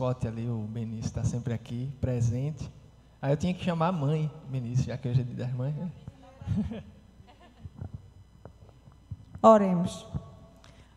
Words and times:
mascote 0.00 0.26
ali, 0.26 0.48
o 0.48 0.62
Benício, 0.62 1.08
está 1.08 1.22
sempre 1.22 1.52
aqui, 1.52 1.92
presente. 2.00 2.70
Aí 3.20 3.30
eu 3.30 3.36
tinha 3.36 3.52
que 3.52 3.62
chamar 3.62 3.88
a 3.88 3.92
mãe, 3.92 4.30
Benício, 4.48 4.86
já 4.86 4.96
que 4.96 5.06
hoje 5.06 5.20
é 5.20 5.24
dia 5.24 5.36
das 5.36 5.52
mães. 5.52 5.74
Né? 5.76 5.92
Oremos. 9.42 10.06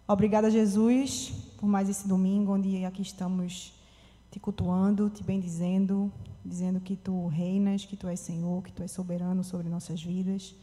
Obrigada, 0.07 0.49
Jesus, 0.49 1.33
por 1.59 1.67
mais 1.67 1.89
esse 1.89 2.07
domingo, 2.07 2.53
onde 2.53 2.85
aqui 2.85 3.01
estamos 3.01 3.73
te 4.31 4.39
cultuando, 4.39 5.09
te 5.09 5.21
bendizendo, 5.21 6.09
dizendo 6.43 6.79
que 6.79 6.95
tu 6.95 7.27
reinas, 7.27 7.83
que 7.83 7.97
tu 7.97 8.07
és 8.07 8.21
Senhor, 8.21 8.63
que 8.63 8.71
tu 8.71 8.83
és 8.83 8.91
soberano 8.91 9.43
sobre 9.43 9.67
nossas 9.67 10.01
vidas. 10.01 10.55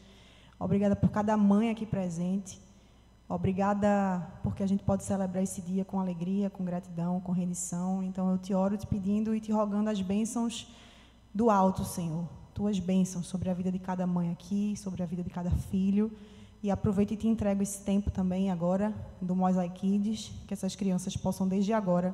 Obrigada 0.58 0.96
por 0.96 1.10
cada 1.10 1.36
mãe 1.36 1.68
aqui 1.68 1.84
presente. 1.84 2.58
Obrigada 3.30 4.26
porque 4.42 4.60
a 4.60 4.66
gente 4.66 4.82
pode 4.82 5.04
celebrar 5.04 5.40
esse 5.40 5.62
dia 5.62 5.84
com 5.84 6.00
alegria, 6.00 6.50
com 6.50 6.64
gratidão, 6.64 7.20
com 7.20 7.30
rendição. 7.30 8.02
Então 8.02 8.28
eu 8.28 8.36
te 8.36 8.52
oro 8.52 8.76
te 8.76 8.88
pedindo 8.88 9.32
e 9.32 9.40
te 9.40 9.52
rogando 9.52 9.88
as 9.88 10.02
bênçãos 10.02 10.66
do 11.32 11.48
alto, 11.48 11.84
Senhor. 11.84 12.28
Tuas 12.52 12.80
bênçãos 12.80 13.28
sobre 13.28 13.48
a 13.48 13.54
vida 13.54 13.70
de 13.70 13.78
cada 13.78 14.04
mãe 14.04 14.32
aqui, 14.32 14.74
sobre 14.76 15.04
a 15.04 15.06
vida 15.06 15.22
de 15.22 15.30
cada 15.30 15.48
filho. 15.48 16.10
E 16.60 16.72
aproveito 16.72 17.12
e 17.12 17.16
te 17.16 17.28
entrego 17.28 17.62
esse 17.62 17.84
tempo 17.84 18.10
também 18.10 18.50
agora 18.50 18.92
do 19.22 19.36
Mosaic 19.36 19.78
Kids, 19.78 20.32
que 20.48 20.52
essas 20.52 20.74
crianças 20.74 21.16
possam 21.16 21.46
desde 21.46 21.72
agora 21.72 22.12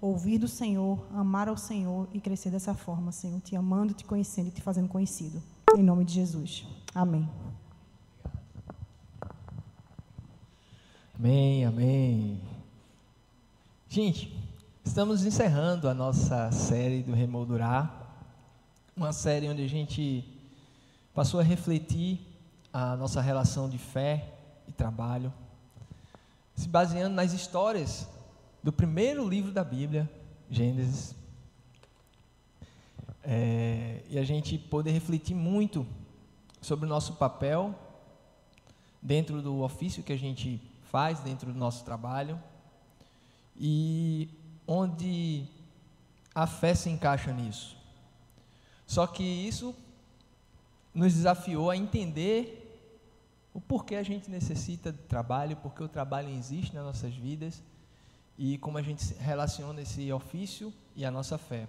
ouvir 0.00 0.36
do 0.36 0.48
Senhor, 0.48 1.06
amar 1.14 1.48
ao 1.48 1.56
Senhor 1.56 2.08
e 2.12 2.20
crescer 2.20 2.50
dessa 2.50 2.74
forma, 2.74 3.12
Senhor, 3.12 3.40
te 3.40 3.54
amando, 3.54 3.94
te 3.94 4.04
conhecendo 4.04 4.48
e 4.48 4.50
te 4.50 4.60
fazendo 4.60 4.88
conhecido. 4.88 5.40
Em 5.76 5.82
nome 5.82 6.04
de 6.04 6.12
Jesus. 6.12 6.66
Amém. 6.92 7.28
Amém, 11.18 11.64
amém. 11.64 12.38
Gente, 13.88 14.38
estamos 14.84 15.24
encerrando 15.24 15.88
a 15.88 15.94
nossa 15.94 16.52
série 16.52 17.02
do 17.02 17.14
Remoldurar, 17.14 17.90
uma 18.94 19.14
série 19.14 19.48
onde 19.48 19.64
a 19.64 19.66
gente 19.66 20.22
passou 21.14 21.40
a 21.40 21.42
refletir 21.42 22.20
a 22.70 22.96
nossa 22.96 23.22
relação 23.22 23.66
de 23.66 23.78
fé 23.78 24.34
e 24.68 24.72
trabalho, 24.72 25.32
se 26.54 26.68
baseando 26.68 27.16
nas 27.16 27.32
histórias 27.32 28.06
do 28.62 28.70
primeiro 28.70 29.26
livro 29.26 29.50
da 29.50 29.64
Bíblia, 29.64 30.10
Gênesis. 30.50 31.14
É, 33.24 34.02
e 34.10 34.18
a 34.18 34.22
gente 34.22 34.58
poder 34.58 34.90
refletir 34.90 35.34
muito 35.34 35.86
sobre 36.60 36.84
o 36.84 36.88
nosso 36.88 37.14
papel 37.14 37.74
dentro 39.00 39.40
do 39.40 39.62
ofício 39.62 40.02
que 40.02 40.12
a 40.12 40.18
gente 40.18 40.60
faz 40.90 41.20
dentro 41.20 41.52
do 41.52 41.58
nosso 41.58 41.84
trabalho 41.84 42.40
e 43.56 44.28
onde 44.66 45.46
a 46.34 46.46
fé 46.46 46.74
se 46.74 46.90
encaixa 46.90 47.32
nisso. 47.32 47.76
Só 48.86 49.06
que 49.06 49.22
isso 49.22 49.74
nos 50.94 51.14
desafiou 51.14 51.70
a 51.70 51.76
entender 51.76 52.62
o 53.52 53.60
porquê 53.60 53.96
a 53.96 54.02
gente 54.02 54.30
necessita 54.30 54.92
de 54.92 54.98
trabalho, 54.98 55.56
porque 55.56 55.82
o 55.82 55.88
trabalho 55.88 56.28
existe 56.28 56.74
nas 56.74 56.84
nossas 56.84 57.14
vidas 57.14 57.62
e 58.38 58.58
como 58.58 58.76
a 58.76 58.82
gente 58.82 59.14
relaciona 59.14 59.80
esse 59.80 60.12
ofício 60.12 60.72
e 60.94 61.04
a 61.04 61.10
nossa 61.10 61.38
fé. 61.38 61.66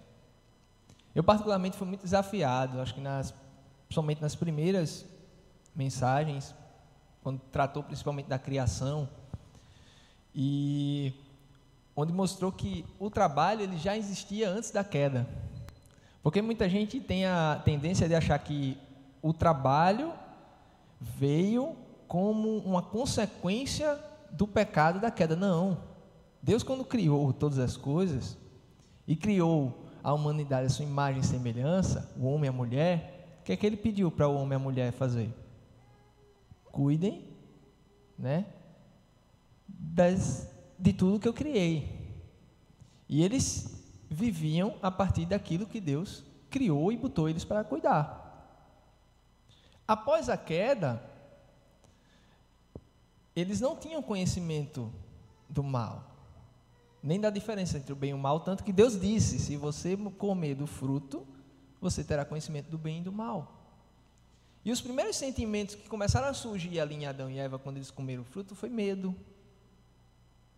Eu 1.15 1.23
particularmente 1.23 1.77
fui 1.77 1.87
muito 1.87 2.03
desafiado, 2.03 2.79
acho 2.81 2.93
que 2.93 3.01
nas, 3.01 3.33
somente 3.89 4.21
nas 4.21 4.35
primeiras 4.35 5.05
mensagens, 5.73 6.53
quando 7.23 7.39
tratou 7.51 7.83
principalmente 7.83 8.27
da 8.27 8.39
criação, 8.39 9.09
e 10.33 11.13
onde 11.95 12.13
mostrou 12.13 12.51
que 12.51 12.85
o 12.99 13.09
trabalho 13.09 13.61
ele 13.61 13.77
já 13.77 13.97
existia 13.97 14.49
antes 14.49 14.69
da 14.69 14.83
queda. 14.83 15.27
Porque 16.21 16.41
muita 16.41 16.69
gente 16.69 16.99
tem 16.99 17.25
a 17.25 17.61
tendência 17.65 18.07
de 18.07 18.13
achar 18.13 18.37
que 18.37 18.77
o 19.21 19.33
trabalho 19.33 20.13
veio 20.99 21.75
como 22.07 22.57
uma 22.59 22.81
consequência 22.81 23.97
do 24.31 24.47
pecado 24.47 24.99
da 24.99 25.09
queda. 25.09 25.35
Não. 25.35 25.77
Deus, 26.41 26.63
quando 26.63 26.85
criou 26.85 27.33
todas 27.33 27.57
as 27.59 27.75
coisas 27.75 28.37
e 29.07 29.15
criou 29.15 29.85
a 30.03 30.13
humanidade 30.13 30.67
a 30.67 30.69
sua 30.69 30.85
imagem 30.85 31.21
e 31.21 31.25
semelhança, 31.25 32.11
o 32.17 32.27
homem 32.27 32.45
e 32.45 32.49
a 32.49 32.51
mulher, 32.51 33.39
o 33.41 33.43
que 33.43 33.53
é 33.53 33.57
que 33.57 33.65
ele 33.65 33.77
pediu 33.77 34.11
para 34.11 34.27
o 34.27 34.35
homem 34.35 34.53
e 34.53 34.55
a 34.55 34.59
mulher 34.59 34.91
fazer? 34.91 35.33
Cuidem 36.77 37.27
né, 38.15 38.45
das, 39.67 40.47
de 40.77 40.93
tudo 40.93 41.19
que 41.19 41.27
eu 41.27 41.33
criei. 41.33 42.15
E 43.09 43.23
eles 43.23 43.83
viviam 44.07 44.77
a 44.79 44.91
partir 44.91 45.25
daquilo 45.25 45.65
que 45.65 45.81
Deus 45.81 46.23
criou 46.51 46.91
e 46.91 46.97
botou 46.97 47.27
eles 47.27 47.43
para 47.43 47.63
cuidar. 47.63 48.23
Após 49.87 50.29
a 50.29 50.37
queda, 50.37 51.01
eles 53.35 53.59
não 53.59 53.75
tinham 53.75 54.03
conhecimento 54.03 54.93
do 55.49 55.63
mal, 55.63 56.15
nem 57.01 57.19
da 57.19 57.31
diferença 57.31 57.79
entre 57.79 57.91
o 57.91 57.95
bem 57.95 58.11
e 58.11 58.13
o 58.13 58.19
mal, 58.19 58.41
tanto 58.41 58.63
que 58.63 58.71
Deus 58.71 58.99
disse: 58.99 59.39
se 59.39 59.57
você 59.57 59.97
comer 59.97 60.53
do 60.53 60.67
fruto, 60.67 61.25
você 61.81 62.03
terá 62.03 62.23
conhecimento 62.23 62.69
do 62.69 62.77
bem 62.77 62.99
e 62.99 63.03
do 63.03 63.11
mal. 63.11 63.56
E 64.67 64.71
os 64.71 64.81
primeiros 64.81 65.15
sentimentos 65.15 65.75
que 65.75 65.87
começaram 65.87 66.27
a 66.27 66.33
surgir 66.33 66.77
ali 66.81 66.93
em 66.93 67.05
Adão 67.05 67.29
e 67.29 67.39
Eva 67.39 67.57
quando 67.57 67.77
eles 67.77 67.89
comeram 67.89 68.23
o 68.23 68.25
fruto 68.25 68.53
foi 68.53 68.67
medo. 68.67 69.15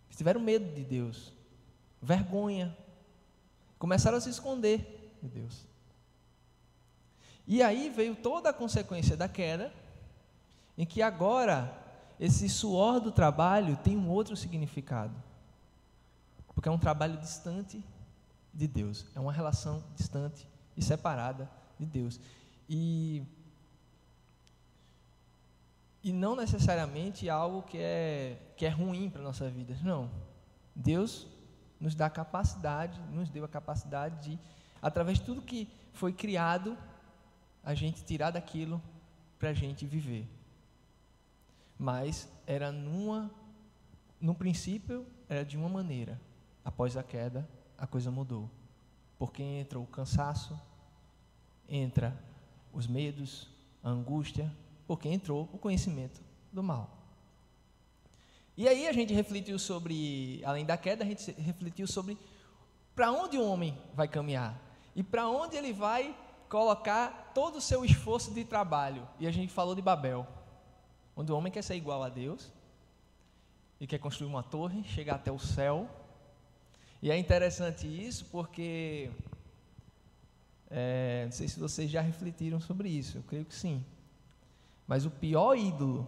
Eles 0.07 0.17
tiveram 0.17 0.41
medo 0.41 0.73
de 0.73 0.83
Deus, 0.83 1.31
vergonha. 2.01 2.75
Começaram 3.77 4.17
a 4.17 4.21
se 4.21 4.31
esconder 4.31 5.13
de 5.21 5.29
Deus. 5.29 5.63
E 7.45 7.61
aí 7.61 7.87
veio 7.91 8.15
toda 8.15 8.49
a 8.49 8.53
consequência 8.53 9.15
da 9.15 9.29
queda, 9.29 9.71
em 10.75 10.87
que 10.87 11.03
agora 11.03 11.71
esse 12.19 12.49
suor 12.49 12.99
do 12.99 13.11
trabalho 13.11 13.77
tem 13.77 13.95
um 13.95 14.09
outro 14.09 14.35
significado. 14.35 15.13
Porque 16.55 16.67
é 16.67 16.71
um 16.71 16.79
trabalho 16.79 17.19
distante 17.19 17.85
de 18.51 18.67
Deus, 18.67 19.05
é 19.13 19.19
uma 19.19 19.31
relação 19.31 19.83
distante 19.95 20.47
e 20.75 20.81
separada 20.81 21.47
de 21.79 21.85
Deus. 21.85 22.19
E 22.67 23.23
e 26.03 26.13
não 26.13 26.35
necessariamente 26.35 27.29
algo 27.29 27.63
que 27.63 27.77
é, 27.77 28.37
que 28.55 28.65
é 28.65 28.69
ruim 28.69 29.09
para 29.09 29.21
a 29.21 29.23
nossa 29.23 29.49
vida. 29.49 29.75
Não. 29.83 30.09
Deus 30.75 31.27
nos 31.79 31.95
dá 31.95 32.09
capacidade, 32.09 32.99
nos 33.11 33.29
deu 33.29 33.43
a 33.43 33.47
capacidade 33.47 34.29
de, 34.29 34.39
através 34.81 35.19
de 35.19 35.25
tudo 35.25 35.41
que 35.41 35.67
foi 35.93 36.13
criado, 36.13 36.77
a 37.63 37.73
gente 37.73 38.03
tirar 38.03 38.31
daquilo 38.31 38.81
para 39.37 39.49
a 39.49 39.53
gente 39.53 39.85
viver. 39.85 40.27
Mas 41.77 42.29
era 42.45 42.71
numa, 42.71 43.31
no 44.19 44.33
princípio, 44.35 45.05
era 45.27 45.45
de 45.45 45.57
uma 45.57 45.69
maneira. 45.69 46.19
Após 46.63 46.97
a 46.97 47.03
queda, 47.03 47.47
a 47.77 47.87
coisa 47.87 48.11
mudou. 48.11 48.49
Porque 49.17 49.43
entra 49.43 49.79
o 49.79 49.85
cansaço, 49.85 50.59
entra 51.67 52.17
os 52.73 52.87
medos, 52.87 53.49
a 53.83 53.89
angústia, 53.89 54.51
porque 54.89 55.07
entrou 55.07 55.47
o 55.53 55.57
conhecimento 55.59 56.19
do 56.51 56.63
mal. 56.63 56.89
E 58.57 58.67
aí 58.67 58.87
a 58.87 58.91
gente 58.91 59.13
refletiu 59.13 59.59
sobre, 59.59 60.41
além 60.43 60.65
da 60.65 60.75
queda, 60.77 61.03
a 61.03 61.07
gente 61.07 61.31
refletiu 61.33 61.85
sobre 61.85 62.17
para 62.95 63.11
onde 63.11 63.37
o 63.37 63.45
homem 63.45 63.77
vai 63.93 64.07
caminhar 64.07 64.59
e 64.95 65.03
para 65.03 65.29
onde 65.29 65.55
ele 65.55 65.71
vai 65.71 66.17
colocar 66.49 67.33
todo 67.35 67.57
o 67.57 67.61
seu 67.61 67.85
esforço 67.85 68.33
de 68.33 68.43
trabalho. 68.43 69.07
E 69.19 69.27
a 69.27 69.31
gente 69.31 69.53
falou 69.53 69.75
de 69.75 69.81
Babel, 69.83 70.25
onde 71.15 71.31
o 71.31 71.37
homem 71.37 71.53
quer 71.53 71.61
ser 71.61 71.75
igual 71.75 72.01
a 72.01 72.09
Deus 72.09 72.51
e 73.79 73.85
quer 73.85 73.99
construir 73.99 74.27
uma 74.27 74.41
torre, 74.41 74.83
chegar 74.85 75.17
até 75.17 75.31
o 75.31 75.37
céu. 75.37 75.87
E 76.99 77.11
é 77.11 77.15
interessante 77.15 77.85
isso 77.85 78.25
porque 78.31 79.11
é, 80.67 81.25
não 81.25 81.31
sei 81.31 81.47
se 81.47 81.59
vocês 81.59 81.91
já 81.91 82.01
refletiram 82.01 82.59
sobre 82.59 82.89
isso, 82.89 83.19
eu 83.19 83.23
creio 83.27 83.45
que 83.45 83.53
sim. 83.53 83.85
Mas 84.89 85.05
o 85.05 85.11
pior 85.11 85.55
ídolo 85.55 86.07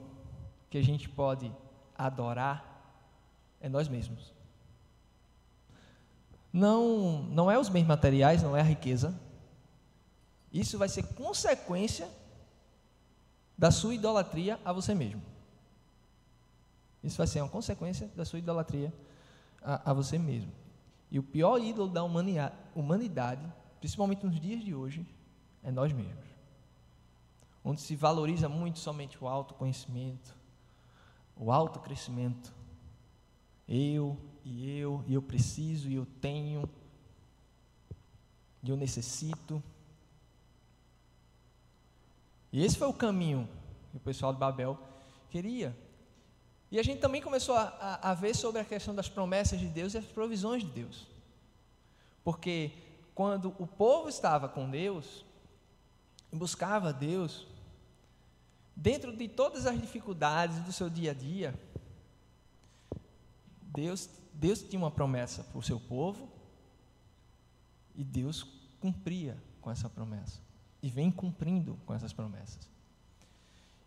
que 0.68 0.75
a 0.75 0.83
gente 0.83 1.07
pode 1.07 1.54
adorar 1.95 2.66
é 3.60 3.69
nós 3.69 3.88
mesmos. 3.88 4.33
Não, 6.51 7.22
não 7.30 7.51
é 7.51 7.60
os 7.60 7.69
bens 7.69 7.86
materiais, 7.86 8.42
não 8.42 8.57
é 8.57 8.62
a 8.62 8.63
riqueza. 8.63 9.16
Isso 10.51 10.80
vai 10.80 10.89
ser 10.89 11.04
consequência 11.13 12.10
da 13.56 13.69
sua 13.69 13.94
idolatria 13.94 14.60
a 14.66 14.74
você 14.74 14.95
mesmo. 14.95 15.22
Isso 17.04 17.19
vai 17.19 17.28
ser 17.28 17.42
uma 17.42 17.50
consequência 17.50 18.10
da 18.16 18.25
sua 18.25 18.39
idolatria 18.39 18.92
a, 19.62 19.92
a 19.92 19.94
você 19.94 20.18
mesmo. 20.18 20.51
E 21.12 21.19
o 21.19 21.24
pior 21.24 21.60
ídolo 21.60 21.88
da 21.88 22.01
humanidade, 22.04 23.45
principalmente 23.80 24.25
nos 24.25 24.42
dias 24.42 24.63
de 24.63 24.74
hoje, 24.74 25.06
é 25.62 25.72
nós 25.72 25.94
mesmos 25.94 26.31
onde 27.63 27.81
se 27.81 27.95
valoriza 27.95 28.49
muito 28.49 28.79
somente 28.79 29.21
o 29.23 29.27
autoconhecimento, 29.27 30.35
o 31.35 31.51
autocrescimento. 31.51 32.53
Eu 33.67 34.17
e 34.43 34.77
eu, 34.77 35.03
e 35.07 35.13
eu 35.13 35.21
preciso, 35.21 35.89
e 35.89 35.95
eu 35.95 36.05
tenho, 36.19 36.69
de 38.61 38.71
eu 38.71 38.77
necessito. 38.77 39.61
E 42.51 42.63
esse 42.63 42.77
foi 42.77 42.87
o 42.87 42.93
caminho 42.93 43.47
que 43.91 43.97
o 43.97 43.99
pessoal 43.99 44.33
de 44.33 44.39
Babel 44.39 44.77
queria. 45.29 45.77
E 46.71 46.79
a 46.79 46.83
gente 46.83 46.99
também 46.99 47.21
começou 47.21 47.55
a, 47.55 47.63
a, 47.63 48.11
a, 48.11 48.13
ver 48.13 48.35
sobre 48.35 48.61
a 48.61 48.65
questão 48.65 48.95
das 48.95 49.09
promessas 49.09 49.59
de 49.59 49.67
Deus 49.67 49.93
e 49.93 49.97
as 49.97 50.05
provisões 50.05 50.63
de 50.63 50.69
Deus. 50.69 51.07
Porque 52.23 52.71
quando 53.13 53.53
o 53.59 53.67
povo 53.67 54.09
estava 54.09 54.47
com 54.47 54.69
Deus, 54.69 55.25
e 56.31 56.35
buscava 56.35 56.93
Deus, 56.93 57.45
dentro 58.75 59.15
de 59.15 59.27
todas 59.27 59.65
as 59.65 59.79
dificuldades 59.79 60.59
do 60.59 60.71
seu 60.71 60.89
dia 60.89 61.12
a 61.12 61.13
dia, 61.13 61.53
Deus, 63.62 64.09
Deus 64.33 64.62
tinha 64.62 64.79
uma 64.79 64.91
promessa 64.91 65.44
para 65.44 65.57
o 65.57 65.63
seu 65.63 65.79
povo 65.79 66.29
e 67.95 68.03
Deus 68.03 68.45
cumpria 68.79 69.38
com 69.62 69.69
essa 69.71 69.89
promessa 69.89 70.39
e 70.81 70.89
vem 70.89 71.12
cumprindo 71.12 71.77
com 71.85 71.94
essas 71.94 72.12
promessas. 72.12 72.69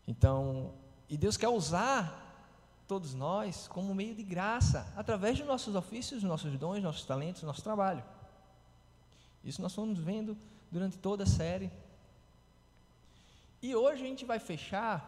Então, 0.06 0.72
e 1.08 1.16
Deus 1.16 1.36
quer 1.36 1.48
usar 1.48 2.22
todos 2.86 3.14
nós 3.14 3.66
como 3.66 3.94
meio 3.94 4.14
de 4.14 4.22
graça, 4.22 4.92
através 4.96 5.38
dos 5.38 5.46
nossos 5.46 5.74
ofícios, 5.74 6.22
nossos 6.22 6.56
dons, 6.58 6.82
nossos 6.82 7.04
talentos, 7.04 7.42
nosso 7.42 7.62
trabalho. 7.62 8.04
Isso 9.42 9.60
nós 9.60 9.74
fomos 9.74 9.98
vendo 9.98 10.36
durante 10.70 10.98
toda 10.98 11.24
a 11.24 11.26
série. 11.26 11.70
E 13.64 13.74
hoje 13.74 14.04
a 14.04 14.06
gente 14.06 14.26
vai 14.26 14.38
fechar 14.38 14.98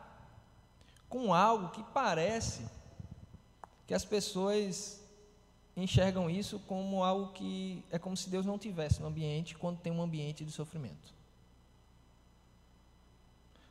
com 1.10 1.34
algo 1.34 1.68
que 1.68 1.82
parece 1.92 2.66
que 3.86 3.92
as 3.92 4.02
pessoas 4.02 4.98
enxergam 5.76 6.30
isso 6.30 6.58
como 6.60 7.04
algo 7.04 7.34
que 7.34 7.84
é 7.90 7.98
como 7.98 8.16
se 8.16 8.30
Deus 8.30 8.46
não 8.46 8.58
tivesse 8.58 8.98
no 9.02 9.08
ambiente 9.08 9.54
quando 9.58 9.80
tem 9.80 9.92
um 9.92 10.00
ambiente 10.00 10.42
de 10.42 10.50
sofrimento. 10.50 11.12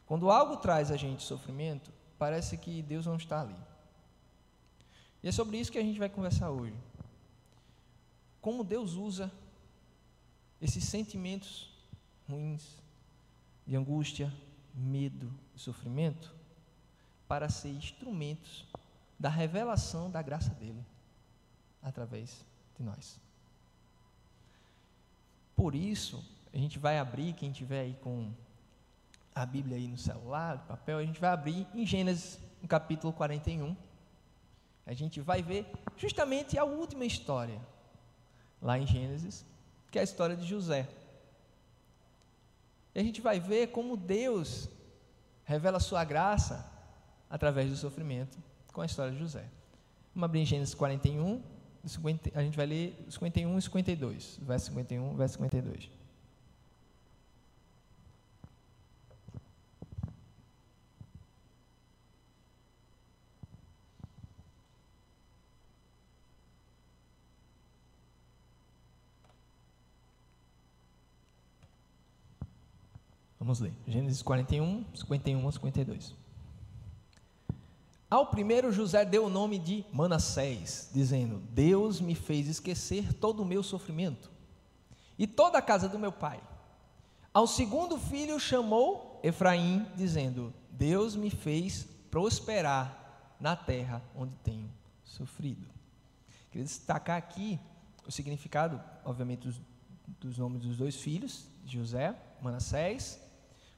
Quando 0.05 0.29
algo 0.29 0.57
traz 0.57 0.91
a 0.91 0.97
gente 0.97 1.23
sofrimento, 1.23 1.91
parece 2.19 2.55
que 2.55 2.83
Deus 2.83 3.07
não 3.07 3.15
está 3.15 3.41
ali. 3.41 3.57
E 5.23 5.27
é 5.27 5.31
sobre 5.31 5.57
isso 5.57 5.71
que 5.71 5.79
a 5.79 5.83
gente 5.83 5.97
vai 5.97 6.09
conversar 6.09 6.51
hoje. 6.51 6.77
Como 8.39 8.63
Deus 8.63 8.93
usa 8.93 9.31
esses 10.61 10.83
sentimentos 10.83 11.71
ruins, 12.29 12.85
de 13.65 13.75
angústia, 13.75 14.31
medo 14.75 15.31
e 15.55 15.59
sofrimento, 15.59 16.33
para 17.27 17.49
ser 17.49 17.69
instrumentos 17.69 18.65
da 19.17 19.29
revelação 19.29 20.11
da 20.11 20.21
graça 20.21 20.51
dele 20.51 20.83
através 21.81 22.45
de 22.77 22.83
nós. 22.83 23.19
Por 25.55 25.73
isso, 25.73 26.23
a 26.53 26.57
gente 26.57 26.77
vai 26.77 26.99
abrir, 26.99 27.33
quem 27.33 27.51
tiver 27.51 27.81
aí 27.81 27.97
com 28.01 28.31
a 29.33 29.45
Bíblia 29.45 29.77
aí 29.77 29.87
no 29.87 29.97
celular, 29.97 30.59
papel, 30.67 30.97
a 30.97 31.05
gente 31.05 31.19
vai 31.19 31.29
abrir 31.29 31.67
em 31.73 31.85
Gênesis, 31.85 32.39
no 32.61 32.67
capítulo 32.67 33.13
41. 33.13 33.75
A 34.85 34.93
gente 34.93 35.19
vai 35.21 35.41
ver 35.41 35.65
justamente 35.97 36.57
a 36.57 36.63
última 36.63 37.05
história, 37.05 37.59
lá 38.61 38.77
em 38.77 38.85
Gênesis, 38.85 39.45
que 39.91 39.97
é 39.97 40.01
a 40.01 40.03
história 40.03 40.35
de 40.35 40.45
José. 40.45 40.87
E 42.95 42.99
a 42.99 43.03
gente 43.03 43.19
vai 43.19 43.41
ver 43.41 43.67
como 43.67 43.97
Deus 43.97 44.69
revela 45.43 45.81
sua 45.81 46.05
graça 46.05 46.65
através 47.29 47.69
do 47.69 47.75
sofrimento 47.75 48.37
com 48.71 48.79
a 48.79 48.85
história 48.85 49.11
de 49.11 49.19
José. 49.19 49.43
Vamos 50.13 50.25
abrir 50.25 50.39
em 50.39 50.45
Gênesis 50.45 50.73
41, 50.73 51.43
50, 51.83 52.39
a 52.39 52.41
gente 52.41 52.55
vai 52.55 52.65
ler 52.65 53.05
51 53.09 53.57
e 53.57 53.61
52, 53.61 54.39
verso 54.41 54.65
51 54.67 55.15
verso 55.15 55.33
52. 55.33 55.91
Vamos 73.45 73.59
ler. 73.59 73.73
Gênesis 73.87 74.23
41, 74.23 74.83
51 74.95 75.47
a 75.47 75.51
52. 75.51 76.15
Ao 78.09 78.25
primeiro 78.25 78.71
José 78.71 79.05
deu 79.05 79.25
o 79.25 79.29
nome 79.29 79.59
de 79.59 79.85
Manassés, 79.93 80.89
dizendo: 80.91 81.37
Deus 81.51 82.01
me 82.01 82.15
fez 82.15 82.47
esquecer 82.47 83.13
todo 83.13 83.43
o 83.43 83.45
meu 83.45 83.61
sofrimento 83.61 84.31
e 85.15 85.27
toda 85.27 85.59
a 85.59 85.61
casa 85.61 85.87
do 85.87 85.99
meu 85.99 86.11
pai. 86.11 86.41
Ao 87.31 87.45
segundo 87.45 87.99
filho 87.99 88.39
chamou 88.39 89.19
Efraim, 89.21 89.85
dizendo: 89.95 90.51
Deus 90.71 91.15
me 91.15 91.29
fez 91.29 91.87
prosperar 92.09 93.35
na 93.39 93.55
terra 93.55 94.01
onde 94.15 94.35
tenho 94.37 94.67
sofrido. 95.03 95.67
Queria 96.49 96.65
destacar 96.65 97.15
aqui 97.15 97.59
o 98.07 98.11
significado, 98.11 98.81
obviamente, 99.03 99.47
dos, 99.47 99.61
dos 100.19 100.37
nomes 100.39 100.63
dos 100.63 100.77
dois 100.77 100.95
filhos, 100.95 101.45
José, 101.63 102.15
Manassés, 102.41 103.23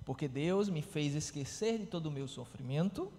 porque 0.08 0.26
Deus 0.26 0.70
me 0.70 0.82
fez 0.82 1.14
esquecer 1.14 1.80
de 1.80 1.86
todo 1.86 2.06
o 2.06 2.12
meu 2.12 2.30
sofrimento. 2.30 3.12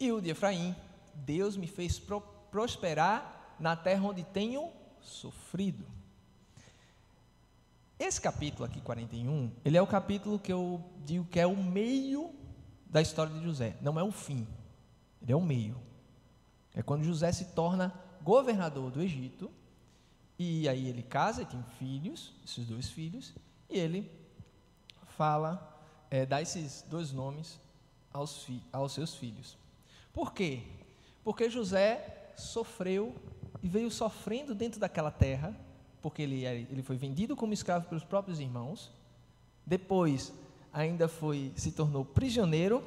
E 0.00 0.10
o 0.10 0.20
de 0.20 0.30
Efraim, 0.30 0.74
Deus 1.14 1.56
me 1.56 1.68
fez 1.68 1.96
pro 1.96 2.20
prosperar 2.50 3.54
na 3.60 3.76
terra 3.76 4.08
onde 4.08 4.24
tenho 4.24 4.68
sofrido. 5.00 5.86
Esse 7.96 8.20
capítulo 8.20 8.64
aqui, 8.64 8.80
41, 8.80 9.52
ele 9.64 9.76
é 9.76 9.80
o 9.80 9.86
capítulo 9.86 10.40
que 10.40 10.52
eu 10.52 10.84
digo 11.06 11.24
que 11.26 11.38
é 11.38 11.46
o 11.46 11.56
meio 11.56 12.34
da 12.86 13.00
história 13.00 13.32
de 13.32 13.40
José, 13.44 13.76
não 13.80 13.96
é 13.96 14.02
o 14.02 14.10
fim, 14.10 14.48
ele 15.22 15.30
é 15.30 15.36
o 15.36 15.40
meio. 15.40 15.80
É 16.74 16.82
quando 16.82 17.04
José 17.04 17.30
se 17.30 17.44
torna 17.54 17.94
governador 18.22 18.90
do 18.90 19.00
Egito, 19.00 19.48
e 20.36 20.68
aí 20.68 20.88
ele 20.88 21.04
casa 21.04 21.42
e 21.42 21.46
tem 21.46 21.62
filhos, 21.78 22.32
esses 22.44 22.66
dois 22.66 22.88
filhos, 22.88 23.32
e 23.68 23.78
ele 23.78 24.10
fala, 25.20 25.69
é, 26.10 26.26
esses 26.40 26.82
dois 26.88 27.12
nomes 27.12 27.60
aos, 28.12 28.46
aos 28.72 28.92
seus 28.92 29.14
filhos. 29.14 29.56
Por 30.12 30.32
quê? 30.32 30.62
Porque 31.22 31.48
José 31.48 32.32
sofreu 32.36 33.14
e 33.62 33.68
veio 33.68 33.90
sofrendo 33.90 34.54
dentro 34.54 34.80
daquela 34.80 35.10
terra, 35.10 35.54
porque 36.00 36.22
ele, 36.22 36.44
ele 36.44 36.82
foi 36.82 36.96
vendido 36.96 37.36
como 37.36 37.52
escravo 37.52 37.88
pelos 37.88 38.04
próprios 38.04 38.40
irmãos, 38.40 38.90
depois 39.64 40.32
ainda 40.72 41.08
foi 41.08 41.52
se 41.56 41.72
tornou 41.72 42.04
prisioneiro 42.04 42.82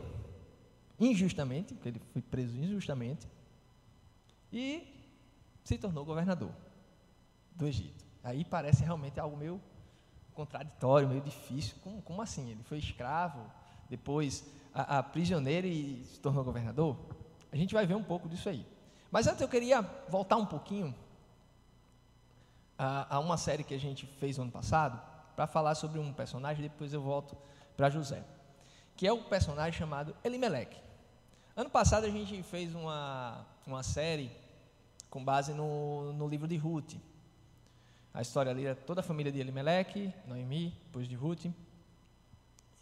injustamente, 1.00 1.74
porque 1.74 1.89
ele 1.89 2.01
foi 2.12 2.22
preso 2.22 2.58
injustamente, 2.58 3.27
e 4.51 4.88
se 5.63 5.77
tornou 5.77 6.06
governador 6.06 6.51
do 7.56 7.68
Egito. 7.68 8.06
Aí 8.24 8.46
parece 8.46 8.84
realmente 8.84 9.20
algo 9.20 9.36
meio 9.36 9.62
contraditório, 10.33 11.07
meio 11.07 11.21
difícil. 11.21 11.75
Como, 11.83 12.01
como 12.01 12.21
assim? 12.21 12.51
Ele 12.51 12.63
foi 12.63 12.77
escravo, 12.77 13.39
depois 13.89 14.45
a, 14.73 14.99
a 14.99 15.03
prisioneiro 15.03 15.67
e 15.67 16.03
se 16.03 16.19
tornou 16.19 16.43
governador? 16.43 16.97
A 17.51 17.55
gente 17.55 17.73
vai 17.73 17.85
ver 17.85 17.95
um 17.95 18.03
pouco 18.03 18.27
disso 18.27 18.49
aí. 18.49 18.65
Mas 19.11 19.27
antes 19.27 19.41
eu 19.41 19.47
queria 19.47 19.81
voltar 20.09 20.37
um 20.37 20.45
pouquinho 20.45 20.93
a, 22.77 23.15
a 23.15 23.19
uma 23.19 23.37
série 23.37 23.63
que 23.63 23.73
a 23.73 23.79
gente 23.79 24.05
fez 24.05 24.37
no 24.37 24.43
ano 24.43 24.51
passado, 24.51 24.99
para 25.35 25.47
falar 25.47 25.75
sobre 25.75 25.99
um 25.99 26.13
personagem, 26.13 26.63
depois 26.63 26.93
eu 26.93 27.01
volto 27.01 27.35
para 27.75 27.89
José, 27.89 28.23
que 28.95 29.07
é 29.07 29.11
o 29.11 29.23
personagem 29.23 29.77
chamado 29.77 30.15
Elimelech. 30.23 30.75
Ano 31.55 31.69
passado 31.69 32.05
a 32.05 32.09
gente 32.09 32.41
fez 32.43 32.73
uma, 32.73 33.45
uma 33.65 33.83
série 33.83 34.31
com 35.09 35.23
base 35.23 35.53
no, 35.53 36.11
no 36.13 36.27
livro 36.27 36.47
de 36.47 36.57
Ruth. 36.57 36.95
A 38.13 38.22
história 38.22 38.51
ali 38.51 38.67
é 38.67 38.75
toda 38.75 39.00
a 39.00 39.03
família 39.03 39.32
de 39.32 39.39
Elimelech, 39.39 40.13
Noemi, 40.27 40.70
depois 40.86 41.08
de 41.08 41.15
Ruth. 41.15 41.46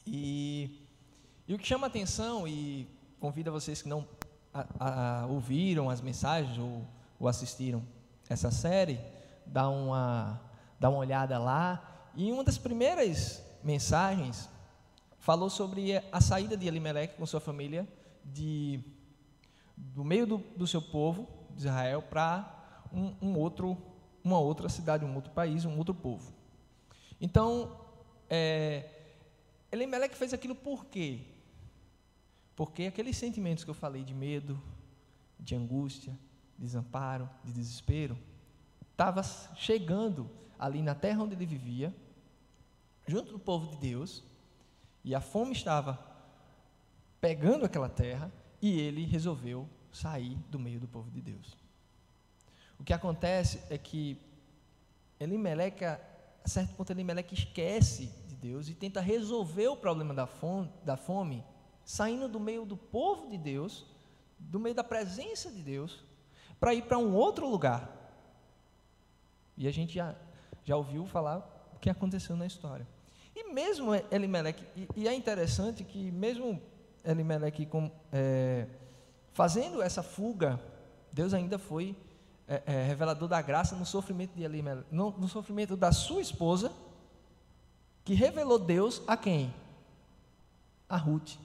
E, 0.05 0.85
e 1.47 1.53
o 1.53 1.57
que 1.57 1.65
chama 1.65 1.87
atenção, 1.87 2.45
e 2.45 2.85
convido 3.17 3.49
a 3.49 3.53
vocês 3.53 3.81
que 3.81 3.87
não 3.87 4.05
a, 4.53 5.21
a, 5.21 5.25
ouviram 5.27 5.89
as 5.89 6.01
mensagens 6.01 6.57
ou, 6.57 6.85
ou 7.17 7.29
assistiram 7.29 7.81
essa 8.27 8.51
série, 8.51 8.99
dá 9.45 9.69
uma, 9.69 10.41
dá 10.77 10.89
uma 10.89 10.99
olhada 10.99 11.39
lá. 11.39 12.09
E 12.13 12.29
uma 12.29 12.43
das 12.43 12.57
primeiras 12.57 13.41
mensagens 13.63 14.49
falou 15.17 15.49
sobre 15.49 15.97
a 16.11 16.19
saída 16.19 16.57
de 16.57 16.67
Elimelech 16.67 17.15
com 17.15 17.25
sua 17.25 17.39
família 17.39 17.87
de, 18.25 18.81
do 19.77 20.03
meio 20.03 20.27
do, 20.27 20.37
do 20.57 20.67
seu 20.67 20.81
povo, 20.81 21.25
de 21.51 21.61
Israel, 21.61 22.01
para 22.01 22.83
um, 22.91 23.13
um 23.21 23.37
outro 23.37 23.90
uma 24.23 24.39
outra 24.39 24.69
cidade, 24.69 25.05
um 25.05 25.15
outro 25.15 25.31
país, 25.31 25.65
um 25.65 25.77
outro 25.77 25.93
povo. 25.93 26.33
Então, 27.19 27.79
é, 28.29 28.89
Elimelech 29.71 30.15
fez 30.15 30.33
aquilo 30.33 30.55
por 30.55 30.85
quê? 30.85 31.21
Porque 32.55 32.83
aqueles 32.83 33.17
sentimentos 33.17 33.63
que 33.63 33.69
eu 33.69 33.75
falei 33.75 34.03
de 34.03 34.13
medo, 34.13 34.61
de 35.39 35.55
angústia, 35.55 36.17
desamparo, 36.57 37.29
de 37.43 37.51
desespero, 37.51 38.17
estava 38.91 39.23
chegando 39.55 40.29
ali 40.59 40.81
na 40.81 40.93
terra 40.93 41.23
onde 41.23 41.33
ele 41.33 41.45
vivia, 41.45 41.95
junto 43.07 43.31
do 43.31 43.39
povo 43.39 43.71
de 43.71 43.77
Deus, 43.77 44.23
e 45.03 45.15
a 45.15 45.21
fome 45.21 45.53
estava 45.53 45.99
pegando 47.19 47.65
aquela 47.65 47.89
terra, 47.89 48.31
e 48.61 48.79
ele 48.79 49.05
resolveu 49.05 49.67
sair 49.91 50.37
do 50.49 50.59
meio 50.59 50.79
do 50.79 50.87
povo 50.87 51.09
de 51.09 51.19
Deus. 51.19 51.57
O 52.81 52.83
que 52.83 52.93
acontece 52.93 53.61
é 53.69 53.77
que 53.77 54.17
Elimeleque, 55.19 55.85
a 55.85 55.99
certo 56.45 56.73
ponto, 56.73 56.91
Elimeleque 56.91 57.35
esquece 57.35 58.07
de 58.27 58.35
Deus 58.35 58.69
e 58.69 58.73
tenta 58.73 58.99
resolver 58.99 59.67
o 59.67 59.77
problema 59.77 60.15
da 60.15 60.25
fome, 60.25 60.67
da 60.83 60.97
fome, 60.97 61.45
saindo 61.85 62.27
do 62.27 62.39
meio 62.39 62.65
do 62.65 62.75
povo 62.75 63.29
de 63.29 63.37
Deus, 63.37 63.85
do 64.39 64.59
meio 64.59 64.73
da 64.73 64.83
presença 64.83 65.51
de 65.51 65.61
Deus, 65.61 66.03
para 66.59 66.73
ir 66.73 66.81
para 66.81 66.97
um 66.97 67.13
outro 67.13 67.47
lugar. 67.47 67.87
E 69.55 69.67
a 69.67 69.71
gente 69.71 69.93
já, 69.93 70.15
já 70.65 70.75
ouviu 70.75 71.05
falar 71.05 71.69
o 71.75 71.77
que 71.77 71.87
aconteceu 71.87 72.35
na 72.35 72.47
história. 72.47 72.87
E 73.35 73.53
mesmo 73.53 73.93
Elimeleque, 74.09 74.65
e, 74.75 74.87
e 75.01 75.07
é 75.07 75.13
interessante 75.13 75.83
que 75.83 76.09
mesmo 76.09 76.59
Elimeleque 77.05 77.63
com, 77.67 77.91
é, 78.11 78.65
fazendo 79.33 79.83
essa 79.83 80.01
fuga, 80.01 80.59
Deus 81.13 81.31
ainda 81.31 81.59
foi 81.59 81.95
é, 82.51 82.63
é, 82.65 82.83
revelador 82.83 83.29
da 83.29 83.41
graça 83.41 83.77
no 83.77 83.85
sofrimento 83.85 84.35
de 84.35 84.43
Elimelech, 84.43 84.85
no, 84.91 85.11
no 85.11 85.27
sofrimento 85.29 85.77
da 85.77 85.93
sua 85.93 86.19
esposa, 86.19 86.69
que 88.03 88.13
revelou 88.13 88.59
Deus 88.59 89.01
a 89.07 89.15
quem? 89.15 89.53
A 90.89 90.97
Ruth, 90.97 91.37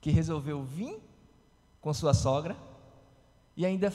que 0.00 0.12
resolveu 0.12 0.62
vir 0.62 1.02
com 1.80 1.92
sua 1.92 2.14
sogra 2.14 2.56
e 3.56 3.66
ainda 3.66 3.92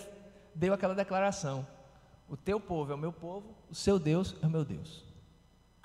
deu 0.54 0.74
aquela 0.74 0.94
declaração: 0.94 1.66
O 2.28 2.36
teu 2.36 2.60
povo 2.60 2.92
é 2.92 2.96
o 2.96 2.98
meu 2.98 3.14
povo, 3.14 3.56
o 3.70 3.76
seu 3.76 3.98
Deus 3.98 4.36
é 4.42 4.46
o 4.46 4.50
meu 4.50 4.66
Deus. 4.66 5.06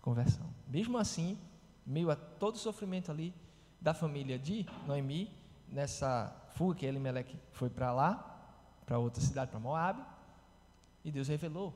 Conversão. 0.02 0.46
Mesmo 0.66 0.98
assim, 0.98 1.38
meio 1.86 2.10
a 2.10 2.16
todo 2.16 2.56
o 2.56 2.58
sofrimento 2.58 3.08
ali 3.12 3.32
da 3.80 3.94
família 3.94 4.36
de 4.36 4.66
Noemi, 4.84 5.30
nessa 5.68 6.34
fuga 6.56 6.74
que 6.74 6.86
Elimelech 6.86 7.38
foi 7.52 7.70
para 7.70 7.92
lá, 7.92 8.50
para 8.84 8.98
outra 8.98 9.22
cidade, 9.22 9.52
para 9.52 9.60
Moab, 9.60 10.13
e 11.04 11.10
Deus 11.10 11.28
revelou 11.28 11.74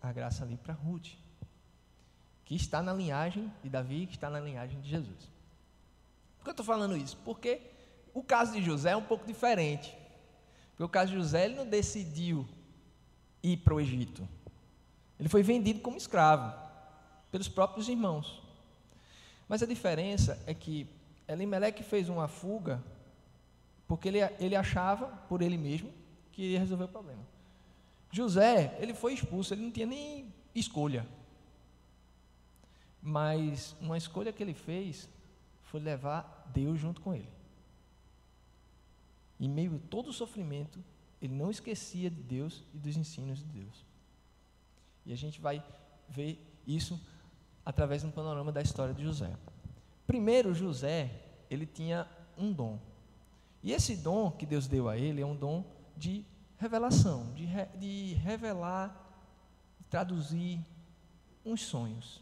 a 0.00 0.12
graça 0.12 0.44
ali 0.44 0.56
para 0.56 0.72
Ruth, 0.72 1.08
que 2.44 2.54
está 2.54 2.82
na 2.82 2.92
linhagem 2.92 3.52
de 3.62 3.68
Davi, 3.68 4.06
que 4.06 4.14
está 4.14 4.30
na 4.30 4.40
linhagem 4.40 4.80
de 4.80 4.88
Jesus. 4.88 5.30
Por 6.38 6.44
que 6.44 6.48
eu 6.48 6.52
estou 6.52 6.66
falando 6.66 6.96
isso? 6.96 7.16
Porque 7.18 7.60
o 8.14 8.22
caso 8.22 8.52
de 8.52 8.62
José 8.62 8.90
é 8.90 8.96
um 8.96 9.04
pouco 9.04 9.26
diferente. 9.26 9.96
Porque 10.70 10.82
o 10.82 10.88
caso 10.88 11.12
de 11.12 11.18
José, 11.18 11.44
ele 11.44 11.54
não 11.54 11.66
decidiu 11.66 12.48
ir 13.42 13.58
para 13.58 13.74
o 13.74 13.80
Egito. 13.80 14.26
Ele 15.18 15.28
foi 15.28 15.42
vendido 15.42 15.80
como 15.80 15.98
escravo 15.98 16.58
pelos 17.30 17.48
próprios 17.48 17.88
irmãos. 17.88 18.42
Mas 19.46 19.62
a 19.62 19.66
diferença 19.66 20.42
é 20.46 20.54
que 20.54 20.88
Elimelech 21.28 21.82
fez 21.82 22.08
uma 22.08 22.26
fuga 22.26 22.82
porque 23.86 24.08
ele, 24.08 24.20
ele 24.38 24.56
achava, 24.56 25.08
por 25.28 25.42
ele 25.42 25.58
mesmo, 25.58 25.92
que 26.32 26.52
ia 26.52 26.60
resolver 26.60 26.84
o 26.84 26.88
problema. 26.88 27.22
José, 28.10 28.76
ele 28.80 28.94
foi 28.94 29.14
expulso, 29.14 29.54
ele 29.54 29.62
não 29.62 29.70
tinha 29.70 29.86
nem 29.86 30.32
escolha. 30.54 31.06
Mas 33.00 33.76
uma 33.80 33.96
escolha 33.96 34.32
que 34.32 34.42
ele 34.42 34.54
fez 34.54 35.08
foi 35.62 35.80
levar 35.80 36.50
Deus 36.52 36.78
junto 36.78 37.00
com 37.00 37.14
ele. 37.14 37.28
Em 39.38 39.48
meio 39.48 39.76
a 39.76 39.88
todo 39.88 40.08
o 40.08 40.12
sofrimento, 40.12 40.82
ele 41.22 41.34
não 41.34 41.50
esquecia 41.50 42.10
de 42.10 42.22
Deus 42.22 42.64
e 42.74 42.78
dos 42.78 42.96
ensinos 42.96 43.38
de 43.38 43.44
Deus. 43.44 43.86
E 45.06 45.12
a 45.12 45.16
gente 45.16 45.40
vai 45.40 45.64
ver 46.08 46.44
isso 46.66 47.00
através 47.64 48.02
do 48.02 48.10
panorama 48.10 48.52
da 48.52 48.60
história 48.60 48.92
de 48.92 49.02
José. 49.02 49.34
Primeiro, 50.06 50.52
José, 50.52 51.10
ele 51.48 51.66
tinha 51.66 52.06
um 52.36 52.52
dom. 52.52 52.78
E 53.62 53.72
esse 53.72 53.96
dom 53.96 54.30
que 54.30 54.44
Deus 54.44 54.66
deu 54.66 54.88
a 54.88 54.96
ele 54.96 55.20
é 55.20 55.26
um 55.26 55.36
dom 55.36 55.64
de 55.96 56.24
revelação, 56.60 57.32
de, 57.32 57.46
re, 57.46 57.66
de 57.76 58.14
revelar, 58.22 58.94
de 59.78 59.84
traduzir 59.86 60.60
uns 61.44 61.62
sonhos. 61.62 62.20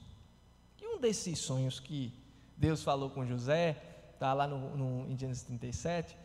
E 0.80 0.86
um 0.86 1.00
desses 1.00 1.40
sonhos 1.40 1.80
que 1.80 2.14
Deus 2.56 2.84
falou 2.84 3.10
com 3.10 3.26
José, 3.26 3.76
está 4.14 4.32
lá 4.32 4.46
no, 4.46 4.76
no, 4.76 5.10
em 5.10 5.18
Gênesis 5.18 5.42
37, 5.42 6.16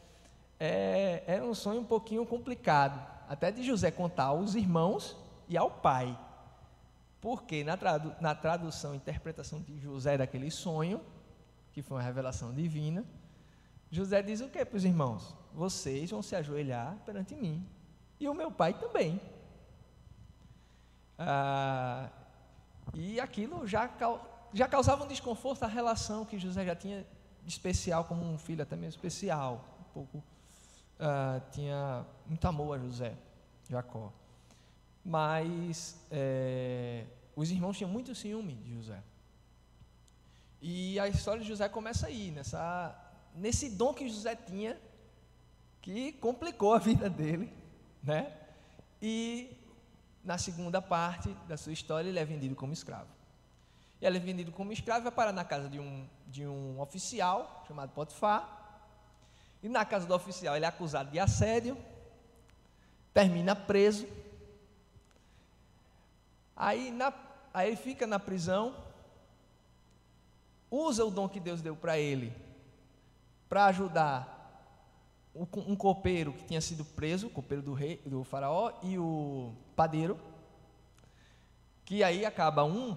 é, 0.59 1.23
era 1.25 1.43
um 1.43 1.55
sonho 1.55 1.81
um 1.81 1.85
pouquinho 1.85 2.23
complicado, 2.23 3.03
até 3.27 3.51
de 3.51 3.63
José 3.63 3.89
contar 3.89 4.25
aos 4.25 4.53
irmãos 4.53 5.17
e 5.49 5.57
ao 5.57 5.71
pai. 5.71 6.17
Porque 7.19 7.63
na, 7.63 7.75
tradu, 7.75 8.15
na 8.21 8.35
tradução, 8.35 8.93
interpretação 8.93 9.59
de 9.59 9.79
José 9.79 10.19
daquele 10.19 10.51
sonho, 10.51 11.01
que 11.71 11.81
foi 11.81 11.97
uma 11.97 12.03
revelação 12.03 12.53
divina, 12.53 13.03
José 13.89 14.21
diz 14.21 14.39
o 14.39 14.49
que 14.49 14.63
para 14.63 14.77
os 14.77 14.85
irmãos? 14.85 15.35
Vocês 15.51 16.11
vão 16.11 16.21
se 16.21 16.35
ajoelhar 16.35 16.95
perante 17.05 17.33
mim 17.35 17.65
e 18.23 18.29
o 18.29 18.33
meu 18.33 18.49
pai 18.49 18.73
também. 18.73 19.19
Ah, 21.17 22.09
e 22.93 23.19
aquilo 23.19 23.67
já, 23.67 23.89
já 24.53 24.67
causava 24.67 25.03
um 25.03 25.07
desconforto 25.07 25.63
a 25.63 25.67
relação 25.67 26.25
que 26.25 26.39
José 26.39 26.65
já 26.65 26.75
tinha 26.75 27.05
de 27.43 27.51
especial 27.51 28.05
como 28.05 28.23
um 28.23 28.37
filho 28.37 28.63
até 28.63 28.75
mesmo 28.75 28.97
especial. 28.97 29.65
Um 29.81 29.93
pouco 29.93 30.23
ah, 30.99 31.41
tinha 31.51 32.05
muito 32.25 32.47
amor 32.47 32.79
a 32.79 32.79
José, 32.79 33.13
Jacó. 33.69 34.11
Mas 35.03 35.99
é, 36.09 37.05
os 37.35 37.51
irmãos 37.51 37.77
tinham 37.77 37.89
muito 37.89 38.15
ciúme 38.15 38.55
de 38.55 38.73
José. 38.75 39.03
E 40.61 40.97
a 40.97 41.09
história 41.09 41.41
de 41.41 41.47
José 41.47 41.67
começa 41.67 42.07
aí, 42.07 42.31
nessa, 42.31 42.95
nesse 43.35 43.69
dom 43.69 43.93
que 43.93 44.07
José 44.07 44.33
tinha, 44.33 44.79
que 45.81 46.13
complicou 46.13 46.73
a 46.73 46.79
vida 46.79 47.09
dele 47.09 47.62
né? 48.03 48.31
E 49.01 49.55
na 50.23 50.37
segunda 50.37 50.81
parte 50.81 51.29
da 51.47 51.57
sua 51.57 51.73
história, 51.73 52.09
ele 52.09 52.19
é 52.19 52.25
vendido 52.25 52.55
como 52.55 52.73
escravo. 52.73 53.09
E 54.01 54.05
ele 54.05 54.17
é 54.17 54.19
vendido 54.19 54.51
como 54.51 54.71
escravo 54.71 55.01
e 55.01 55.03
vai 55.03 55.11
parar 55.11 55.31
na 55.31 55.45
casa 55.45 55.69
de 55.69 55.79
um, 55.79 56.07
de 56.27 56.45
um 56.45 56.79
oficial 56.79 57.63
chamado 57.67 57.91
Potifar. 57.91 58.61
E 59.61 59.69
na 59.69 59.85
casa 59.85 60.05
do 60.05 60.13
oficial 60.13 60.55
ele 60.55 60.65
é 60.65 60.67
acusado 60.67 61.09
de 61.09 61.19
assédio, 61.19 61.77
termina 63.13 63.55
preso. 63.55 64.07
Aí, 66.55 66.91
na, 66.91 67.13
aí 67.53 67.69
ele 67.69 67.77
fica 67.77 68.05
na 68.05 68.19
prisão, 68.19 68.75
usa 70.69 71.05
o 71.05 71.11
dom 71.11 71.29
que 71.29 71.39
Deus 71.39 71.61
deu 71.61 71.75
para 71.75 71.97
ele 71.97 72.33
para 73.47 73.65
ajudar 73.65 74.32
um 75.35 75.75
copeiro 75.75 76.33
que 76.33 76.45
tinha 76.45 76.61
sido 76.61 76.85
preso, 76.85 77.27
o 77.27 77.29
copeiro 77.29 77.63
do 77.63 77.73
rei, 77.73 77.97
do 78.05 78.23
faraó, 78.23 78.71
e 78.83 78.99
o 78.99 79.51
padeiro, 79.75 80.19
que 81.83 82.03
aí 82.03 82.25
acaba 82.25 82.63
um 82.63 82.95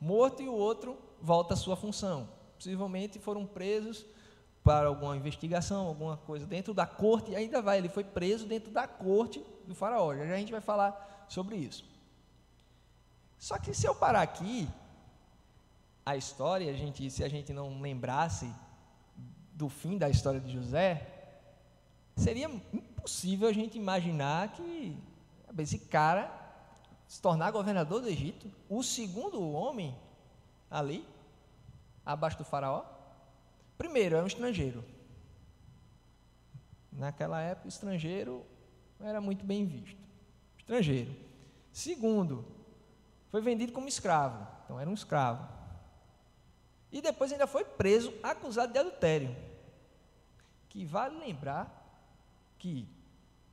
morto 0.00 0.42
e 0.42 0.48
o 0.48 0.54
outro 0.54 0.96
volta 1.20 1.54
à 1.54 1.56
sua 1.56 1.76
função. 1.76 2.28
Possivelmente 2.54 3.18
foram 3.18 3.44
presos 3.44 4.06
para 4.62 4.86
alguma 4.86 5.16
investigação, 5.16 5.86
alguma 5.86 6.16
coisa 6.16 6.46
dentro 6.46 6.72
da 6.72 6.86
corte, 6.86 7.32
e 7.32 7.36
ainda 7.36 7.60
vai, 7.60 7.78
ele 7.78 7.88
foi 7.88 8.04
preso 8.04 8.46
dentro 8.46 8.70
da 8.70 8.86
corte 8.86 9.44
do 9.66 9.74
faraó. 9.74 10.14
Já, 10.14 10.26
já 10.26 10.34
a 10.34 10.38
gente 10.38 10.52
vai 10.52 10.60
falar 10.60 11.26
sobre 11.28 11.56
isso. 11.56 11.84
Só 13.38 13.58
que 13.58 13.74
se 13.74 13.86
eu 13.86 13.94
parar 13.94 14.22
aqui, 14.22 14.68
a 16.06 16.16
história, 16.16 16.70
a 16.70 16.74
gente, 16.74 17.10
se 17.10 17.24
a 17.24 17.28
gente 17.28 17.52
não 17.52 17.80
lembrasse 17.80 18.48
do 19.52 19.68
fim 19.68 19.98
da 19.98 20.08
história 20.08 20.40
de 20.40 20.52
José, 20.52 21.21
Seria 22.16 22.46
impossível 22.72 23.48
a 23.48 23.52
gente 23.52 23.76
imaginar 23.78 24.52
que 24.52 24.96
esse 25.58 25.78
cara 25.78 26.42
se 27.12 27.20
tornar 27.20 27.50
governador 27.50 28.00
do 28.00 28.08
Egito, 28.08 28.50
o 28.70 28.82
segundo 28.82 29.52
homem 29.52 29.94
ali, 30.70 31.06
abaixo 32.06 32.38
do 32.38 32.44
faraó. 32.44 32.84
Primeiro, 33.76 34.16
é 34.16 34.22
um 34.22 34.26
estrangeiro. 34.26 34.82
Naquela 36.90 37.38
época, 37.40 37.68
estrangeiro 37.68 38.46
era 38.98 39.20
muito 39.20 39.44
bem 39.44 39.66
visto. 39.66 40.00
Estrangeiro. 40.56 41.14
Segundo, 41.70 42.46
foi 43.30 43.42
vendido 43.42 43.72
como 43.72 43.88
escravo. 43.88 44.46
Então, 44.64 44.80
era 44.80 44.88
um 44.88 44.94
escravo. 44.94 45.46
E 46.90 47.02
depois 47.02 47.30
ainda 47.30 47.46
foi 47.46 47.64
preso, 47.64 48.12
acusado 48.22 48.72
de 48.72 48.78
adultério. 48.78 49.36
Que 50.70 50.84
vale 50.84 51.18
lembrar 51.18 51.81
que, 52.62 52.88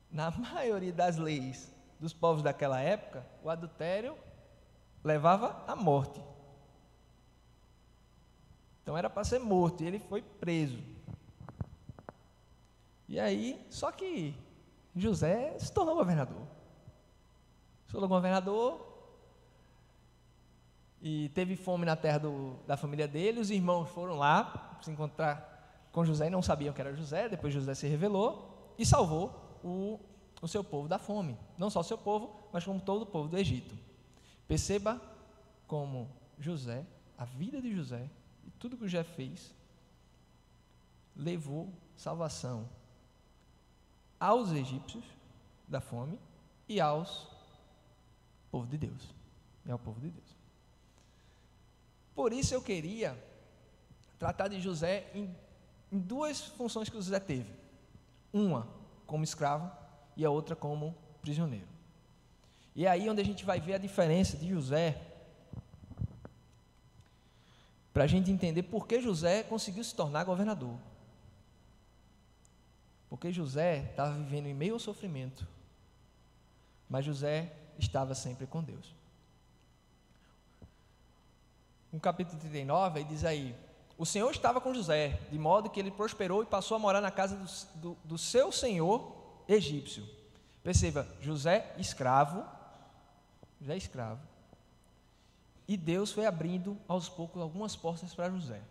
na 0.08 0.30
maioria 0.54 0.92
das 0.92 1.16
leis 1.16 1.74
dos 1.98 2.12
povos 2.14 2.42
daquela 2.42 2.80
época, 2.80 3.26
o 3.42 3.50
adultério 3.50 4.16
levava 5.02 5.64
à 5.66 5.74
morte. 5.74 6.22
Então 8.82 8.96
era 8.96 9.10
para 9.10 9.24
ser 9.24 9.40
morto 9.40 9.82
e 9.82 9.86
ele 9.86 9.98
foi 9.98 10.22
preso. 10.22 10.78
E 13.08 13.18
aí, 13.18 13.66
só 13.68 13.90
que 13.90 14.34
José 14.94 15.58
se 15.58 15.72
tornou 15.72 15.96
governador. 15.96 16.46
Se 17.86 17.92
tornou 17.92 18.08
governador, 18.08 18.88
e 21.02 21.30
teve 21.30 21.56
fome 21.56 21.84
na 21.84 21.96
terra 21.96 22.18
do, 22.18 22.56
da 22.66 22.76
família 22.76 23.08
dele. 23.08 23.40
Os 23.40 23.50
irmãos 23.50 23.88
foram 23.88 24.16
lá 24.16 24.78
se 24.82 24.90
encontrar 24.90 25.88
com 25.90 26.04
José 26.04 26.26
e 26.26 26.30
não 26.30 26.42
sabiam 26.42 26.72
que 26.72 26.80
era 26.80 26.94
José. 26.94 27.28
Depois 27.28 27.52
José 27.52 27.74
se 27.74 27.88
revelou 27.88 28.49
e 28.80 28.86
salvou 28.86 29.60
o, 29.62 30.00
o 30.40 30.48
seu 30.48 30.64
povo 30.64 30.88
da 30.88 30.98
fome. 30.98 31.36
Não 31.58 31.68
só 31.68 31.80
o 31.80 31.84
seu 31.84 31.98
povo, 31.98 32.34
mas 32.50 32.64
como 32.64 32.80
todo 32.80 33.02
o 33.02 33.06
povo 33.06 33.28
do 33.28 33.36
Egito. 33.36 33.76
Perceba 34.48 34.98
como 35.66 36.08
José, 36.38 36.86
a 37.18 37.26
vida 37.26 37.60
de 37.60 37.76
José 37.76 38.08
e 38.46 38.50
tudo 38.52 38.78
que 38.78 38.88
José 38.88 39.04
fez, 39.04 39.54
levou 41.14 41.70
salvação 41.94 42.66
aos 44.18 44.50
egípcios 44.50 45.04
da 45.68 45.82
fome 45.82 46.18
e 46.66 46.80
aos 46.80 47.28
povo 48.50 48.66
de 48.66 48.78
Deus. 48.78 49.10
E 49.66 49.70
ao 49.70 49.78
povo 49.78 50.00
de 50.00 50.08
Deus. 50.08 50.36
Por 52.14 52.32
isso 52.32 52.54
eu 52.54 52.62
queria 52.62 53.14
tratar 54.18 54.48
de 54.48 54.58
José 54.58 55.10
em, 55.14 55.36
em 55.92 55.98
duas 55.98 56.40
funções 56.40 56.88
que 56.88 56.96
José 56.96 57.20
teve. 57.20 57.59
Uma 58.32 58.66
como 59.06 59.24
escravo 59.24 59.70
e 60.16 60.24
a 60.24 60.30
outra 60.30 60.54
como 60.54 60.94
prisioneiro. 61.20 61.66
E 62.74 62.86
é 62.86 62.88
aí 62.88 63.08
onde 63.08 63.20
a 63.20 63.24
gente 63.24 63.44
vai 63.44 63.60
ver 63.60 63.74
a 63.74 63.78
diferença 63.78 64.36
de 64.36 64.48
José, 64.48 65.00
para 67.92 68.04
a 68.04 68.06
gente 68.06 68.30
entender 68.30 68.62
por 68.62 68.86
que 68.86 69.00
José 69.00 69.42
conseguiu 69.42 69.82
se 69.82 69.94
tornar 69.94 70.24
governador. 70.24 70.78
Porque 73.08 73.32
José 73.32 73.90
estava 73.90 74.12
vivendo 74.12 74.46
em 74.46 74.54
meio 74.54 74.74
ao 74.74 74.78
sofrimento, 74.78 75.46
mas 76.88 77.04
José 77.04 77.52
estava 77.78 78.14
sempre 78.14 78.46
com 78.46 78.62
Deus. 78.62 78.94
No 81.92 81.98
capítulo 81.98 82.38
39, 82.38 83.00
ele 83.00 83.08
diz 83.08 83.24
aí: 83.24 83.56
O 84.00 84.06
Senhor 84.06 84.30
estava 84.30 84.62
com 84.62 84.72
José, 84.72 85.20
de 85.30 85.38
modo 85.38 85.68
que 85.68 85.78
ele 85.78 85.90
prosperou 85.90 86.42
e 86.42 86.46
passou 86.46 86.74
a 86.74 86.80
morar 86.80 87.02
na 87.02 87.10
casa 87.10 87.36
do, 87.36 87.80
do, 87.80 87.98
do 88.02 88.16
seu 88.16 88.50
senhor 88.50 89.14
egípcio. 89.46 90.08
Perceba, 90.62 91.06
José 91.20 91.74
escravo, 91.76 92.42
José 93.60 93.76
escravo. 93.76 94.22
E 95.68 95.76
Deus 95.76 96.12
foi 96.12 96.24
abrindo 96.24 96.78
aos 96.88 97.10
poucos 97.10 97.42
algumas 97.42 97.76
portas 97.76 98.14
para 98.14 98.30
José. 98.30 98.62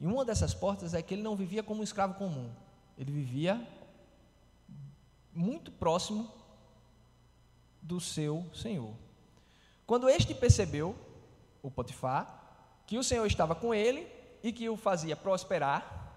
E 0.00 0.04
uma 0.04 0.24
dessas 0.24 0.52
portas 0.52 0.94
é 0.94 1.00
que 1.00 1.14
ele 1.14 1.22
não 1.22 1.36
vivia 1.36 1.62
como 1.62 1.80
um 1.80 1.84
escravo 1.84 2.14
comum. 2.14 2.50
Ele 2.98 3.12
vivia 3.12 3.64
muito 5.32 5.70
próximo 5.70 6.28
do 7.80 8.00
seu 8.00 8.44
senhor. 8.52 8.92
Quando 9.86 10.08
este 10.08 10.34
percebeu, 10.34 10.96
o 11.62 11.70
Potifar, 11.70 12.42
que 12.84 12.98
o 12.98 13.04
Senhor 13.04 13.26
estava 13.26 13.54
com 13.54 13.72
ele 13.72 14.15
e 14.46 14.52
que 14.52 14.68
o 14.68 14.76
fazia 14.76 15.16
prosperar 15.16 16.14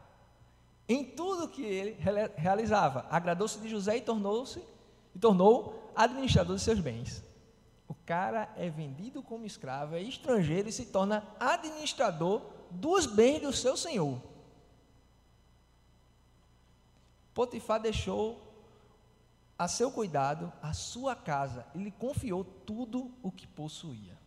em 0.87 1.03
tudo 1.03 1.47
que 1.47 1.63
ele 1.63 1.97
realizava, 2.37 3.07
agradou-se 3.09 3.59
de 3.59 3.67
José 3.67 3.97
e 3.97 4.01
tornou-se 4.01 4.63
e 5.15 5.17
tornou 5.17 5.91
administrador 5.95 6.55
de 6.55 6.61
seus 6.61 6.79
bens. 6.79 7.23
O 7.87 7.95
cara 7.95 8.53
é 8.55 8.69
vendido 8.69 9.23
como 9.23 9.47
escravo, 9.47 9.95
é 9.95 10.01
estrangeiro 10.01 10.69
e 10.69 10.71
se 10.71 10.85
torna 10.85 11.27
administrador 11.39 12.43
dos 12.69 13.07
bens 13.07 13.41
do 13.41 13.51
seu 13.51 13.75
senhor. 13.75 14.21
Potifar 17.33 17.81
deixou 17.81 18.39
a 19.57 19.67
seu 19.67 19.89
cuidado 19.91 20.53
a 20.61 20.71
sua 20.73 21.15
casa 21.15 21.65
e 21.73 21.79
lhe 21.79 21.91
confiou 21.91 22.43
tudo 22.43 23.11
o 23.23 23.31
que 23.31 23.47
possuía. 23.47 24.18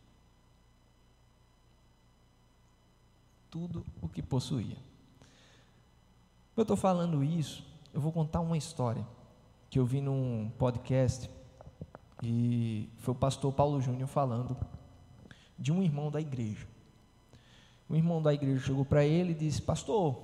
Tudo 3.53 3.85
o 4.01 4.09
que 4.09 4.23
possuía. 4.23 4.79
Eu 6.57 6.63
estou 6.63 6.75
falando 6.75 7.23
isso, 7.23 7.63
eu 7.93 8.01
vou 8.01 8.11
contar 8.11 8.41
uma 8.41 8.57
história 8.57 9.07
que 9.69 9.79
eu 9.79 9.85
vi 9.85 10.01
num 10.01 10.51
podcast 10.59 11.29
e 12.23 12.89
foi 12.97 13.13
o 13.13 13.15
pastor 13.15 13.53
Paulo 13.53 13.79
Júnior 13.79 14.09
falando 14.09 14.57
de 15.59 15.71
um 15.71 15.83
irmão 15.83 16.11
da 16.11 16.19
igreja. 16.19 16.67
Um 17.91 17.95
irmão 17.95 18.23
da 18.23 18.33
igreja 18.33 18.69
chegou 18.69 18.87
para 18.87 19.05
ele 19.05 19.33
e 19.33 19.35
disse: 19.35 19.61
Pastor, 19.61 20.19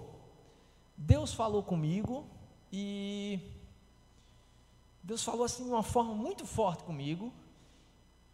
Deus 0.96 1.34
falou 1.34 1.62
comigo 1.62 2.24
e 2.72 3.40
Deus 5.02 5.22
falou 5.22 5.44
assim 5.44 5.64
de 5.64 5.70
uma 5.70 5.82
forma 5.82 6.14
muito 6.14 6.46
forte 6.46 6.82
comigo 6.82 7.30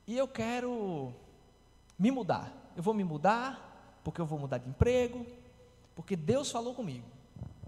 e 0.07 0.17
eu 0.17 0.29
quero 0.29 1.13
me 1.99 2.13
mudar. 2.13 2.73
Eu 2.77 2.83
vou 2.85 2.95
me 2.95 3.03
mudar 3.03 3.74
porque 4.05 4.21
eu 4.21 4.27
vou 4.27 4.39
mudar 4.39 4.59
de 4.59 4.69
emprego, 4.69 5.27
porque 5.97 6.15
Deus 6.15 6.51
falou 6.51 6.75
comigo. 6.75 7.07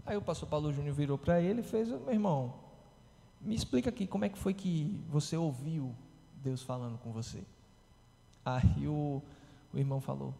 Aí 0.04 0.16
o 0.16 0.22
pastor 0.22 0.48
Paulo 0.48 0.72
Júnior 0.72 0.94
virou 0.94 1.18
para 1.18 1.40
ele 1.40 1.60
e 1.60 1.64
fez: 1.64 1.88
Meu 1.88 2.12
irmão, 2.12 2.54
me 3.40 3.54
explica 3.54 3.88
aqui 3.88 4.06
como 4.06 4.24
é 4.24 4.28
que 4.28 4.38
foi 4.38 4.54
que 4.54 5.02
você 5.08 5.36
ouviu 5.36 5.94
Deus 6.36 6.62
falando 6.62 6.98
com 6.98 7.10
você. 7.10 7.42
Aí 8.44 8.86
o, 8.86 9.20
o 9.72 9.78
irmão 9.78 10.00
falou: 10.00 10.34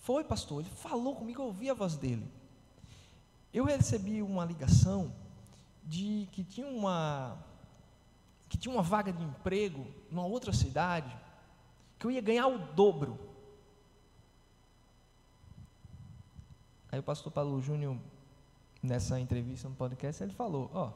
Foi, 0.00 0.24
pastor, 0.24 0.60
ele 0.60 0.70
falou 0.70 1.14
comigo, 1.14 1.40
eu 1.40 1.46
ouvi 1.46 1.70
a 1.70 1.74
voz 1.74 1.96
dele. 1.96 2.26
Eu 3.54 3.64
recebi 3.64 4.20
uma 4.20 4.44
ligação 4.44 5.12
de 5.82 6.28
que 6.32 6.44
tinha 6.44 6.66
uma 6.66 7.38
que 8.48 8.56
tinha 8.56 8.72
uma 8.72 8.82
vaga 8.82 9.12
de 9.12 9.24
emprego 9.24 9.86
numa 10.10 10.24
outra 10.24 10.52
cidade, 10.52 11.10
que 11.98 12.06
eu 12.06 12.10
ia 12.10 12.20
ganhar 12.20 12.46
o 12.46 12.58
dobro. 12.58 13.18
Aí 16.96 17.00
o 17.00 17.02
pastor 17.02 17.30
Paulo 17.30 17.60
Júnior, 17.60 17.94
nessa 18.82 19.20
entrevista 19.20 19.68
no 19.68 19.74
podcast, 19.74 20.22
ele 20.22 20.32
falou: 20.32 20.70
Ó, 20.72 20.88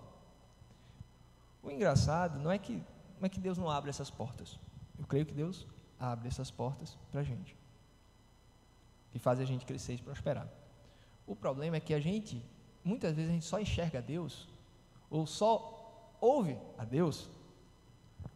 oh, 1.62 1.68
o 1.68 1.70
engraçado 1.70 2.38
não 2.38 2.50
é 2.50 2.56
que 2.56 2.82
não 3.20 3.26
é 3.26 3.28
que 3.28 3.38
Deus 3.38 3.58
não 3.58 3.68
abre 3.68 3.90
essas 3.90 4.08
portas. 4.08 4.58
Eu 4.98 5.06
creio 5.06 5.26
que 5.26 5.34
Deus 5.34 5.66
abre 5.98 6.26
essas 6.26 6.50
portas 6.50 6.96
para 7.12 7.20
a 7.20 7.22
gente 7.22 7.54
e 9.14 9.18
faz 9.18 9.40
a 9.40 9.44
gente 9.44 9.66
crescer 9.66 9.92
e 9.92 9.98
prosperar. 9.98 10.48
O 11.26 11.36
problema 11.36 11.76
é 11.76 11.80
que 11.80 11.92
a 11.92 12.00
gente, 12.00 12.42
muitas 12.82 13.14
vezes, 13.14 13.30
a 13.30 13.34
gente 13.34 13.44
só 13.44 13.60
enxerga 13.60 14.00
Deus 14.00 14.48
ou 15.10 15.26
só 15.26 16.16
ouve 16.18 16.56
a 16.78 16.84
Deus 16.86 17.28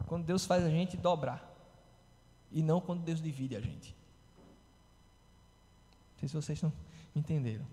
quando 0.07 0.27
Deus 0.27 0.44
faz 0.44 0.62
a 0.64 0.70
gente 0.70 0.98
dobrar. 0.98 1.50
E 2.53 2.62
não 2.62 2.79
quando 2.79 3.03
Deus 3.03 3.22
divide 3.22 3.57
a 3.57 3.61
gente. 3.62 3.96
Não 6.12 6.18
sei 6.18 6.29
se 6.29 6.35
vocês 6.35 6.59
estão 6.59 6.70
me 7.14 7.20
entenderam. 7.20 7.66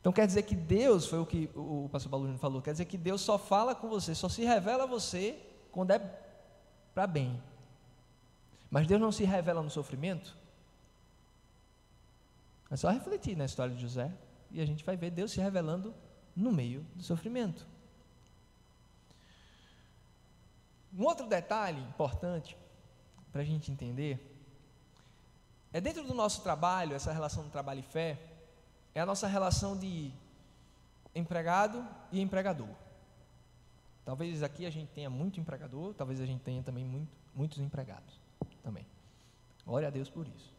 Então 0.00 0.12
quer 0.12 0.26
dizer 0.26 0.42
que 0.42 0.54
Deus, 0.54 1.06
foi 1.06 1.18
o 1.18 1.26
que 1.26 1.50
o 1.54 1.88
pastor 1.90 2.10
Paulo 2.10 2.38
falou, 2.38 2.62
quer 2.62 2.72
dizer 2.72 2.84
que 2.84 2.96
Deus 2.96 3.20
só 3.20 3.36
fala 3.36 3.74
com 3.74 3.88
você, 3.88 4.14
só 4.14 4.28
se 4.28 4.44
revela 4.44 4.84
a 4.84 4.86
você 4.86 5.38
quando 5.72 5.90
é 5.90 5.98
para 6.94 7.06
bem. 7.06 7.42
Mas 8.70 8.86
Deus 8.86 9.00
não 9.00 9.10
se 9.10 9.24
revela 9.24 9.62
no 9.62 9.70
sofrimento? 9.70 10.36
É 12.70 12.76
só 12.76 12.90
refletir 12.90 13.36
na 13.36 13.44
história 13.44 13.74
de 13.74 13.82
José 13.82 14.12
e 14.50 14.60
a 14.60 14.66
gente 14.66 14.84
vai 14.84 14.96
ver 14.96 15.10
Deus 15.10 15.32
se 15.32 15.40
revelando 15.40 15.94
no 16.34 16.52
meio 16.52 16.86
do 16.94 17.02
sofrimento. 17.02 17.66
Um 20.96 21.04
outro 21.04 21.26
detalhe 21.26 21.80
importante 21.80 22.56
para 23.30 23.42
a 23.42 23.44
gente 23.44 23.70
entender 23.70 24.34
é 25.72 25.80
dentro 25.80 26.02
do 26.04 26.14
nosso 26.14 26.42
trabalho, 26.42 26.94
essa 26.94 27.12
relação 27.12 27.44
de 27.44 27.50
trabalho 27.50 27.80
e 27.80 27.82
fé, 27.82 28.18
é 28.96 29.00
a 29.02 29.04
nossa 29.04 29.26
relação 29.26 29.76
de 29.76 30.10
empregado 31.14 31.86
e 32.10 32.18
empregador. 32.18 32.70
Talvez 34.06 34.42
aqui 34.42 34.64
a 34.64 34.70
gente 34.70 34.88
tenha 34.88 35.10
muito 35.10 35.38
empregador, 35.38 35.92
talvez 35.92 36.18
a 36.18 36.24
gente 36.24 36.40
tenha 36.40 36.62
também 36.62 36.82
muito, 36.82 37.10
muitos 37.34 37.58
empregados 37.58 38.18
também. 38.62 38.86
Glória 39.66 39.88
a 39.88 39.90
Deus 39.90 40.08
por 40.08 40.26
isso. 40.26 40.50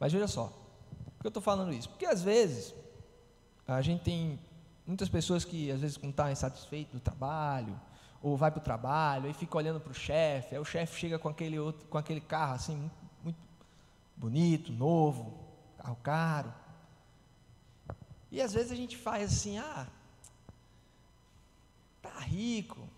Mas 0.00 0.12
veja 0.12 0.26
só, 0.26 0.46
por 0.46 1.20
que 1.20 1.26
eu 1.26 1.28
estou 1.28 1.42
falando 1.42 1.72
isso? 1.72 1.88
Porque 1.88 2.04
às 2.04 2.20
vezes 2.20 2.74
a 3.64 3.80
gente 3.80 4.02
tem 4.02 4.40
muitas 4.84 5.08
pessoas 5.08 5.44
que 5.44 5.70
às 5.70 5.80
vezes 5.82 5.96
não 5.98 6.10
estão 6.10 6.24
tá 6.24 6.32
insatisfeitas 6.32 6.92
do 6.92 7.00
trabalho, 7.00 7.80
ou 8.20 8.36
vai 8.36 8.50
para 8.50 8.58
o 8.58 8.64
trabalho, 8.64 9.26
aí 9.26 9.34
fica 9.34 9.56
olhando 9.56 9.78
para 9.78 9.92
o 9.92 9.94
chefe, 9.94 10.56
aí 10.56 10.60
o 10.60 10.64
chefe 10.64 10.98
chega 10.98 11.16
com 11.16 11.28
aquele, 11.28 11.60
outro, 11.60 11.86
com 11.86 11.96
aquele 11.96 12.20
carro 12.20 12.54
assim, 12.54 12.90
muito 13.22 13.38
bonito, 14.16 14.72
novo, 14.72 15.38
carro 15.78 15.96
caro. 16.02 16.61
E 18.32 18.40
às 18.40 18.54
vezes 18.54 18.72
a 18.72 18.74
gente 18.74 18.96
faz 18.96 19.30
assim, 19.30 19.58
ah, 19.58 19.86
tá 22.00 22.18
rico, 22.20 22.88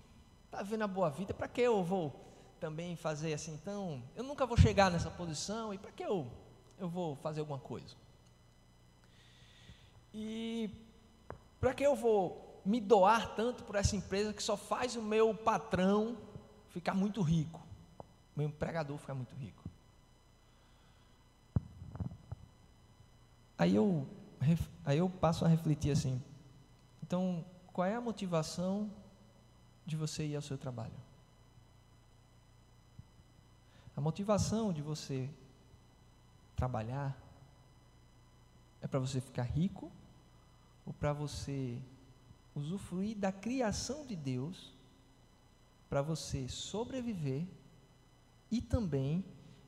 tá 0.48 0.62
vendo 0.62 0.84
a 0.84 0.86
boa 0.86 1.10
vida, 1.10 1.34
para 1.34 1.48
que 1.48 1.60
eu 1.60 1.82
vou 1.82 2.14
também 2.60 2.94
fazer 2.94 3.34
assim, 3.34 3.52
então, 3.54 4.00
eu 4.14 4.22
nunca 4.22 4.46
vou 4.46 4.56
chegar 4.56 4.92
nessa 4.92 5.10
posição, 5.10 5.74
e 5.74 5.78
para 5.78 5.90
que 5.90 6.04
eu, 6.04 6.30
eu 6.78 6.88
vou 6.88 7.16
fazer 7.16 7.40
alguma 7.40 7.58
coisa? 7.58 7.96
E 10.14 10.70
para 11.60 11.74
que 11.74 11.82
eu 11.84 11.96
vou 11.96 12.62
me 12.64 12.80
doar 12.80 13.34
tanto 13.34 13.64
por 13.64 13.74
essa 13.74 13.96
empresa 13.96 14.32
que 14.32 14.42
só 14.42 14.56
faz 14.56 14.94
o 14.94 15.02
meu 15.02 15.34
patrão 15.34 16.16
ficar 16.70 16.94
muito 16.94 17.20
rico, 17.22 17.60
meu 18.36 18.46
empregador 18.46 18.96
ficar 18.98 19.14
muito 19.14 19.34
rico. 19.34 19.64
Aí 23.58 23.74
eu, 23.74 24.06
aí 24.84 24.98
eu 24.98 25.08
passo 25.08 25.44
a 25.44 25.48
refletir 25.48 25.90
assim: 25.90 26.20
então, 27.02 27.44
qual 27.72 27.86
é 27.86 27.94
a 27.94 28.00
motivação 28.00 28.90
de 29.84 29.96
você 29.96 30.26
ir 30.26 30.36
ao 30.36 30.42
seu 30.42 30.56
trabalho? 30.56 30.94
A 33.96 34.00
motivação 34.00 34.72
de 34.72 34.82
você 34.82 35.30
trabalhar 36.56 37.16
é 38.80 38.86
para 38.86 38.98
você 38.98 39.20
ficar 39.20 39.44
rico 39.44 39.90
ou 40.86 40.92
para 40.92 41.12
você 41.12 41.78
usufruir 42.54 43.16
da 43.16 43.32
criação 43.32 44.06
de 44.06 44.16
Deus 44.16 44.72
para 45.88 46.02
você 46.02 46.48
sobreviver 46.48 47.46
e 48.50 48.60
também, 48.60 49.24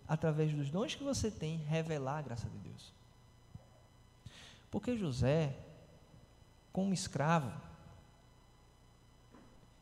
através 0.09 0.53
dos 0.53 0.71
dons 0.71 0.95
que 0.95 1.05
você 1.05 1.31
tem, 1.31 1.59
revelar 1.59 2.19
a 2.19 2.23
graça 2.23 2.49
de 2.49 2.59
Deus. 2.59 2.93
Porque 4.77 4.95
José, 4.95 5.57
como 6.71 6.93
escravo, 6.93 7.51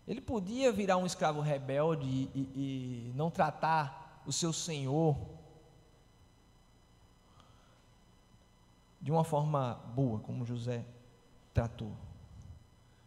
ele 0.06 0.20
podia 0.20 0.70
virar 0.70 0.98
um 0.98 1.04
escravo 1.04 1.40
rebelde 1.40 2.06
e, 2.06 2.30
e, 2.32 3.08
e 3.08 3.12
não 3.16 3.28
tratar 3.28 4.22
o 4.24 4.32
seu 4.32 4.52
senhor 4.52 5.18
de 9.00 9.10
uma 9.10 9.24
forma 9.24 9.74
boa, 9.96 10.20
como 10.20 10.46
José 10.46 10.84
tratou. 11.52 11.90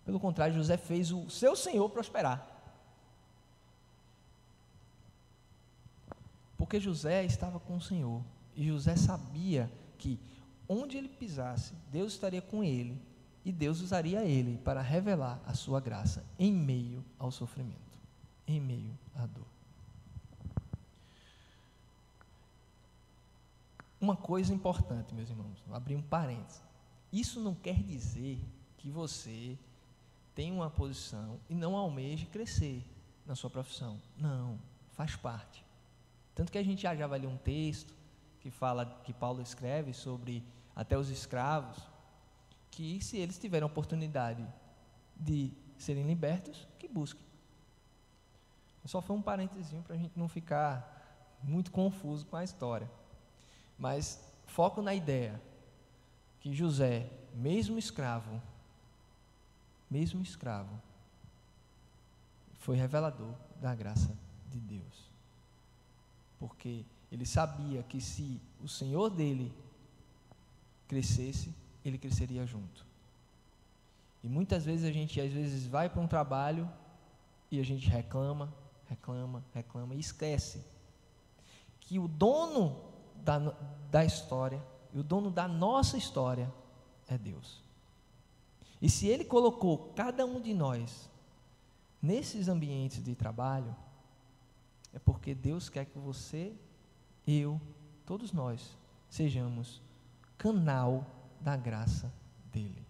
Pelo 0.04 0.20
contrário, 0.20 0.56
José 0.56 0.76
fez 0.76 1.14
o 1.14 1.30
seu 1.30 1.56
senhor 1.56 1.90
prosperar. 1.90 2.46
Porque 6.58 6.82
José 6.82 7.24
estava 7.24 7.62
com 7.62 7.78
o 7.78 7.82
Senhor. 7.82 8.22
E 8.58 8.68
José 8.68 8.98
sabia 8.98 9.72
que 9.98 10.20
onde 10.68 10.98
ele 10.98 11.10
pisasse, 11.10 11.74
Deus 11.92 12.14
estaria 12.14 12.42
com 12.42 12.64
ele. 12.64 13.00
E 13.46 13.52
Deus 13.52 13.80
usaria 13.80 14.26
ele 14.26 14.58
para 14.58 14.82
revelar 14.82 15.42
a 15.46 15.54
sua 15.54 15.80
graça 15.80 16.26
em 16.38 16.52
meio 16.52 17.02
ao 17.18 17.32
sofrimento, 17.32 17.80
em 18.46 18.60
meio 18.60 18.98
à 19.16 19.26
dor. 19.26 19.48
Uma 24.02 24.18
coisa 24.18 24.54
importante, 24.54 25.16
meus 25.16 25.30
irmãos, 25.30 25.64
vou 25.66 25.76
abrir 25.76 25.96
um 25.96 26.02
parênteses. 26.02 26.62
Isso 27.12 27.40
não 27.40 27.56
quer 27.56 27.82
dizer 27.82 28.38
que 28.78 28.90
você 28.90 29.58
tem 30.36 30.52
uma 30.52 30.70
posição 30.70 31.40
e 31.50 31.56
não 31.56 31.76
almeje 31.76 32.26
crescer 32.26 32.84
na 33.26 33.34
sua 33.34 33.50
profissão. 33.50 34.00
Não, 34.18 34.60
faz 34.92 35.16
parte. 35.16 35.66
Tanto 36.36 36.52
que 36.52 36.58
a 36.58 36.64
gente 36.64 36.82
já, 36.82 36.96
já 36.96 37.08
vai 37.08 37.18
ler 37.18 37.28
um 37.28 37.38
texto 37.38 37.94
que 38.42 38.52
fala, 38.52 38.86
que 39.04 39.14
Paulo 39.14 39.42
escreve 39.42 39.94
sobre 39.94 40.44
até 40.78 40.96
os 40.96 41.10
escravos, 41.10 41.76
que 42.70 43.02
se 43.02 43.18
eles 43.18 43.40
tiverem 43.40 43.64
a 43.64 43.66
oportunidade 43.66 44.48
de 45.16 45.52
serem 45.76 46.06
libertos, 46.06 46.68
que 46.78 46.88
busquem. 46.88 47.26
Só 48.86 49.02
foi 49.02 49.16
um 49.16 49.22
parênteses 49.22 49.74
para 49.82 49.96
a 49.96 49.98
gente 49.98 50.14
não 50.16 50.30
ficar 50.30 51.36
muito 51.42 51.72
confuso 51.72 52.28
com 52.28 52.36
a 52.36 52.44
história. 52.44 52.90
Mas 53.78 54.24
foco 54.46 54.80
na 54.80 54.94
ideia 54.94 55.42
que 56.40 56.54
José, 56.54 57.10
mesmo 57.34 57.80
escravo, 57.80 58.40
mesmo 59.90 60.22
escravo, 60.22 60.80
foi 62.60 62.78
revelador 62.78 63.34
da 63.60 63.74
graça 63.74 64.16
de 64.52 64.60
Deus. 64.60 65.12
Porque 66.40 66.86
ele 67.12 67.26
sabia 67.26 67.82
que 67.82 68.00
se 68.00 68.40
o 68.64 68.68
Senhor 68.68 69.10
dele 69.10 69.52
crescesse, 70.88 71.54
ele 71.84 71.98
cresceria 71.98 72.46
junto. 72.46 72.86
E 74.24 74.30
muitas 74.30 74.66
vezes 74.66 74.86
a 74.86 74.92
gente 74.92 75.20
às 75.22 75.32
vezes 75.32 75.68
vai 75.68 75.90
para 75.90 76.02
um 76.02 76.08
trabalho 76.08 76.70
e 77.52 77.60
a 77.60 77.64
gente 77.64 77.88
reclama, 77.88 78.54
reclama, 78.88 79.44
reclama 79.54 79.96
e 79.96 80.00
esquece 80.00 80.66
que 81.80 82.00
o 82.00 82.08
dono 82.08 82.82
da, 83.24 83.40
da 83.90 84.04
história 84.04 84.62
e 84.94 85.00
o 85.00 85.04
dono 85.04 85.30
da 85.30 85.48
nossa 85.48 85.98
história 85.98 86.52
é 87.08 87.18
Deus. 87.18 87.62
E 88.82 88.90
se 88.90 89.08
Ele 89.08 89.24
colocou 89.24 89.94
cada 89.96 90.26
um 90.26 90.40
de 90.42 90.54
nós 90.54 91.10
nesses 92.02 92.48
ambientes 92.48 93.04
de 93.04 93.16
trabalho, 93.16 93.76
é 94.94 95.00
porque 95.00 95.34
Deus 95.34 95.70
quer 95.70 95.86
que 95.86 95.98
você, 95.98 96.54
eu, 97.26 97.60
todos 98.06 98.32
nós, 98.32 98.78
sejamos 99.10 99.82
canal 100.38 101.06
da 101.40 101.56
graça 101.56 102.12
dele. 102.52 102.86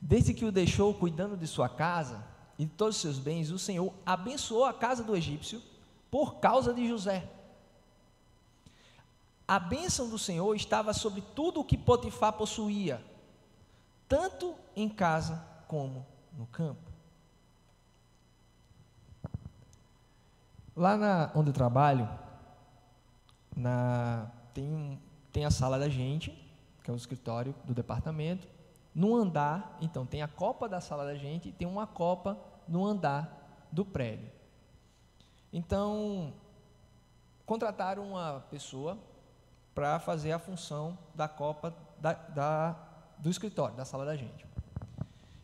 Desde 0.00 0.32
que 0.32 0.44
o 0.44 0.52
deixou 0.52 0.94
cuidando 0.94 1.36
de 1.36 1.46
sua 1.46 1.68
casa 1.68 2.24
e 2.58 2.64
de 2.64 2.72
todos 2.72 2.96
os 2.96 3.02
seus 3.02 3.18
bens, 3.18 3.50
o 3.50 3.58
Senhor 3.58 3.92
abençoou 4.06 4.64
a 4.64 4.72
casa 4.72 5.04
do 5.04 5.14
egípcio 5.14 5.62
por 6.10 6.36
causa 6.36 6.72
de 6.72 6.88
José. 6.88 7.28
A 9.46 9.58
bênção 9.58 10.08
do 10.08 10.18
Senhor 10.18 10.54
estava 10.54 10.92
sobre 10.92 11.22
tudo 11.34 11.60
o 11.60 11.64
que 11.64 11.76
Potifar 11.76 12.32
possuía, 12.34 13.02
tanto 14.08 14.54
em 14.76 14.88
casa 14.88 15.42
como 15.66 16.06
no 16.36 16.46
campo. 16.46 16.90
Lá 20.76 20.96
na, 20.96 21.32
onde 21.34 21.50
eu 21.50 21.54
trabalho, 21.54 22.08
na, 23.58 24.30
tem, 24.54 25.00
tem 25.32 25.44
a 25.44 25.50
sala 25.50 25.78
da 25.78 25.88
gente, 25.88 26.30
que 26.82 26.90
é 26.90 26.94
o 26.94 26.96
escritório 26.96 27.54
do 27.64 27.74
departamento. 27.74 28.46
No 28.94 29.16
andar, 29.16 29.76
então, 29.80 30.06
tem 30.06 30.22
a 30.22 30.28
copa 30.28 30.68
da 30.68 30.80
sala 30.80 31.04
da 31.04 31.16
gente 31.16 31.48
e 31.48 31.52
tem 31.52 31.66
uma 31.66 31.86
copa 31.86 32.38
no 32.68 32.86
andar 32.86 33.66
do 33.70 33.84
prédio. 33.84 34.30
Então, 35.52 36.32
contrataram 37.44 38.10
uma 38.10 38.44
pessoa 38.50 38.96
para 39.74 39.98
fazer 39.98 40.32
a 40.32 40.38
função 40.38 40.96
da 41.14 41.28
copa 41.28 41.74
da, 42.00 42.12
da, 42.12 42.76
do 43.18 43.28
escritório, 43.28 43.76
da 43.76 43.84
sala 43.84 44.04
da 44.04 44.16
gente. 44.16 44.46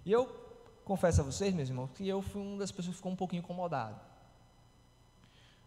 E 0.04 0.12
eu 0.12 0.26
confesso 0.84 1.20
a 1.20 1.24
vocês, 1.24 1.52
meus 1.52 1.68
irmãos, 1.68 1.90
que 1.94 2.06
eu 2.06 2.22
fui 2.22 2.40
uma 2.40 2.58
das 2.58 2.70
pessoas 2.70 2.94
que 2.94 2.96
ficou 2.96 3.12
um 3.12 3.16
pouquinho 3.16 3.40
incomodado. 3.40 3.98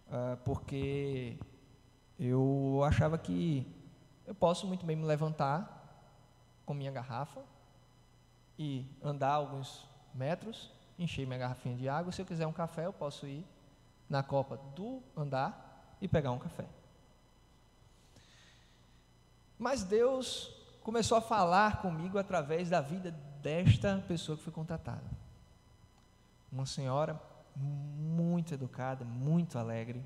Uh, 0.08 0.38
porque 0.46 1.38
eu 2.20 2.82
achava 2.86 3.18
que 3.18 3.66
eu 4.26 4.36
posso 4.36 4.68
muito 4.68 4.86
bem 4.86 4.96
me 4.96 5.06
levantar 5.06 5.74
com 6.66 6.74
minha 6.74 6.92
garrafa 6.92 7.42
e 8.58 8.86
andar 9.02 9.32
alguns 9.32 9.88
metros, 10.14 10.72
encher 10.98 11.26
minha 11.26 11.40
garrafinha 11.40 11.76
de 11.76 11.88
água. 11.88 12.12
Se 12.12 12.22
eu 12.22 12.26
quiser 12.26 12.48
um 12.48 12.54
café, 12.54 12.86
eu 12.86 12.94
posso 12.94 13.28
ir 13.28 13.46
na 14.10 14.24
copa 14.24 14.58
do 14.76 15.02
andar 15.16 15.96
e 16.02 16.08
pegar 16.08 16.32
um 16.32 16.40
café. 16.40 16.66
Mas 19.58 19.84
Deus 19.84 20.54
começou 20.84 21.18
a 21.18 21.22
falar 21.22 21.82
comigo 21.82 22.18
através 22.18 22.70
da 22.70 22.82
vida 22.82 23.12
desta 23.42 24.04
pessoa 24.08 24.38
que 24.38 24.44
foi 24.44 24.54
contratada. 24.54 25.10
Uma 26.52 26.66
senhora 26.66 27.20
muito 27.56 28.54
educada, 28.54 29.04
muito 29.04 29.58
alegre. 29.58 30.04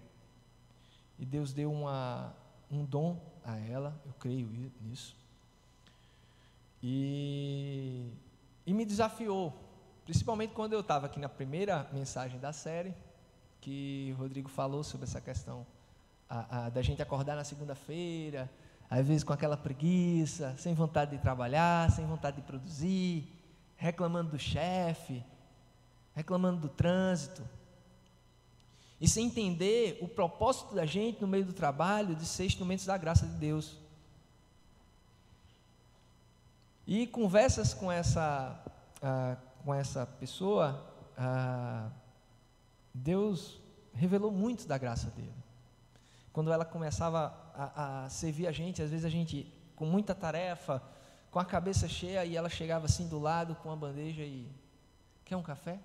E 1.21 1.25
Deus 1.25 1.53
deu 1.53 1.71
uma, 1.71 2.33
um 2.69 2.83
dom 2.83 3.21
a 3.45 3.55
ela, 3.55 3.95
eu 4.07 4.13
creio 4.13 4.49
nisso. 4.81 5.15
E, 6.81 8.11
e 8.65 8.73
me 8.73 8.83
desafiou, 8.83 9.53
principalmente 10.03 10.51
quando 10.51 10.73
eu 10.73 10.79
estava 10.79 11.05
aqui 11.05 11.19
na 11.19 11.29
primeira 11.29 11.87
mensagem 11.93 12.39
da 12.39 12.51
série 12.51 12.93
que 13.61 14.11
o 14.17 14.19
Rodrigo 14.19 14.49
falou 14.49 14.83
sobre 14.83 15.05
essa 15.05 15.21
questão 15.21 15.63
a, 16.27 16.65
a, 16.65 16.69
da 16.69 16.81
gente 16.81 17.03
acordar 17.03 17.35
na 17.35 17.43
segunda-feira, 17.43 18.49
às 18.89 19.07
vezes 19.07 19.23
com 19.23 19.31
aquela 19.31 19.55
preguiça, 19.55 20.55
sem 20.57 20.73
vontade 20.73 21.11
de 21.11 21.19
trabalhar, 21.19 21.91
sem 21.91 22.03
vontade 22.07 22.37
de 22.37 22.41
produzir, 22.41 23.31
reclamando 23.77 24.31
do 24.31 24.39
chefe, 24.39 25.23
reclamando 26.15 26.61
do 26.61 26.69
trânsito. 26.69 27.43
E 29.01 29.07
sem 29.07 29.25
entender 29.25 29.97
o 29.99 30.07
propósito 30.07 30.75
da 30.75 30.85
gente 30.85 31.19
no 31.19 31.27
meio 31.27 31.43
do 31.43 31.53
trabalho 31.53 32.15
de 32.15 32.23
ser 32.23 32.45
instrumentos 32.45 32.85
da 32.85 32.95
graça 32.95 33.25
de 33.25 33.33
Deus. 33.33 33.79
E 36.85 37.07
conversas 37.07 37.73
com 37.73 37.91
essa, 37.91 38.63
ah, 39.01 39.37
com 39.65 39.73
essa 39.73 40.05
pessoa, 40.05 40.85
ah, 41.17 41.89
Deus 42.93 43.59
revelou 43.91 44.31
muito 44.31 44.67
da 44.67 44.77
graça 44.77 45.09
dele. 45.09 45.33
Quando 46.31 46.51
ela 46.51 46.63
começava 46.63 47.33
a, 47.55 48.05
a, 48.05 48.09
servir 48.09 48.45
a 48.45 48.51
gente, 48.51 48.83
às 48.83 48.91
vezes 48.91 49.05
a 49.05 49.09
gente, 49.09 49.51
com 49.75 49.85
muita 49.85 50.13
tarefa, 50.13 50.81
com 51.31 51.39
a 51.39 51.45
cabeça 51.45 51.87
cheia, 51.87 52.23
e 52.23 52.35
ela 52.35 52.49
chegava 52.49 52.85
assim 52.85 53.07
do 53.07 53.17
lado 53.17 53.55
com 53.55 53.71
a 53.71 53.75
bandeja 53.75 54.21
e. 54.21 54.47
Quer 55.25 55.37
um 55.37 55.43
café? 55.43 55.79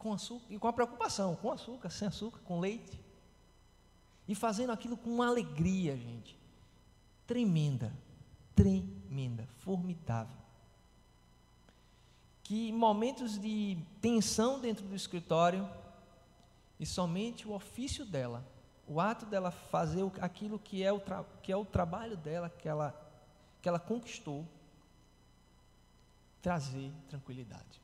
Com 0.00 0.14
açúcar, 0.14 0.46
e 0.48 0.58
com 0.58 0.66
a 0.66 0.72
preocupação, 0.72 1.36
com 1.36 1.52
açúcar, 1.52 1.90
sem 1.90 2.08
açúcar, 2.08 2.40
com 2.40 2.58
leite. 2.58 2.98
e 4.26 4.34
fazendo 4.34 4.70
aquilo 4.70 4.96
com 4.96 5.10
uma 5.10 5.26
alegria, 5.26 5.96
gente, 5.96 6.38
tremenda, 7.26 7.92
tremenda, 8.54 9.46
formidável. 9.58 10.36
Que 12.42 12.72
momentos 12.72 13.38
de 13.38 13.76
tensão 14.00 14.60
dentro 14.60 14.86
do 14.86 14.94
escritório 14.94 15.68
e 16.78 16.86
somente 16.86 17.46
o 17.46 17.52
ofício 17.52 18.04
dela, 18.04 18.44
o 18.86 19.00
ato 19.00 19.26
dela 19.26 19.50
fazer 19.50 20.02
aquilo 20.20 20.58
que 20.58 20.82
é 20.82 20.92
o, 20.92 21.00
que 21.42 21.52
é 21.52 21.56
o 21.56 21.64
trabalho 21.64 22.16
dela, 22.16 22.48
que 22.48 22.68
ela, 22.68 22.94
que 23.60 23.68
ela 23.68 23.78
conquistou, 23.78 24.46
trazer 26.40 26.90
tranquilidade. 27.08 27.79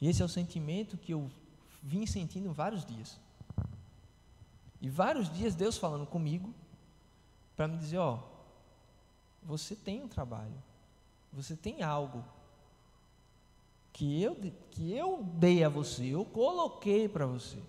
E 0.00 0.08
esse 0.08 0.22
é 0.22 0.24
o 0.24 0.28
sentimento 0.28 0.96
que 0.96 1.12
eu 1.12 1.30
vim 1.82 2.06
sentindo 2.06 2.52
vários 2.52 2.84
dias. 2.84 3.18
E 4.80 4.88
vários 4.88 5.32
dias 5.32 5.54
Deus 5.54 5.76
falando 5.76 6.06
comigo 6.06 6.54
para 7.56 7.66
me 7.66 7.76
dizer, 7.76 7.98
ó, 7.98 8.22
você 9.42 9.74
tem 9.74 10.02
um 10.02 10.08
trabalho, 10.08 10.54
você 11.32 11.56
tem 11.56 11.82
algo 11.82 12.24
que 13.92 14.22
eu 14.22 14.36
que 14.70 14.92
eu 14.92 15.24
dei 15.24 15.64
a 15.64 15.68
você, 15.68 16.04
eu 16.06 16.24
coloquei 16.24 17.08
para 17.08 17.26
você. 17.26 17.60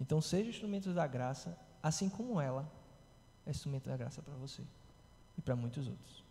Então 0.00 0.20
seja 0.22 0.48
instrumento 0.48 0.94
da 0.94 1.06
graça, 1.06 1.58
assim 1.82 2.08
como 2.08 2.40
ela 2.40 2.70
é 3.44 3.50
instrumento 3.50 3.88
da 3.88 3.96
graça 3.96 4.22
para 4.22 4.34
você 4.34 4.62
e 5.36 5.42
para 5.42 5.54
muitos 5.54 5.86
outros. 5.86 6.24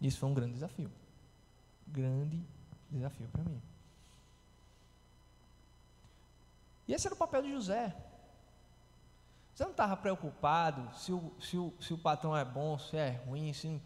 Isso 0.00 0.18
foi 0.18 0.28
um 0.28 0.34
grande 0.34 0.52
desafio. 0.52 0.90
Grande 1.86 2.40
desafio 2.90 3.28
para 3.28 3.44
mim. 3.44 3.60
E 6.86 6.94
esse 6.94 7.06
era 7.06 7.14
o 7.14 7.18
papel 7.18 7.42
de 7.42 7.52
José. 7.52 7.94
Você 9.54 9.64
não 9.64 9.72
estava 9.72 9.96
preocupado 9.96 10.88
se 10.96 11.12
o, 11.12 11.32
se, 11.40 11.58
o, 11.58 11.74
se 11.80 11.92
o 11.92 11.98
patrão 11.98 12.36
é 12.36 12.44
bom, 12.44 12.78
se 12.78 12.96
é 12.96 13.20
ruim, 13.26 13.52
se, 13.52 13.80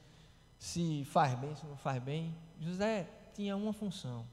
se 0.59 1.05
faz 1.07 1.35
bem, 1.35 1.57
se 1.57 1.67
não 1.67 1.77
faz 1.77 2.01
bem. 2.03 2.37
José 2.61 3.09
tinha 3.35 3.57
uma 3.57 3.73
função: 3.73 4.27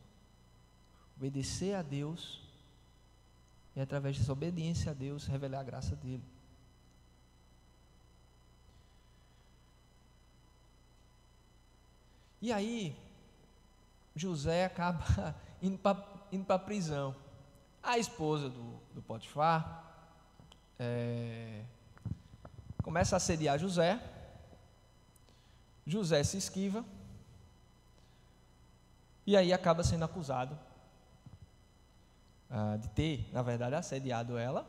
obedecer 1.17 1.75
a 1.75 1.81
Deus 1.81 2.41
e, 3.75 3.81
através 3.81 4.17
dessa 4.17 4.33
obediência 4.33 4.91
a 4.91 4.93
Deus, 4.93 5.25
revelar 5.25 5.61
a 5.61 5.63
graça 5.63 5.95
dele. 5.95 6.23
E 12.41 12.53
aí, 12.53 12.95
José 14.19 14.65
acaba 14.65 15.35
indo 15.61 15.77
para 15.77 16.55
a 16.55 16.59
prisão. 16.59 17.15
A 17.81 17.97
esposa 17.97 18.49
do, 18.49 18.79
do 18.93 19.01
Potifar 19.01 19.83
é, 20.77 21.63
começa 22.83 23.15
a 23.15 23.17
assediar 23.17 23.57
José. 23.57 24.01
José 25.85 26.23
se 26.23 26.37
esquiva. 26.37 26.83
E 29.25 29.37
aí 29.37 29.53
acaba 29.53 29.83
sendo 29.83 30.03
acusado 30.05 30.57
ah, 32.49 32.77
de 32.77 32.89
ter, 32.89 33.29
na 33.31 33.41
verdade, 33.41 33.75
assediado 33.75 34.37
ela. 34.37 34.67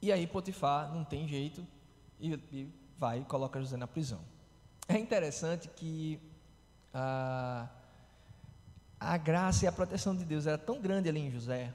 E 0.00 0.12
aí 0.12 0.26
Potifar 0.26 0.92
não 0.94 1.04
tem 1.04 1.26
jeito 1.26 1.66
e, 2.20 2.34
e 2.52 2.72
vai 2.96 3.20
e 3.20 3.24
coloca 3.24 3.60
José 3.60 3.76
na 3.76 3.86
prisão. 3.86 4.20
É 4.86 4.96
interessante 4.96 5.68
que 5.68 6.20
ah, 6.94 7.68
a 9.00 9.16
graça 9.16 9.64
e 9.64 9.68
a 9.68 9.72
proteção 9.72 10.14
de 10.14 10.24
Deus 10.24 10.46
era 10.46 10.58
tão 10.58 10.80
grande 10.80 11.08
ali 11.08 11.20
em 11.20 11.30
José, 11.30 11.72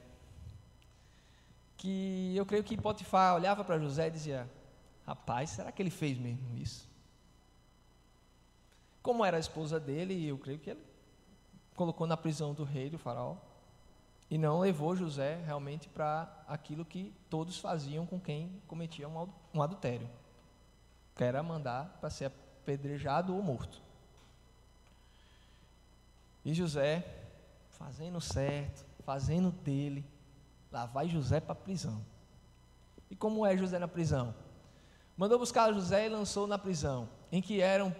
que 1.78 2.34
eu 2.36 2.46
creio 2.46 2.64
que 2.64 2.78
Potifar 2.78 3.36
olhava 3.36 3.64
para 3.64 3.80
José 3.80 4.08
e 4.08 4.12
dizia: 4.12 4.50
Rapaz, 5.06 5.52
será 5.52 5.72
que 5.72 5.82
ele 5.82 5.90
fez 5.90 6.18
mesmo 6.18 6.56
isso? 6.58 6.90
Como 9.02 9.26
era 9.26 9.38
a 9.38 9.40
esposa 9.40 9.80
dele, 9.80 10.26
eu 10.26 10.38
creio 10.38 10.60
que 10.60 10.70
ele 10.70 10.84
colocou 11.76 12.08
na 12.08 12.16
prisão 12.16 12.54
do 12.54 12.64
rei, 12.64 12.90
do 12.90 12.98
faraó, 12.98 13.36
e 14.30 14.38
não 14.38 14.60
levou 14.60 14.96
José 14.96 15.42
realmente 15.46 15.90
para 15.90 16.32
aquilo 16.48 16.86
que 16.86 17.14
todos 17.30 17.58
faziam 17.58 18.06
com 18.06 18.20
quem 18.20 18.62
cometia 18.68 19.08
um 19.08 19.62
adultério, 19.62 20.10
que 21.16 21.24
era 21.24 21.44
mandar 21.44 21.98
para 22.00 22.10
ser 22.10 22.26
apedrejado 22.26 23.36
ou 23.36 23.42
morto. 23.42 23.82
E 26.44 26.54
José, 26.54 27.06
fazendo 27.70 28.20
certo, 28.20 28.86
fazendo 29.06 29.52
dele, 29.52 30.06
lá 30.72 30.86
vai 30.86 31.08
José 31.08 31.40
para 31.40 31.54
a 31.54 31.56
prisão. 31.56 32.04
E 33.10 33.16
como 33.16 33.46
é 33.46 33.56
José 33.58 33.78
na 33.80 33.88
prisão? 33.88 34.34
Mandou 35.16 35.38
buscar 35.38 35.72
José 35.74 36.08
e 36.08 36.10
lançou 36.10 36.48
na 36.48 36.58
prisão, 36.58 37.08
em 37.32 37.42
que 37.42 37.62
eram 37.62 37.96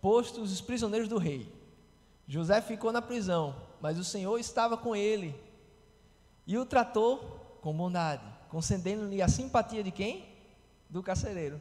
postos 0.00 0.52
os 0.52 0.60
prisioneiros 0.60 1.08
do 1.08 1.18
rei. 1.18 1.52
José 2.28 2.60
ficou 2.60 2.92
na 2.92 3.02
prisão, 3.02 3.54
mas 3.80 3.98
o 3.98 4.04
Senhor 4.04 4.38
estava 4.38 4.76
com 4.76 4.94
ele 4.94 5.34
e 6.46 6.56
o 6.56 6.64
tratou 6.64 7.58
com 7.60 7.76
bondade, 7.76 8.24
concedendo-lhe 8.48 9.20
a 9.20 9.28
simpatia 9.28 9.82
de 9.82 9.90
quem? 9.90 10.28
Do 10.88 11.02
carcereiro. 11.02 11.60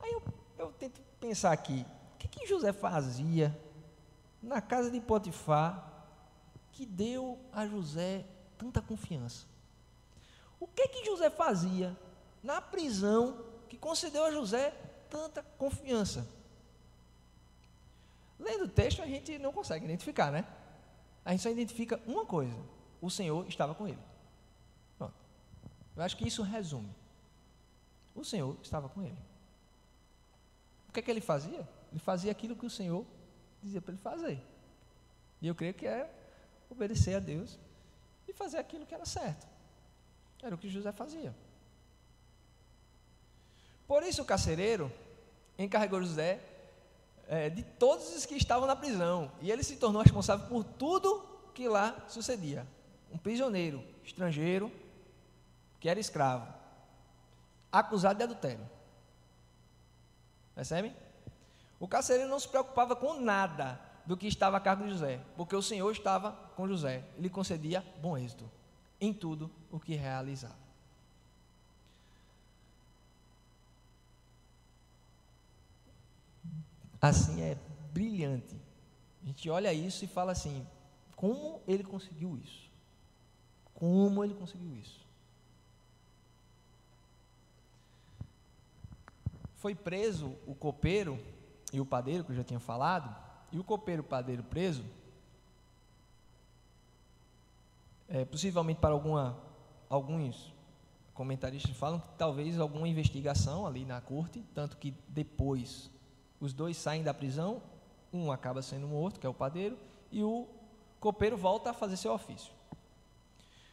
Aí 0.00 0.12
eu, 0.12 0.22
eu 0.58 0.72
tento 0.72 1.00
pensar 1.20 1.52
aqui, 1.52 1.84
que, 2.28 2.40
que 2.40 2.46
José 2.46 2.72
fazia 2.72 3.56
na 4.42 4.60
casa 4.60 4.90
de 4.90 5.00
Potifar 5.00 5.92
que 6.72 6.84
deu 6.86 7.38
a 7.52 7.66
José 7.66 8.24
tanta 8.58 8.80
confiança? 8.80 9.46
O 10.58 10.66
que 10.66 10.88
que 10.88 11.04
José 11.04 11.30
fazia 11.30 11.96
na 12.42 12.60
prisão 12.60 13.44
que 13.68 13.76
concedeu 13.76 14.24
a 14.24 14.30
José 14.30 14.70
tanta 15.10 15.42
confiança? 15.58 16.26
Lendo 18.38 18.64
o 18.64 18.68
texto 18.68 19.02
a 19.02 19.06
gente 19.06 19.38
não 19.38 19.52
consegue 19.52 19.84
identificar, 19.84 20.30
né? 20.30 20.46
A 21.24 21.32
gente 21.32 21.42
só 21.42 21.50
identifica 21.50 22.00
uma 22.06 22.24
coisa: 22.24 22.56
o 23.00 23.10
Senhor 23.10 23.46
estava 23.48 23.74
com 23.74 23.88
ele. 23.88 23.98
Pronto. 24.98 25.14
Eu 25.96 26.02
acho 26.02 26.16
que 26.16 26.26
isso 26.26 26.42
resume. 26.42 26.94
O 28.14 28.24
Senhor 28.24 28.56
estava 28.62 28.88
com 28.88 29.02
ele. 29.02 29.18
O 30.88 30.92
que 30.92 31.00
é 31.00 31.02
que 31.02 31.10
ele 31.10 31.20
fazia? 31.20 31.66
Ele 31.90 32.00
fazia 32.00 32.30
aquilo 32.30 32.56
que 32.56 32.66
o 32.66 32.70
Senhor 32.70 33.04
dizia 33.62 33.80
para 33.80 33.92
ele 33.92 34.02
fazer. 34.02 34.42
E 35.40 35.46
eu 35.46 35.54
creio 35.54 35.74
que 35.74 35.86
é 35.86 36.10
obedecer 36.70 37.14
a 37.14 37.18
Deus 37.18 37.58
e 38.26 38.32
fazer 38.32 38.58
aquilo 38.58 38.86
que 38.86 38.94
era 38.94 39.04
certo. 39.04 39.46
Era 40.42 40.54
o 40.54 40.58
que 40.58 40.68
José 40.68 40.92
fazia. 40.92 41.34
Por 43.86 44.02
isso 44.02 44.22
o 44.22 44.24
carcereiro 44.24 44.92
encarregou 45.58 46.02
José 46.02 46.40
é, 47.28 47.48
de 47.48 47.62
todos 47.62 48.14
os 48.14 48.26
que 48.26 48.34
estavam 48.34 48.66
na 48.66 48.76
prisão. 48.76 49.30
E 49.40 49.50
ele 49.50 49.62
se 49.62 49.76
tornou 49.76 50.02
responsável 50.02 50.46
por 50.48 50.64
tudo 50.64 51.26
que 51.54 51.68
lá 51.68 52.04
sucedia. 52.08 52.66
Um 53.12 53.18
prisioneiro 53.18 53.82
estrangeiro, 54.04 54.70
que 55.80 55.88
era 55.88 56.00
escravo, 56.00 56.52
acusado 57.70 58.18
de 58.18 58.24
adultério. 58.24 58.68
Percebe? 60.54 60.92
O 61.78 61.86
carcereiro 61.86 62.30
não 62.30 62.40
se 62.40 62.48
preocupava 62.48 62.96
com 62.96 63.20
nada 63.20 63.80
do 64.06 64.16
que 64.16 64.26
estava 64.26 64.56
a 64.56 64.60
cargo 64.60 64.84
de 64.84 64.90
José, 64.90 65.20
porque 65.36 65.54
o 65.54 65.62
Senhor 65.62 65.90
estava 65.90 66.32
com 66.54 66.68
José. 66.68 67.04
Ele 67.18 67.28
concedia 67.28 67.84
bom 68.00 68.16
êxito 68.16 68.50
em 69.00 69.12
tudo 69.12 69.50
o 69.70 69.78
que 69.78 69.94
realizava. 69.94 70.66
Assim 77.00 77.42
é 77.42 77.56
brilhante. 77.92 78.56
A 79.22 79.26
gente 79.26 79.50
olha 79.50 79.72
isso 79.72 80.04
e 80.04 80.08
fala 80.08 80.32
assim: 80.32 80.66
como 81.14 81.60
ele 81.66 81.84
conseguiu 81.84 82.38
isso? 82.38 82.70
Como 83.74 84.24
ele 84.24 84.34
conseguiu 84.34 84.74
isso? 84.76 85.04
Foi 89.56 89.74
preso 89.74 90.36
o 90.46 90.54
copeiro 90.54 91.18
e 91.76 91.80
o 91.80 91.84
padeiro, 91.84 92.24
que 92.24 92.32
eu 92.32 92.36
já 92.36 92.42
tinha 92.42 92.58
falado, 92.58 93.14
e 93.52 93.58
o 93.58 93.64
copeiro 93.64 94.02
padeiro 94.02 94.42
preso, 94.42 94.82
é, 98.08 98.24
possivelmente 98.24 98.80
para 98.80 98.94
alguma, 98.94 99.36
alguns 99.90 100.54
comentaristas 101.12 101.76
falam 101.76 102.00
que 102.00 102.08
talvez 102.16 102.58
alguma 102.58 102.88
investigação 102.88 103.66
ali 103.66 103.84
na 103.84 104.00
corte, 104.00 104.42
tanto 104.54 104.78
que 104.78 104.94
depois 105.06 105.90
os 106.40 106.54
dois 106.54 106.78
saem 106.78 107.02
da 107.02 107.12
prisão, 107.12 107.60
um 108.10 108.32
acaba 108.32 108.62
sendo 108.62 108.88
morto, 108.88 109.20
que 109.20 109.26
é 109.26 109.28
o 109.28 109.34
padeiro, 109.34 109.76
e 110.10 110.22
o 110.22 110.48
copeiro 110.98 111.36
volta 111.36 111.70
a 111.70 111.74
fazer 111.74 111.98
seu 111.98 112.12
ofício. 112.14 112.54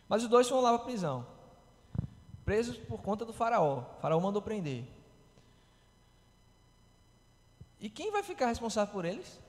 Mas 0.09 0.23
os 0.23 0.29
dois 0.29 0.49
foram 0.49 0.63
lá 0.63 0.73
para 0.73 0.81
a 0.81 0.85
prisão, 0.85 1.25
presos 2.43 2.75
por 2.75 3.01
conta 3.01 3.23
do 3.23 3.31
faraó. 3.31 3.79
O 3.97 4.01
faraó 4.01 4.19
mandou 4.19 4.41
prender. 4.41 4.83
E 7.83 7.89
quem 7.89 8.13
vai 8.13 8.23
ficar 8.23 8.47
responsável 8.47 8.93
por 8.93 9.03
eles? 9.03 9.41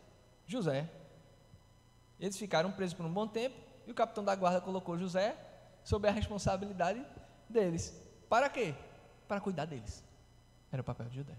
José. 0.44 0.90
Eles 2.18 2.36
ficaram 2.36 2.72
presos 2.72 2.92
por 2.92 3.06
um 3.06 3.12
bom 3.12 3.28
tempo 3.28 3.54
e 3.86 3.92
o 3.92 3.94
capitão 3.94 4.24
da 4.24 4.34
guarda 4.34 4.60
colocou 4.60 4.98
José 4.98 5.38
sob 5.84 6.08
a 6.08 6.10
responsabilidade 6.10 7.06
deles. 7.48 7.94
Para 8.28 8.50
quê? 8.50 8.74
Para 9.28 9.40
cuidar 9.40 9.66
deles. 9.66 10.02
Era 10.72 10.82
o 10.82 10.84
papel 10.84 11.06
de 11.10 11.14
José. 11.14 11.36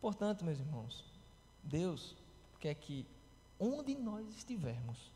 Portanto, 0.00 0.44
meus 0.44 0.60
irmãos, 0.60 1.04
Deus 1.60 2.14
quer 2.60 2.74
que 2.76 3.04
onde 3.58 3.96
nós 3.96 4.28
estivermos, 4.28 5.10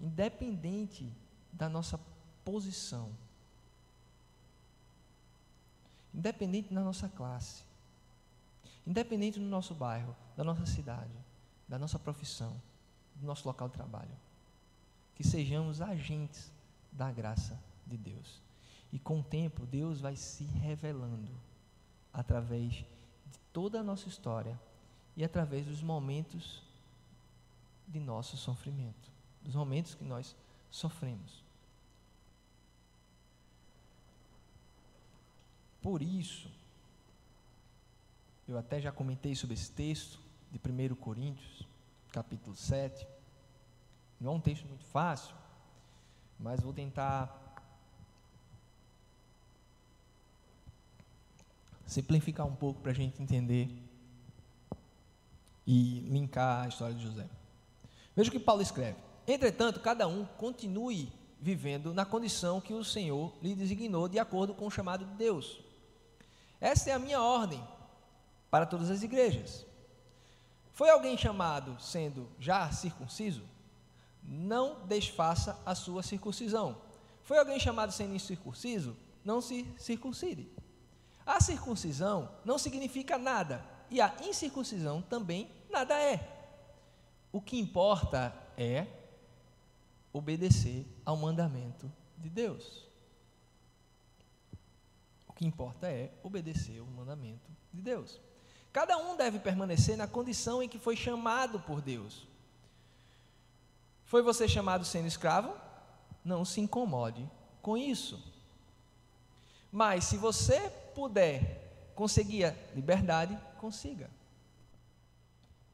independente 0.00 1.12
da 1.52 1.68
nossa 1.68 2.00
posição, 2.42 3.14
independente 6.14 6.72
da 6.72 6.82
nossa 6.82 7.08
classe, 7.08 7.62
independente 8.86 9.38
do 9.38 9.46
nosso 9.46 9.74
bairro, 9.74 10.14
da 10.36 10.44
nossa 10.44 10.66
cidade, 10.66 11.12
da 11.68 11.78
nossa 11.78 11.98
profissão, 11.98 12.60
do 13.16 13.26
nosso 13.26 13.46
local 13.46 13.68
de 13.68 13.74
trabalho, 13.74 14.16
que 15.14 15.24
sejamos 15.24 15.80
agentes 15.80 16.52
da 16.90 17.10
graça 17.10 17.58
de 17.86 17.96
Deus. 17.96 18.40
E 18.92 18.98
com 18.98 19.20
o 19.20 19.24
tempo, 19.24 19.64
Deus 19.66 20.00
vai 20.00 20.16
se 20.16 20.44
revelando 20.44 21.30
através 22.12 22.72
de 22.72 23.38
toda 23.52 23.80
a 23.80 23.82
nossa 23.82 24.08
história 24.08 24.58
e 25.16 25.24
através 25.24 25.66
dos 25.66 25.82
momentos 25.82 26.62
de 27.88 28.00
nosso 28.00 28.36
sofrimento, 28.36 29.10
dos 29.42 29.54
momentos 29.54 29.94
que 29.94 30.04
nós 30.04 30.36
sofremos. 30.70 31.41
Por 35.82 36.00
isso, 36.00 36.48
eu 38.46 38.56
até 38.56 38.80
já 38.80 38.92
comentei 38.92 39.34
sobre 39.34 39.54
esse 39.54 39.70
texto 39.72 40.20
de 40.52 40.58
1 40.58 40.94
Coríntios, 40.94 41.66
capítulo 42.12 42.54
7. 42.54 43.04
Não 44.20 44.32
é 44.32 44.34
um 44.36 44.40
texto 44.40 44.64
muito 44.66 44.84
fácil, 44.84 45.34
mas 46.38 46.60
vou 46.60 46.72
tentar 46.72 47.40
simplificar 51.84 52.46
um 52.46 52.54
pouco 52.54 52.80
para 52.80 52.92
a 52.92 52.94
gente 52.94 53.20
entender 53.20 53.68
e 55.66 56.00
linkar 56.08 56.64
a 56.64 56.68
história 56.68 56.94
de 56.94 57.02
José. 57.02 57.28
Veja 58.14 58.28
o 58.28 58.32
que 58.32 58.38
Paulo 58.38 58.62
escreve. 58.62 58.98
Entretanto, 59.26 59.80
cada 59.80 60.06
um 60.06 60.24
continue 60.24 61.12
vivendo 61.40 61.92
na 61.92 62.04
condição 62.04 62.60
que 62.60 62.72
o 62.72 62.84
Senhor 62.84 63.34
lhe 63.42 63.54
designou 63.54 64.08
de 64.08 64.20
acordo 64.20 64.54
com 64.54 64.66
o 64.66 64.70
chamado 64.70 65.04
de 65.04 65.14
Deus. 65.14 65.71
Esta 66.62 66.90
é 66.90 66.92
a 66.92 66.98
minha 67.00 67.20
ordem 67.20 67.60
para 68.48 68.64
todas 68.64 68.88
as 68.88 69.02
igrejas. 69.02 69.66
Foi 70.72 70.88
alguém 70.90 71.18
chamado 71.18 71.76
sendo 71.80 72.28
já 72.38 72.70
circunciso? 72.70 73.42
Não 74.22 74.86
desfaça 74.86 75.60
a 75.66 75.74
sua 75.74 76.04
circuncisão. 76.04 76.80
Foi 77.24 77.36
alguém 77.36 77.58
chamado 77.58 77.90
sendo 77.90 78.14
incircunciso? 78.14 78.96
Não 79.24 79.40
se 79.40 79.66
circuncide. 79.76 80.48
A 81.26 81.40
circuncisão 81.40 82.30
não 82.44 82.56
significa 82.58 83.18
nada, 83.18 83.64
e 83.90 84.00
a 84.00 84.14
incircuncisão 84.22 85.02
também 85.02 85.50
nada 85.68 85.98
é. 85.98 86.46
O 87.32 87.40
que 87.40 87.58
importa 87.58 88.32
é 88.56 88.86
obedecer 90.12 90.86
ao 91.04 91.16
mandamento 91.16 91.90
de 92.18 92.30
Deus. 92.30 92.86
O 95.42 95.44
que 95.44 95.48
importa 95.48 95.88
é 95.88 96.08
obedecer 96.22 96.78
ao 96.78 96.86
mandamento 96.86 97.50
de 97.74 97.82
Deus. 97.82 98.20
Cada 98.72 98.96
um 98.96 99.16
deve 99.16 99.40
permanecer 99.40 99.96
na 99.96 100.06
condição 100.06 100.62
em 100.62 100.68
que 100.68 100.78
foi 100.78 100.94
chamado 100.94 101.58
por 101.58 101.80
Deus. 101.80 102.28
Foi 104.04 104.22
você 104.22 104.46
chamado 104.46 104.84
sendo 104.84 105.08
escravo? 105.08 105.52
Não 106.24 106.44
se 106.44 106.60
incomode 106.60 107.28
com 107.60 107.76
isso. 107.76 108.22
Mas 109.72 110.04
se 110.04 110.16
você 110.16 110.70
puder 110.94 111.90
conseguir 111.96 112.44
a 112.44 112.54
liberdade, 112.72 113.36
consiga. 113.58 114.08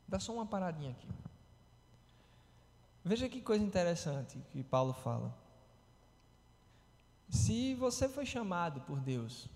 Dá 0.09 0.19
só 0.19 0.33
uma 0.33 0.47
paradinha 0.47 0.93
aqui. 0.93 1.09
Veja 3.05 3.29
que 3.29 3.43
coisa 3.43 3.63
interessante 3.63 4.43
que 4.51 4.65
Paulo 4.65 4.95
fala. 4.95 5.37
Se 7.29 7.75
você 7.75 8.09
foi 8.09 8.25
chamado 8.25 8.81
por 8.81 8.99
Deus 8.99 9.47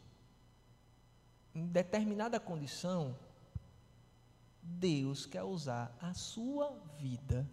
em 1.55 1.67
determinada 1.67 2.41
condição, 2.41 3.17
Deus 4.63 5.27
quer 5.27 5.43
usar 5.43 5.97
a 6.01 6.15
sua 6.15 6.73
vida 6.97 7.49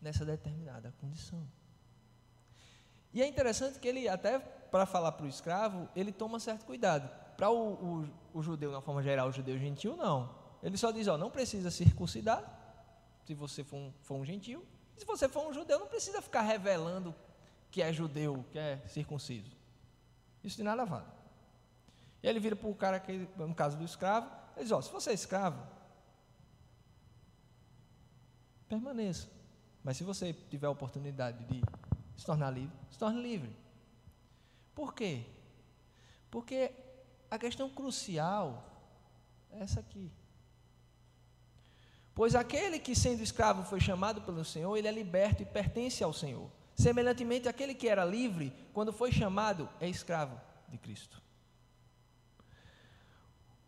nessa 0.00 0.24
determinada 0.24 0.92
condição. 1.00 1.46
E 3.12 3.22
é 3.22 3.26
interessante 3.26 3.78
que 3.78 3.88
ele, 3.88 4.08
até 4.08 4.38
para 4.38 4.86
falar 4.86 5.12
para 5.12 5.26
o 5.26 5.28
escravo, 5.28 5.88
ele 5.94 6.12
toma 6.12 6.38
certo 6.38 6.64
cuidado. 6.64 7.08
Para 7.36 7.50
o, 7.50 7.72
o, 7.72 8.08
o, 8.34 8.42
judeu, 8.42 8.70
na 8.70 8.80
forma 8.80 9.02
geral, 9.02 9.28
o 9.28 9.32
judeu 9.32 9.58
gentil, 9.58 9.96
não. 9.96 10.34
Ele 10.62 10.76
só 10.76 10.90
diz: 10.90 11.08
ó, 11.08 11.16
não 11.16 11.30
precisa 11.30 11.70
circuncidar, 11.70 12.44
se 13.24 13.34
você 13.34 13.64
for 13.64 13.76
um, 13.76 13.92
for 14.02 14.14
um 14.14 14.24
gentil. 14.24 14.64
Se 14.96 15.04
você 15.04 15.28
for 15.28 15.48
um 15.48 15.52
judeu, 15.52 15.78
não 15.78 15.86
precisa 15.86 16.20
ficar 16.20 16.42
revelando 16.42 17.14
que 17.70 17.80
é 17.80 17.92
judeu, 17.92 18.44
que 18.50 18.58
é 18.58 18.82
circunciso. 18.86 19.56
Isso 20.44 20.56
de 20.56 20.62
nada 20.62 20.84
vale. 20.84 21.06
E 22.22 22.28
ele 22.28 22.40
vira 22.40 22.54
para 22.54 22.68
o 22.68 22.74
cara, 22.74 23.00
que, 23.00 23.28
no 23.36 23.54
caso 23.54 23.76
do 23.76 23.84
escravo, 23.84 24.30
ele 24.56 24.64
diz: 24.64 24.72
ó, 24.72 24.80
se 24.80 24.90
você 24.90 25.10
é 25.10 25.14
escravo, 25.14 25.62
permaneça. 28.68 29.28
Mas 29.82 29.96
se 29.96 30.04
você 30.04 30.32
tiver 30.32 30.66
a 30.66 30.70
oportunidade 30.70 31.44
de 31.44 31.62
se 32.16 32.26
tornar 32.26 32.50
livre, 32.50 32.76
se 32.90 32.98
torne 32.98 33.22
livre. 33.22 33.56
Por 34.74 34.94
quê? 34.94 35.24
Porque 36.30 36.70
a 37.30 37.38
questão 37.38 37.68
crucial 37.70 38.64
é 39.50 39.60
essa 39.60 39.80
aqui. 39.80 40.12
Pois 42.14 42.34
aquele 42.34 42.78
que 42.78 42.94
sendo 42.94 43.22
escravo 43.22 43.64
foi 43.64 43.80
chamado 43.80 44.20
pelo 44.20 44.44
Senhor, 44.44 44.76
ele 44.76 44.88
é 44.88 44.92
liberto 44.92 45.42
e 45.42 45.46
pertence 45.46 46.04
ao 46.04 46.12
Senhor. 46.12 46.50
Semelhantemente, 46.74 47.48
aquele 47.48 47.74
que 47.74 47.88
era 47.88 48.04
livre, 48.04 48.52
quando 48.72 48.92
foi 48.92 49.10
chamado, 49.10 49.68
é 49.80 49.88
escravo 49.88 50.38
de 50.68 50.76
Cristo. 50.76 51.22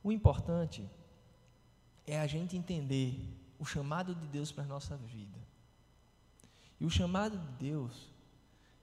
O 0.03 0.11
importante 0.11 0.89
é 2.07 2.19
a 2.19 2.27
gente 2.27 2.57
entender 2.57 3.19
o 3.59 3.65
chamado 3.65 4.15
de 4.15 4.27
Deus 4.27 4.51
para 4.51 4.65
a 4.65 4.67
nossa 4.67 4.97
vida. 4.97 5.39
E 6.81 6.85
o 6.85 6.91
chamado 6.91 7.39
de 7.39 7.49
Deus 7.53 8.11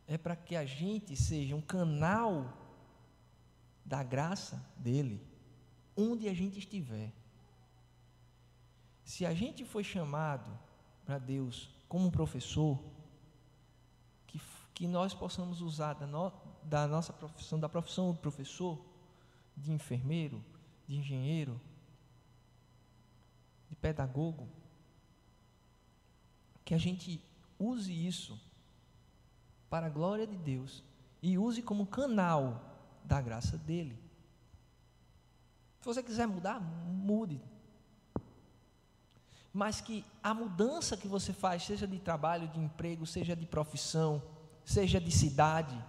é 0.07 0.17
para 0.17 0.35
que 0.35 0.55
a 0.55 0.65
gente 0.65 1.15
seja 1.15 1.55
um 1.55 1.61
canal 1.61 2.57
da 3.83 4.01
graça 4.01 4.63
dele, 4.77 5.21
onde 5.97 6.29
a 6.29 6.33
gente 6.33 6.59
estiver. 6.59 7.11
Se 9.03 9.25
a 9.25 9.33
gente 9.33 9.65
foi 9.65 9.83
chamado 9.83 10.57
para 11.05 11.17
Deus 11.17 11.69
como 11.89 12.11
professor, 12.11 12.79
que, 14.27 14.39
que 14.73 14.87
nós 14.87 15.13
possamos 15.13 15.59
usar 15.61 15.93
da, 15.95 16.07
no, 16.07 16.31
da 16.63 16.87
nossa 16.87 17.11
profissão, 17.11 17.59
da 17.59 17.67
profissão 17.67 18.11
do 18.13 18.17
professor, 18.19 18.79
de 19.57 19.71
enfermeiro, 19.71 20.41
de 20.89 20.95
engenheiro, 20.97 21.61
de 23.69 23.75
pedagogo, 23.75 24.49
que 26.65 26.73
a 26.73 26.79
gente 26.79 27.21
use 27.59 27.93
isso 27.93 28.41
para 29.69 29.85
a 29.85 29.89
glória 29.89 30.25
de 30.25 30.35
Deus 30.35 30.83
e 31.21 31.37
use 31.37 31.61
como 31.61 31.85
canal 31.85 32.75
da 33.05 33.21
graça 33.21 33.55
dele. 33.55 33.99
Se 35.79 35.85
você 35.85 36.01
quiser 36.01 36.27
mudar, 36.27 36.59
mude. 36.59 37.39
Mas 39.53 39.81
que 39.81 40.03
a 40.23 40.33
mudança 40.33 40.97
que 40.97 41.07
você 41.07 41.31
faz, 41.31 41.63
seja 41.63 41.87
de 41.87 41.99
trabalho, 41.99 42.47
de 42.47 42.59
emprego, 42.59 43.05
seja 43.05 43.35
de 43.35 43.45
profissão, 43.45 44.23
seja 44.65 44.99
de 44.99 45.11
cidade, 45.11 45.79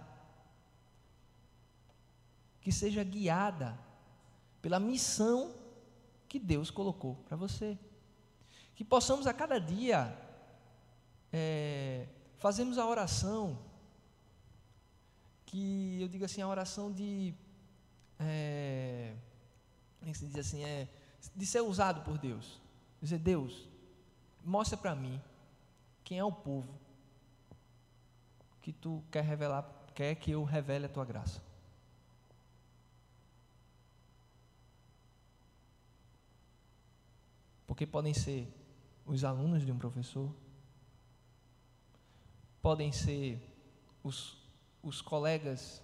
que 2.61 2.71
seja 2.71 3.03
guiada 3.03 3.90
pela 4.61 4.79
missão 4.79 5.53
que 6.27 6.39
Deus 6.39 6.69
colocou 6.69 7.15
para 7.27 7.35
você. 7.35 7.77
Que 8.75 8.83
possamos 8.83 9.27
a 9.27 9.33
cada 9.33 9.59
dia 9.59 10.17
é, 11.31 12.07
fazermos 12.37 12.77
a 12.77 12.85
oração, 12.85 13.59
que 15.45 15.99
eu 16.01 16.07
digo 16.07 16.25
assim, 16.25 16.41
a 16.41 16.47
oração 16.47 16.91
de. 16.91 17.33
É, 18.19 19.13
como 19.99 20.11
é 20.11 20.13
se 20.13 20.25
diz 20.25 20.37
assim? 20.37 20.63
É, 20.63 20.87
de 21.35 21.45
ser 21.45 21.61
usado 21.61 22.01
por 22.03 22.17
Deus. 22.17 22.59
Dizer, 23.01 23.19
Deus, 23.19 23.67
mostra 24.43 24.77
para 24.77 24.95
mim 24.95 25.21
quem 26.03 26.19
é 26.19 26.23
o 26.23 26.31
povo 26.31 26.79
que 28.61 28.71
tu 28.71 29.03
quer 29.11 29.23
revelar, 29.23 29.67
quer 29.95 30.15
que 30.15 30.31
eu 30.31 30.43
revele 30.43 30.85
a 30.85 30.89
tua 30.89 31.03
graça. 31.03 31.41
Porque 37.71 37.87
podem 37.87 38.13
ser 38.13 38.53
os 39.05 39.23
alunos 39.23 39.65
de 39.65 39.71
um 39.71 39.77
professor, 39.77 40.29
podem 42.61 42.91
ser 42.91 43.41
os, 44.03 44.37
os 44.83 45.01
colegas 45.01 45.81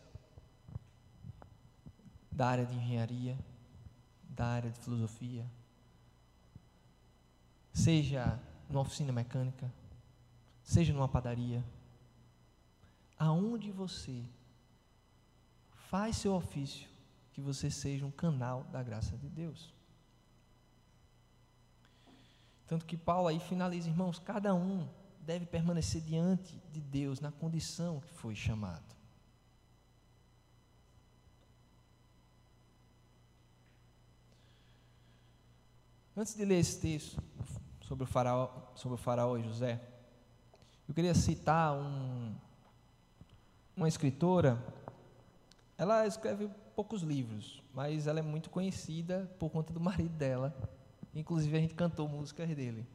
da 2.29 2.49
área 2.49 2.65
de 2.65 2.75
engenharia, 2.75 3.39
da 4.27 4.47
área 4.47 4.69
de 4.69 4.77
filosofia, 4.81 5.49
seja 7.71 8.37
numa 8.69 8.81
oficina 8.81 9.13
mecânica, 9.13 9.71
seja 10.61 10.91
numa 10.91 11.07
padaria, 11.07 11.63
aonde 13.17 13.71
você 13.71 14.25
faz 15.89 16.17
seu 16.17 16.33
ofício, 16.33 16.89
que 17.31 17.39
você 17.39 17.71
seja 17.71 18.05
um 18.05 18.11
canal 18.11 18.65
da 18.73 18.83
graça 18.83 19.15
de 19.15 19.29
Deus. 19.29 19.76
Tanto 22.67 22.85
que 22.85 22.97
Paulo 22.97 23.29
aí 23.29 23.39
finaliza, 23.39 23.89
irmãos, 23.89 24.19
cada 24.19 24.53
um 24.53 24.87
deve 25.21 25.45
permanecer 25.45 26.01
diante 26.01 26.61
de 26.71 26.81
Deus 26.81 27.19
na 27.21 27.31
condição 27.31 28.01
que 28.01 28.13
foi 28.13 28.35
chamado. 28.35 28.95
Antes 36.15 36.35
de 36.35 36.43
ler 36.43 36.59
esse 36.59 36.79
texto 36.79 37.21
sobre 37.81 38.03
o 38.03 38.07
faraó, 38.07 38.49
sobre 38.75 38.95
o 38.95 38.97
faraó 38.97 39.37
e 39.37 39.43
José, 39.43 39.79
eu 40.87 40.93
queria 40.93 41.13
citar 41.13 41.73
um, 41.73 42.35
uma 43.75 43.87
escritora. 43.87 44.57
Ela 45.77 46.07
escreve 46.07 46.49
poucos 46.75 47.01
livros, 47.01 47.61
mas 47.73 48.07
ela 48.07 48.19
é 48.19 48.23
muito 48.23 48.49
conhecida 48.49 49.31
por 49.37 49.49
conta 49.51 49.71
do 49.71 49.79
marido 49.79 50.15
dela. 50.17 50.76
Inclusive 51.17 51.57
a 51.57 51.59
gente 51.59 51.73
cantou 51.73 52.07
músicas 52.07 52.47
dele. 52.49 52.85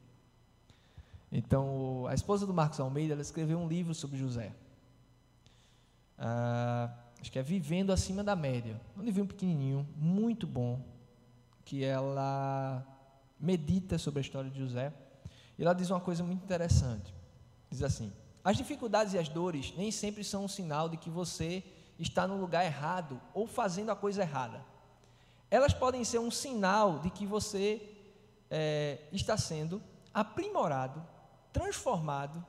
Então, 1.31 2.07
a 2.07 2.15
esposa 2.15 2.47
do 2.47 2.55
Marcos 2.55 2.79
Almeida, 2.79 3.15
ela 3.15 3.23
escreveu 3.23 3.59
um 3.59 3.67
livro 3.67 3.95
sobre 3.95 4.17
José. 4.17 4.53
Ah, 6.17 6.93
acho 7.21 7.33
que 7.33 7.39
é 7.39 7.43
Vivendo 7.43 7.93
Acima 7.93 8.23
da 8.23 8.37
Média. 8.37 8.81
Um 8.97 9.03
livro 9.03 9.27
pequenininho, 9.27 9.85
muito 9.97 10.47
bom, 10.47 10.81
que 11.65 11.83
ela 11.83 12.87
medita 13.41 13.99
sobre 13.99 14.21
a 14.21 14.23
história 14.23 14.49
de 14.49 14.59
José. 14.59 14.93
E 15.59 15.63
ela 15.63 15.75
diz 15.75 15.91
uma 15.91 16.01
coisa 16.01 16.23
muito 16.23 16.45
interessante. 16.45 17.13
Diz 17.69 17.83
assim: 17.83 18.13
As 18.45 18.57
dificuldades 18.57 19.15
e 19.15 19.19
as 19.19 19.29
dores 19.29 19.75
nem 19.77 19.91
sempre 19.91 20.23
são 20.23 20.45
um 20.45 20.49
sinal 20.49 20.89
de 20.89 20.97
que 20.97 21.11
você 21.11 21.65
está 21.99 22.25
no 22.27 22.37
lugar 22.37 22.65
errado 22.65 23.21
ou 23.35 23.49
fazendo 23.49 23.91
a 23.91 23.97
coisa 23.97 24.23
errada. 24.23 24.65
Elas 25.51 25.75
podem 25.75 26.05
ser 26.05 26.19
um 26.19 26.31
sinal 26.31 27.01
de 27.01 27.11
que 27.11 27.27
você 27.27 27.92
é, 28.53 29.09
está 29.11 29.37
sendo 29.37 29.83
aprimorado, 30.13 31.03
transformado 31.53 32.45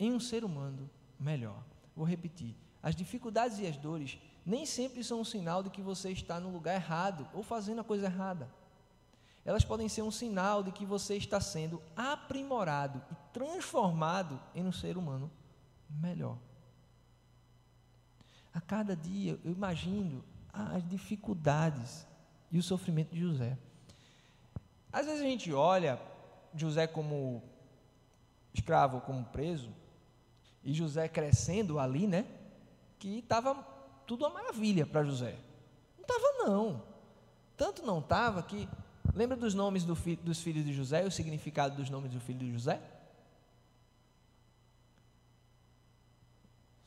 em 0.00 0.12
um 0.12 0.18
ser 0.18 0.42
humano 0.42 0.90
melhor. 1.20 1.62
Vou 1.94 2.06
repetir: 2.06 2.56
as 2.82 2.96
dificuldades 2.96 3.58
e 3.58 3.66
as 3.66 3.76
dores 3.76 4.18
nem 4.44 4.64
sempre 4.64 5.04
são 5.04 5.20
um 5.20 5.24
sinal 5.24 5.62
de 5.62 5.68
que 5.70 5.82
você 5.82 6.10
está 6.10 6.40
no 6.40 6.50
lugar 6.50 6.74
errado 6.74 7.28
ou 7.34 7.42
fazendo 7.42 7.82
a 7.82 7.84
coisa 7.84 8.06
errada 8.06 8.48
elas 9.46 9.64
podem 9.64 9.88
ser 9.88 10.02
um 10.02 10.10
sinal 10.10 10.60
de 10.64 10.72
que 10.72 10.84
você 10.84 11.16
está 11.16 11.40
sendo 11.40 11.80
aprimorado 11.94 13.00
e 13.12 13.14
transformado 13.32 14.40
em 14.52 14.64
um 14.64 14.72
ser 14.72 14.98
humano 14.98 15.30
melhor. 15.88 16.36
A 18.52 18.60
cada 18.60 18.96
dia 18.96 19.38
eu 19.44 19.52
imagino 19.52 20.24
as 20.52 20.86
dificuldades 20.88 22.04
e 22.50 22.58
o 22.58 22.62
sofrimento 22.62 23.14
de 23.14 23.20
José. 23.20 23.56
Às 24.98 25.06
vezes 25.06 25.20
a 25.20 25.24
gente 25.24 25.52
olha 25.52 26.00
José 26.54 26.86
como 26.86 27.42
escravo, 28.54 29.00
como 29.02 29.24
preso, 29.26 29.70
e 30.64 30.72
José 30.72 31.08
crescendo 31.08 31.78
ali, 31.78 32.06
né? 32.06 32.26
Que 32.98 33.18
estava 33.18 33.54
tudo 34.06 34.24
uma 34.24 34.30
maravilha 34.30 34.86
para 34.86 35.04
José. 35.04 35.36
Não 35.96 36.02
estava, 36.02 36.44
não. 36.44 36.82
Tanto 37.56 37.84
não 37.84 37.98
estava 37.98 38.42
que 38.42 38.68
Lembra 39.16 39.34
dos 39.34 39.54
nomes 39.54 39.82
do 39.82 39.96
fi, 39.96 40.14
dos 40.14 40.42
filhos 40.42 40.62
de 40.62 40.74
José 40.74 41.02
e 41.02 41.06
o 41.06 41.10
significado 41.10 41.74
dos 41.74 41.88
nomes 41.88 42.12
do 42.12 42.20
filho 42.20 42.40
de 42.40 42.52
José? 42.52 42.78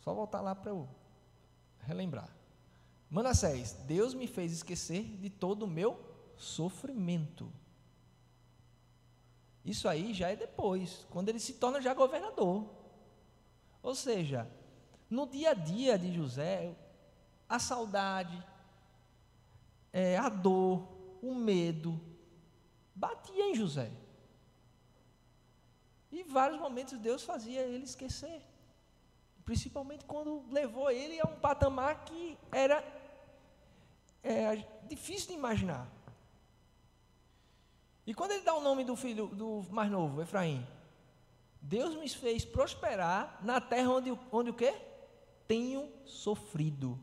Só 0.01 0.13
voltar 0.13 0.39
lá 0.39 0.53
para 0.53 0.69
eu 0.69 0.87
relembrar. 1.79 2.29
Manassés, 3.09 3.73
Deus 3.87 4.13
me 4.13 4.27
fez 4.27 4.51
esquecer 4.51 5.17
de 5.17 5.27
todo 5.27 5.63
o 5.63 5.67
meu 5.67 5.99
sofrimento. 6.37 7.51
Isso 9.63 9.87
aí 9.87 10.13
já 10.13 10.29
é 10.29 10.35
depois, 10.35 11.05
quando 11.09 11.29
ele 11.29 11.39
se 11.39 11.53
torna 11.53 11.81
já 11.81 11.93
governador. 11.93 12.69
Ou 13.81 13.95
seja, 13.95 14.49
no 15.09 15.27
dia 15.27 15.51
a 15.51 15.53
dia 15.53 15.97
de 15.97 16.13
José, 16.13 16.75
a 17.47 17.59
saudade, 17.59 18.45
é, 19.91 20.17
a 20.17 20.29
dor, 20.29 20.87
o 21.21 21.33
medo, 21.33 21.99
batia 22.95 23.49
em 23.49 23.55
José. 23.55 23.91
E 26.11 26.23
vários 26.23 26.59
momentos 26.59 26.97
Deus 26.97 27.23
fazia 27.23 27.61
ele 27.61 27.83
esquecer. 27.83 28.41
Principalmente 29.45 30.05
quando 30.05 30.45
levou 30.51 30.89
ele 30.91 31.19
a 31.19 31.25
um 31.25 31.39
patamar 31.39 32.05
que 32.05 32.37
era 32.51 32.83
é, 34.23 34.57
difícil 34.87 35.29
de 35.29 35.33
imaginar. 35.33 35.87
E 38.09 38.13
quando 38.15 38.31
ele 38.31 38.41
dá 38.41 38.55
o 38.55 38.61
nome 38.61 38.83
do 38.83 38.95
filho 38.95 39.27
do 39.27 39.63
mais 39.69 39.91
novo, 39.91 40.19
Efraim, 40.19 40.65
Deus 41.61 41.95
me 41.95 42.09
fez 42.09 42.43
prosperar 42.43 43.39
na 43.45 43.61
terra 43.61 43.91
onde, 43.91 44.19
onde 44.31 44.49
o 44.49 44.53
quê? 44.55 44.73
Tenho 45.47 45.87
sofrido. 46.07 46.99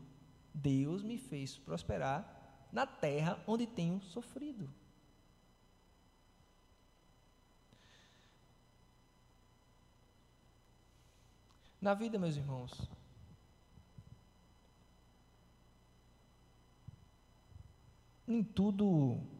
Deus 0.53 1.01
me 1.03 1.17
fez 1.17 1.57
prosperar 1.57 2.67
na 2.73 2.85
terra 2.85 3.41
onde 3.47 3.65
tenho 3.65 4.01
sofrido. 4.01 4.69
Na 11.79 11.93
vida, 11.93 12.19
meus 12.19 12.35
irmãos, 12.35 12.73
nem 18.27 18.43
tudo 18.43 19.36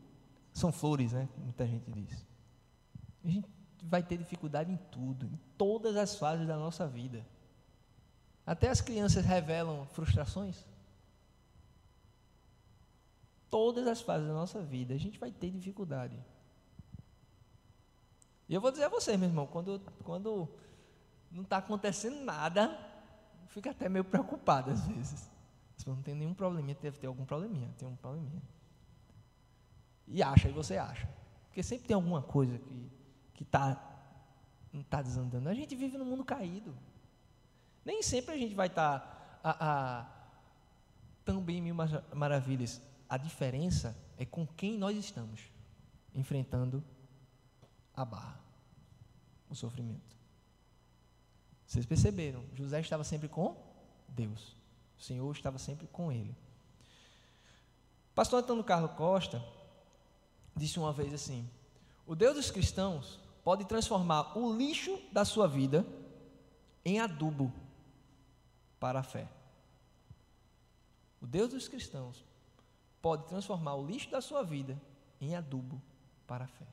são 0.57 0.71
flores, 0.71 1.13
né? 1.13 1.29
Muita 1.37 1.67
gente 1.67 1.91
diz. 1.91 2.25
A 3.23 3.29
gente 3.29 3.47
vai 3.83 4.01
ter 4.01 4.17
dificuldade 4.17 4.71
em 4.71 4.77
tudo, 4.91 5.27
em 5.27 5.39
todas 5.57 5.95
as 5.95 6.15
fases 6.15 6.47
da 6.47 6.57
nossa 6.57 6.87
vida. 6.87 7.25
Até 8.45 8.69
as 8.69 8.81
crianças 8.81 9.23
revelam 9.23 9.85
frustrações. 9.87 10.65
Todas 13.49 13.87
as 13.87 14.01
fases 14.01 14.27
da 14.27 14.33
nossa 14.33 14.61
vida, 14.61 14.93
a 14.93 14.97
gente 14.97 15.19
vai 15.19 15.31
ter 15.31 15.51
dificuldade. 15.51 16.17
E 18.49 18.53
eu 18.53 18.61
vou 18.61 18.71
dizer 18.71 18.85
a 18.85 18.89
você, 18.89 19.15
meu 19.15 19.29
irmão, 19.29 19.45
quando, 19.45 19.79
quando 20.03 20.49
não 21.31 21.43
está 21.43 21.57
acontecendo 21.57 22.19
nada, 22.23 22.77
fica 23.47 23.71
até 23.71 23.87
meio 23.87 24.03
preocupado 24.03 24.71
às 24.71 24.87
vezes. 24.87 25.29
Não 25.85 26.01
tem 26.01 26.15
nenhum 26.15 26.33
probleminha, 26.33 26.75
deve 26.81 26.97
ter 26.97 27.07
algum 27.07 27.25
probleminha, 27.25 27.69
tem 27.77 27.87
um 27.87 27.95
probleminha. 27.95 28.41
E 30.07 30.23
acha, 30.23 30.47
e 30.47 30.51
você 30.51 30.77
acha. 30.77 31.07
Porque 31.47 31.61
sempre 31.61 31.87
tem 31.87 31.95
alguma 31.95 32.21
coisa 32.21 32.57
que, 32.57 32.91
que 33.33 33.45
tá, 33.45 33.81
não 34.71 34.81
está 34.81 35.01
desandando. 35.01 35.49
A 35.49 35.53
gente 35.53 35.75
vive 35.75 35.97
num 35.97 36.05
mundo 36.05 36.23
caído. 36.23 36.75
Nem 37.83 38.01
sempre 38.01 38.35
a 38.35 38.37
gente 38.37 38.55
vai 38.55 38.67
estar 38.67 38.99
tá, 38.99 39.39
a, 39.43 39.99
a, 39.99 40.05
tão 41.25 41.41
bem 41.41 41.61
mil 41.61 41.75
maravilhas. 42.13 42.81
A 43.09 43.17
diferença 43.17 43.97
é 44.17 44.25
com 44.25 44.45
quem 44.45 44.77
nós 44.77 44.97
estamos 44.97 45.41
enfrentando 46.13 46.83
a 47.93 48.05
barra, 48.05 48.39
o 49.49 49.55
sofrimento. 49.55 50.15
Vocês 51.65 51.85
perceberam? 51.85 52.43
José 52.53 52.79
estava 52.79 53.03
sempre 53.03 53.27
com 53.27 53.55
Deus. 54.07 54.55
O 54.97 55.01
Senhor 55.01 55.31
estava 55.35 55.57
sempre 55.57 55.85
com 55.87 56.11
ele. 56.11 56.35
Pastor 58.15 58.39
Antônio 58.39 58.63
Carlos 58.63 58.91
Costa 58.91 59.43
disse 60.57 60.79
uma 60.79 60.91
vez 60.91 61.13
assim: 61.13 61.49
O 62.05 62.15
Deus 62.15 62.35
dos 62.35 62.51
cristãos 62.51 63.19
pode 63.43 63.65
transformar 63.65 64.37
o 64.37 64.55
lixo 64.55 64.99
da 65.11 65.23
sua 65.23 65.47
vida 65.47 65.85
em 66.83 66.99
adubo 66.99 67.53
para 68.79 68.99
a 68.99 69.03
fé. 69.03 69.27
O 71.21 71.27
Deus 71.27 71.49
dos 71.49 71.67
cristãos 71.67 72.23
pode 73.01 73.27
transformar 73.27 73.75
o 73.75 73.85
lixo 73.85 74.09
da 74.09 74.21
sua 74.21 74.43
vida 74.43 74.79
em 75.19 75.35
adubo 75.35 75.81
para 76.25 76.45
a 76.45 76.47
fé. 76.47 76.67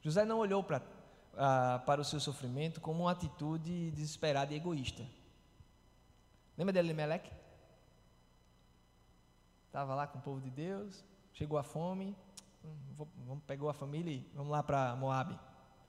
José 0.00 0.24
não 0.24 0.38
olhou 0.38 0.62
para 0.62 0.82
ah, 1.36 1.82
para 1.86 2.00
o 2.00 2.04
seu 2.04 2.20
sofrimento 2.20 2.80
como 2.80 3.04
uma 3.04 3.10
atitude 3.10 3.90
desesperada 3.92 4.52
e 4.52 4.56
egoísta. 4.56 5.06
Lembra 6.56 6.72
de 6.72 6.78
Elimelec? 6.78 7.30
Estava 9.66 9.94
lá 9.94 10.06
com 10.06 10.18
o 10.18 10.22
povo 10.22 10.40
de 10.40 10.50
Deus, 10.50 11.02
chegou 11.32 11.56
a 11.56 11.62
fome, 11.62 12.14
vamos, 12.96 13.42
pegou 13.46 13.68
a 13.68 13.74
família 13.74 14.12
e 14.12 14.30
vamos 14.34 14.50
lá 14.50 14.62
para 14.62 14.94
Moab, 14.96 15.38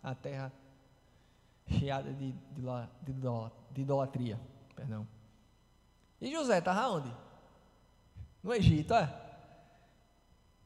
a 0.01 0.15
terra 0.15 0.51
cheada 1.67 2.13
de, 2.13 2.31
de, 2.31 2.61
de, 3.01 3.13
de 3.71 3.81
idolatria. 3.81 4.39
Perdão. 4.75 5.07
E 6.19 6.31
José 6.31 6.57
estava 6.59 6.89
onde? 6.89 7.13
No 8.41 8.53
Egito, 8.53 8.93
é? 8.93 9.21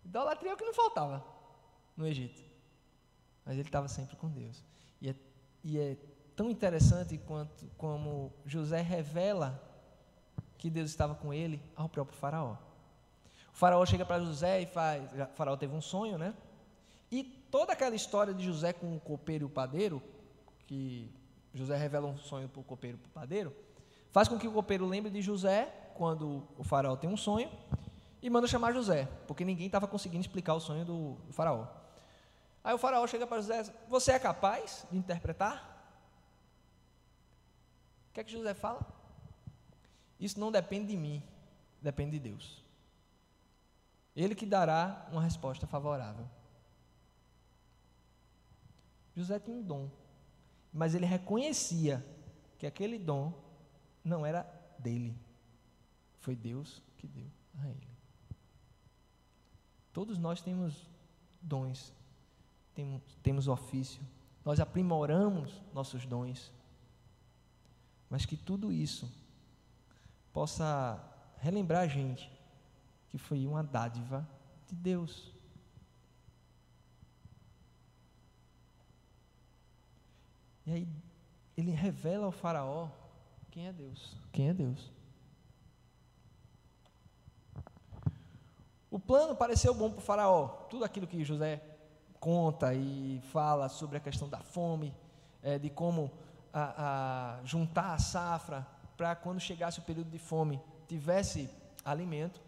Idolatria 0.05 0.51
é 0.51 0.53
o 0.53 0.57
que 0.57 0.65
não 0.65 0.73
faltava 0.73 1.23
no 1.95 2.07
Egito. 2.07 2.41
Mas 3.45 3.55
ele 3.55 3.67
estava 3.67 3.87
sempre 3.87 4.15
com 4.15 4.29
Deus. 4.29 4.63
E 5.01 5.09
é, 5.09 5.15
e 5.63 5.79
é 5.79 5.97
tão 6.35 6.49
interessante 6.49 7.17
quanto 7.17 7.65
como 7.77 8.33
José 8.45 8.81
revela 8.81 9.63
que 10.57 10.69
Deus 10.69 10.89
estava 10.89 11.15
com 11.15 11.33
ele 11.33 11.61
ao 11.75 11.89
próprio 11.89 12.17
faraó. 12.17 12.57
O 13.57 13.59
faraó 13.59 13.83
chega 13.87 14.05
para 14.05 14.23
José 14.23 14.61
e 14.61 14.65
faz, 14.67 15.03
o 15.11 15.35
faraó 15.35 15.57
teve 15.57 15.75
um 15.75 15.81
sonho, 15.81 16.15
né? 16.15 16.31
E 17.11 17.23
toda 17.23 17.73
aquela 17.73 17.95
história 17.95 18.31
de 18.31 18.45
José 18.45 18.71
com 18.71 18.95
o 18.95 18.99
copeiro 18.99 19.45
e 19.45 19.47
o 19.47 19.49
padeiro, 19.49 19.99
que 20.67 21.11
José 21.55 21.75
revela 21.75 22.05
um 22.05 22.19
sonho 22.19 22.47
para 22.47 22.61
o 22.61 22.63
copeiro 22.63 22.97
e 22.97 22.99
para 22.99 23.09
o 23.09 23.13
padeiro, 23.13 23.55
faz 24.11 24.27
com 24.27 24.37
que 24.37 24.47
o 24.47 24.51
copeiro 24.51 24.85
lembre 24.85 25.09
de 25.09 25.23
José 25.23 25.73
quando 25.95 26.47
o 26.55 26.63
faraó 26.63 26.95
tem 26.95 27.09
um 27.09 27.17
sonho 27.17 27.49
e 28.21 28.29
manda 28.29 28.45
chamar 28.45 28.73
José, 28.73 29.09
porque 29.27 29.43
ninguém 29.43 29.65
estava 29.65 29.87
conseguindo 29.87 30.21
explicar 30.21 30.53
o 30.53 30.59
sonho 30.59 30.85
do, 30.85 31.13
do 31.25 31.33
faraó. 31.33 31.65
Aí 32.63 32.75
o 32.75 32.77
faraó 32.77 33.07
chega 33.07 33.25
para 33.25 33.41
José: 33.41 33.73
Você 33.87 34.11
é 34.11 34.19
capaz 34.19 34.85
de 34.91 34.99
interpretar? 34.99 35.97
O 38.11 38.13
que 38.13 38.19
é 38.19 38.23
que 38.23 38.31
José 38.31 38.53
fala? 38.53 38.85
Isso 40.19 40.39
não 40.39 40.51
depende 40.51 40.89
de 40.89 40.95
mim, 40.95 41.23
depende 41.81 42.19
de 42.19 42.29
Deus. 42.29 42.66
Ele 44.17 44.33
que 44.33 44.47
dará 44.47 45.07
uma 45.11 45.21
resposta 45.21 45.67
favorável. 45.67 46.27
José 49.15 49.39
tinha 49.39 49.55
um 49.55 49.61
dom, 49.61 49.91
mas 50.73 50.95
ele 50.95 51.05
reconhecia 51.05 52.03
que 52.57 52.65
aquele 52.65 52.97
dom 52.97 53.31
não 54.03 54.25
era 54.25 54.41
dele, 54.79 55.15
foi 56.19 56.35
Deus 56.35 56.81
que 56.97 57.07
deu 57.07 57.29
a 57.59 57.69
ele. 57.69 57.87
Todos 59.93 60.17
nós 60.17 60.41
temos 60.41 60.89
dons, 61.39 61.93
temos, 62.73 63.03
temos 63.21 63.47
ofício, 63.47 64.01
nós 64.43 64.59
aprimoramos 64.59 65.61
nossos 65.71 66.07
dons, 66.07 66.51
mas 68.09 68.25
que 68.25 68.35
tudo 68.35 68.71
isso 68.71 69.11
possa 70.33 70.99
relembrar 71.39 71.83
a 71.83 71.87
gente 71.87 72.35
que 73.09 73.17
foi 73.17 73.45
uma 73.47 73.63
dádiva 73.63 74.27
de 74.67 74.75
Deus. 74.75 75.33
E 80.65 80.71
aí 80.71 80.87
ele 81.55 81.71
revela 81.71 82.25
ao 82.25 82.31
faraó 82.31 82.89
quem 83.49 83.67
é 83.67 83.73
Deus. 83.73 84.15
Quem 84.31 84.49
é 84.49 84.53
Deus? 84.53 84.91
O 88.91 88.99
plano 88.99 89.35
pareceu 89.35 89.73
bom 89.73 89.89
para 89.89 89.99
o 89.99 90.01
faraó. 90.01 90.47
Tudo 90.69 90.83
aquilo 90.83 91.07
que 91.07 91.23
José 91.23 91.61
conta 92.19 92.73
e 92.73 93.21
fala 93.31 93.69
sobre 93.69 93.97
a 93.97 93.99
questão 93.99 94.27
da 94.27 94.39
fome, 94.39 94.93
é, 95.41 95.57
de 95.57 95.69
como 95.69 96.11
a, 96.53 97.39
a 97.39 97.45
juntar 97.45 97.93
a 97.93 97.99
safra 97.99 98.67
para 98.95 99.15
quando 99.15 99.39
chegasse 99.39 99.79
o 99.79 99.83
período 99.83 100.09
de 100.09 100.19
fome 100.19 100.61
tivesse 100.87 101.49
alimento. 101.83 102.41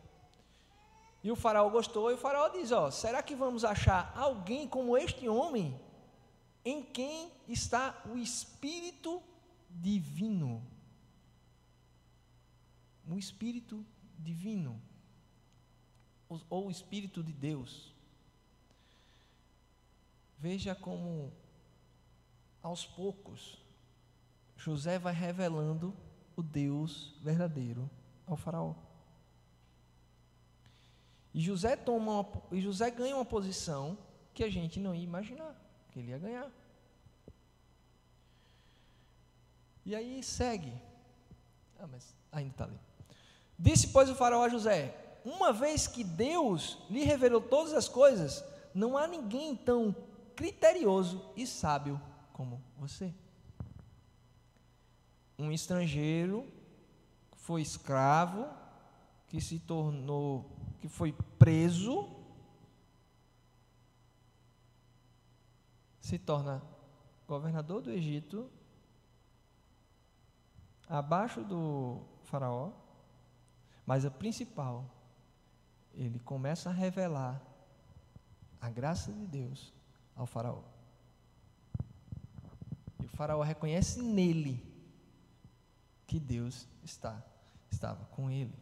E 1.24 1.32
o 1.32 1.36
faraó 1.36 1.70
gostou, 1.70 2.10
e 2.10 2.14
o 2.14 2.18
faraó 2.18 2.50
diz: 2.50 2.72
Ó, 2.72 2.90
será 2.90 3.22
que 3.22 3.36
vamos 3.36 3.66
achar 3.66 4.14
alguém 4.16 4.68
como 4.68 4.98
este 4.98 5.28
homem, 5.28 5.80
em 6.64 6.82
quem 6.82 7.32
está 7.48 8.02
o 8.06 8.18
Espírito 8.18 9.22
Divino? 9.70 10.64
O 13.08 13.18
Espírito 13.18 13.86
Divino 14.18 14.80
ou 16.50 16.68
o 16.68 16.72
Espírito 16.72 17.24
de 17.24 17.34
Deus. 17.34 17.92
Veja 20.38 20.76
como, 20.76 21.34
aos 22.62 22.86
poucos, 22.86 23.58
José 24.56 25.00
vai 25.00 25.14
revelando 25.14 25.94
o 26.36 26.44
Deus 26.44 27.14
verdadeiro 27.22 27.90
ao 28.28 28.38
Faraó. 28.38 28.76
José, 31.40 31.76
toma 31.76 32.22
uma, 32.22 32.60
José 32.60 32.90
ganha 32.92 33.16
uma 33.16 33.26
posição 33.26 33.98
que 34.34 34.44
a 34.44 34.50
gente 34.50 34.80
não 34.80 34.94
ia 34.94 35.04
imaginar 35.04 35.56
que 35.92 36.00
ele 36.00 36.12
ia 36.12 36.18
ganhar. 36.18 36.50
E 39.86 39.96
aí 39.96 40.22
segue. 40.24 40.74
Ah, 41.80 41.88
mas 41.88 42.16
ainda 42.32 42.52
está 42.52 42.64
ali. 42.66 42.80
Disse, 43.58 43.88
pois, 43.88 44.10
o 44.10 44.16
faraó 44.16 44.44
a 44.44 44.50
José: 44.50 44.96
uma 45.26 45.52
vez 45.52 45.88
que 45.88 46.04
Deus 46.04 46.78
lhe 46.90 47.04
revelou 47.04 47.42
todas 47.42 47.74
as 47.74 47.90
coisas, 47.90 48.44
não 48.74 48.98
há 48.98 49.08
ninguém 49.08 49.56
tão 49.56 49.96
criterioso 50.36 51.30
e 51.36 51.46
sábio 51.46 52.00
como 52.34 52.62
você. 52.78 53.14
Um 55.38 55.52
estrangeiro 55.52 56.48
foi 57.34 57.62
escravo, 57.62 58.48
que 59.28 59.40
se 59.40 59.60
tornou, 59.60 60.46
que 60.80 60.88
foi 60.88 61.12
preso, 61.38 62.10
se 66.00 66.18
torna 66.18 66.62
governador 67.28 67.82
do 67.82 67.92
Egito, 67.92 68.50
abaixo 70.88 71.44
do 71.44 72.02
faraó, 72.24 72.72
mas 73.86 74.06
a 74.06 74.12
principal 74.12 74.86
ele 75.94 76.20
começa 76.20 76.70
a 76.70 76.74
revelar 76.74 77.42
a 78.62 78.70
graça 78.70 79.12
de 79.12 79.26
Deus 79.28 79.74
ao 80.16 80.26
Faraó. 80.26 80.64
E 83.02 83.06
o 83.06 83.10
Faraó 83.10 83.42
reconhece 83.42 84.02
nele 84.02 84.66
que 86.06 86.20
Deus 86.20 86.68
está, 86.84 87.24
estava 87.70 88.06
com 88.06 88.30
ele. 88.30 88.54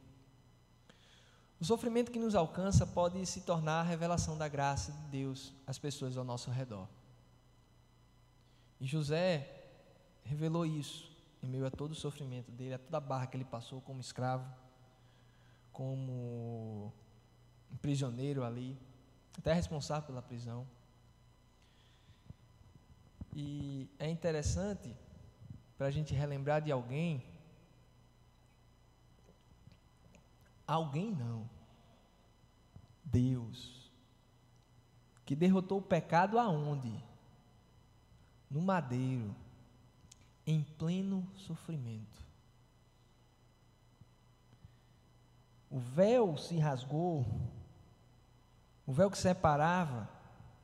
O 1.59 1.65
sofrimento 1.65 2.11
que 2.11 2.19
nos 2.19 2.35
alcança 2.35 2.85
pode 2.85 3.25
se 3.25 3.41
tornar 3.41 3.79
a 3.79 3.83
revelação 3.83 4.37
da 4.37 4.47
graça 4.47 4.91
de 4.91 5.03
Deus 5.07 5.53
às 5.65 5.79
pessoas 5.79 6.15
ao 6.15 6.23
nosso 6.23 6.51
redor. 6.51 6.87
E 8.79 8.85
José 8.85 9.57
revelou 10.23 10.65
isso 10.65 11.11
em 11.41 11.47
meio 11.47 11.65
a 11.65 11.71
todo 11.71 11.91
o 11.91 11.95
sofrimento 11.95 12.51
dele, 12.51 12.75
a 12.75 12.79
toda 12.79 12.97
a 12.97 13.01
barra 13.01 13.25
que 13.25 13.35
ele 13.35 13.45
passou 13.45 13.81
como 13.81 13.99
escravo, 13.99 14.47
como 15.71 16.93
um 17.71 17.77
prisioneiro 17.77 18.43
ali, 18.43 18.77
até 19.37 19.53
responsável 19.53 20.05
pela 20.05 20.21
prisão. 20.21 20.67
E 23.35 23.89
é 23.99 24.09
interessante 24.09 24.95
para 25.77 25.87
a 25.87 25.91
gente 25.91 26.13
relembrar 26.13 26.61
de 26.61 26.71
alguém. 26.71 27.23
Alguém 30.67 31.11
não. 31.11 31.49
Deus. 33.03 33.89
Que 35.25 35.35
derrotou 35.35 35.79
o 35.79 35.81
pecado 35.81 36.37
aonde? 36.37 36.93
No 38.51 38.61
madeiro. 38.61 39.33
Em 40.45 40.61
pleno 40.61 41.25
sofrimento. 41.35 42.25
O 45.69 45.79
véu 45.79 46.37
se 46.37 46.57
rasgou 46.57 47.25
o 48.87 48.93
véu 48.93 49.11
que 49.11 49.17
separava 49.17 50.09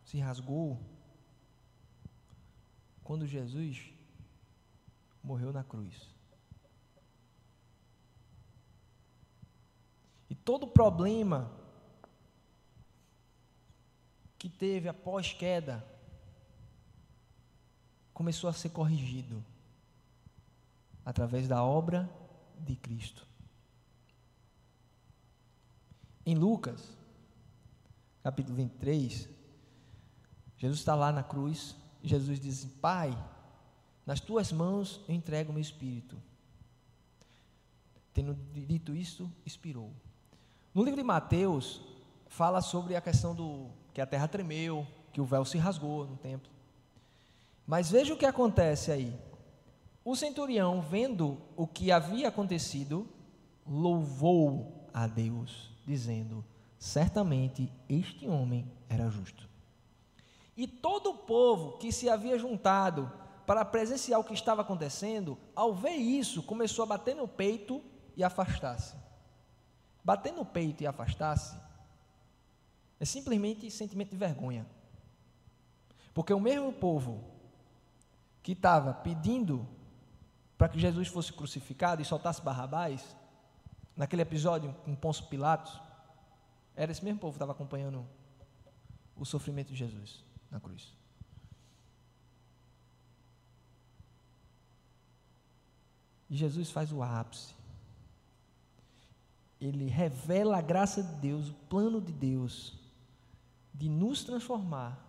se 0.05 0.17
rasgou 0.17 0.79
quando 3.03 3.27
Jesus 3.27 3.93
morreu 5.21 5.51
na 5.51 5.61
cruz. 5.61 6.09
E 10.29 10.32
todo 10.43 10.67
problema 10.67 11.51
que 14.37 14.49
teve 14.49 14.89
após 14.89 15.33
queda 15.33 15.85
começou 18.13 18.49
a 18.49 18.53
ser 18.53 18.69
corrigido 18.69 19.43
através 21.05 21.47
da 21.47 21.63
obra 21.63 22.09
de 22.59 22.75
Cristo. 22.75 23.25
Em 26.25 26.35
Lucas, 26.35 26.95
capítulo 28.21 28.55
23, 28.55 29.29
Jesus 30.57 30.79
está 30.79 30.95
lá 30.95 31.11
na 31.11 31.23
cruz, 31.23 31.75
Jesus 32.01 32.39
diz: 32.39 32.65
Pai, 32.65 33.11
nas 34.05 34.19
tuas 34.19 34.51
mãos 34.51 35.01
eu 35.07 35.15
entrego 35.15 35.51
o 35.51 35.53
meu 35.53 35.61
espírito. 35.61 36.17
Tendo 38.13 38.35
dito 38.53 38.95
isso, 38.95 39.31
expirou. 39.45 39.91
No 40.73 40.83
livro 40.83 40.99
de 40.99 41.03
Mateus, 41.03 41.81
fala 42.25 42.59
sobre 42.59 42.95
a 42.95 43.01
questão 43.01 43.35
do 43.35 43.67
que 43.93 44.01
a 44.01 44.07
terra 44.07 44.27
tremeu, 44.27 44.87
que 45.11 45.21
o 45.21 45.25
véu 45.25 45.45
se 45.45 45.55
rasgou 45.59 46.07
no 46.07 46.17
templo. 46.17 46.51
Mas 47.67 47.91
veja 47.91 48.11
o 48.11 48.17
que 48.17 48.25
acontece 48.25 48.91
aí. 48.91 49.15
O 50.03 50.15
centurião, 50.15 50.81
vendo 50.81 51.37
o 51.55 51.67
que 51.67 51.91
havia 51.91 52.27
acontecido, 52.27 53.07
louvou 53.67 54.89
a 54.91 55.05
Deus, 55.05 55.69
dizendo: 55.85 56.43
Certamente 56.79 57.71
este 57.87 58.27
homem 58.27 58.65
era 58.89 59.11
justo. 59.11 59.47
E 60.57 60.65
todo 60.65 61.11
o 61.11 61.17
povo 61.17 61.77
que 61.77 61.91
se 61.91 62.09
havia 62.09 62.37
juntado 62.39 63.11
para 63.45 63.63
presenciar 63.63 64.19
o 64.19 64.23
que 64.23 64.33
estava 64.33 64.63
acontecendo, 64.63 65.37
ao 65.55 65.71
ver 65.71 65.95
isso, 65.97 66.41
começou 66.41 66.81
a 66.81 66.87
bater 66.87 67.15
no 67.15 67.27
peito 67.27 67.79
e 68.17 68.23
afastar-se. 68.23 69.02
Bater 70.03 70.33
no 70.33 70.45
peito 70.45 70.83
e 70.83 70.87
afastar-se 70.87 71.57
é 72.99 73.05
simplesmente 73.05 73.69
sentimento 73.71 74.11
de 74.11 74.17
vergonha. 74.17 74.65
Porque 76.13 76.33
o 76.33 76.39
mesmo 76.39 76.71
povo 76.73 77.23
que 78.41 78.51
estava 78.51 78.93
pedindo 78.93 79.67
para 80.57 80.69
que 80.69 80.79
Jesus 80.79 81.07
fosse 81.07 81.33
crucificado 81.33 82.01
e 82.01 82.05
soltasse 82.05 82.41
Barrabás, 82.41 83.15
naquele 83.95 84.21
episódio 84.21 84.73
com 84.85 84.95
Pôncio 84.95 85.25
Pilatos, 85.25 85.81
era 86.75 86.91
esse 86.91 87.03
mesmo 87.03 87.19
povo 87.19 87.33
que 87.33 87.37
estava 87.37 87.51
acompanhando 87.51 88.07
o 89.15 89.25
sofrimento 89.25 89.69
de 89.69 89.75
Jesus 89.75 90.23
na 90.49 90.59
cruz. 90.59 90.93
E 96.29 96.35
Jesus 96.35 96.71
faz 96.71 96.91
o 96.91 97.03
ápice. 97.03 97.53
Ele 99.65 99.87
revela 99.87 100.57
a 100.57 100.61
graça 100.61 101.01
de 101.01 101.15
Deus, 101.15 101.49
o 101.49 101.53
plano 101.53 102.01
de 102.01 102.11
Deus 102.11 102.77
de 103.73 103.89
nos 103.89 104.23
transformar 104.23 104.99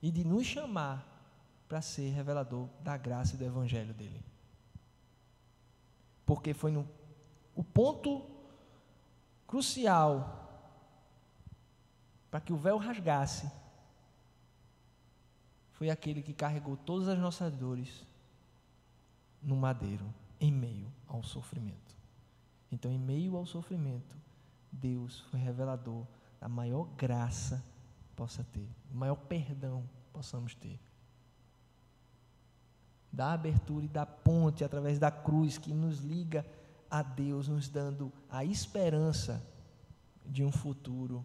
e 0.00 0.10
de 0.10 0.24
nos 0.24 0.46
chamar 0.46 1.06
para 1.68 1.80
ser 1.82 2.10
revelador 2.10 2.68
da 2.80 2.96
graça 2.96 3.34
e 3.34 3.38
do 3.38 3.44
evangelho 3.44 3.92
dele. 3.94 4.22
Porque 6.24 6.52
foi 6.54 6.70
no 6.70 6.86
o 7.54 7.64
ponto 7.64 8.24
crucial 9.46 10.46
para 12.30 12.40
que 12.40 12.52
o 12.52 12.56
véu 12.56 12.76
rasgasse 12.76 13.50
foi 15.72 15.90
aquele 15.90 16.22
que 16.22 16.32
carregou 16.32 16.76
todas 16.76 17.08
as 17.08 17.18
nossas 17.18 17.52
dores 17.52 18.06
no 19.42 19.56
madeiro, 19.56 20.04
em 20.40 20.52
meio 20.52 20.92
ao 21.06 21.22
sofrimento. 21.22 21.87
Então, 22.70 22.90
em 22.90 22.98
meio 22.98 23.36
ao 23.36 23.46
sofrimento, 23.46 24.16
Deus 24.70 25.20
foi 25.30 25.40
revelador 25.40 26.06
da 26.40 26.48
maior 26.48 26.84
graça 26.96 27.64
possa 28.14 28.44
ter, 28.44 28.68
o 28.90 28.96
maior 28.96 29.16
perdão 29.16 29.88
possamos 30.12 30.54
ter. 30.54 30.78
Da 33.12 33.32
abertura 33.32 33.84
e 33.84 33.88
da 33.88 34.04
ponte 34.04 34.64
através 34.64 34.98
da 34.98 35.10
cruz 35.10 35.56
que 35.56 35.72
nos 35.72 36.00
liga 36.00 36.44
a 36.90 37.02
Deus, 37.02 37.48
nos 37.48 37.68
dando 37.68 38.12
a 38.28 38.44
esperança 38.44 39.42
de 40.26 40.44
um 40.44 40.52
futuro 40.52 41.24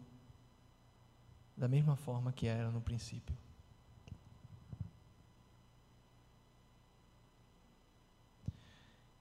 da 1.58 1.68
mesma 1.68 1.96
forma 1.96 2.32
que 2.32 2.48
era 2.48 2.72
no 2.72 2.82
princípio. 2.82 3.36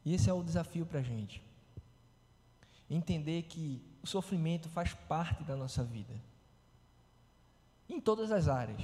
E 0.05 0.15
esse 0.15 0.29
é 0.29 0.33
o 0.33 0.43
desafio 0.43 0.85
para 0.85 1.01
a 1.01 1.03
gente. 1.03 1.43
Entender 2.95 3.45
que 3.45 3.83
o 4.03 4.07
sofrimento 4.07 4.69
faz 4.69 4.93
parte 4.93 5.43
da 5.45 5.57
nossa 5.57 5.83
vida. 5.83 6.15
Em 7.89 8.01
todas 8.01 8.31
as 8.31 8.49
áreas. 8.49 8.83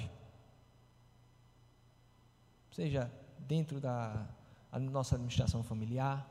Seja 2.70 3.12
dentro 3.38 3.80
da 3.80 4.26
nossa 4.90 5.16
administração 5.16 5.62
familiar, 5.62 6.26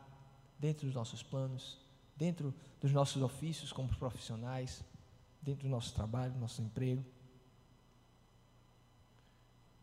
dentro 0.58 0.86
dos 0.88 0.96
nossos 0.96 1.22
planos, 1.22 1.80
dentro 2.16 2.54
dos 2.80 2.92
nossos 2.92 3.22
ofícios 3.22 3.72
como 3.72 3.90
profissionais, 3.96 4.84
dentro 5.42 5.68
do 5.68 5.70
nosso 5.70 5.94
trabalho, 5.94 6.34
do 6.34 6.40
nosso 6.40 6.62
emprego. 6.62 7.06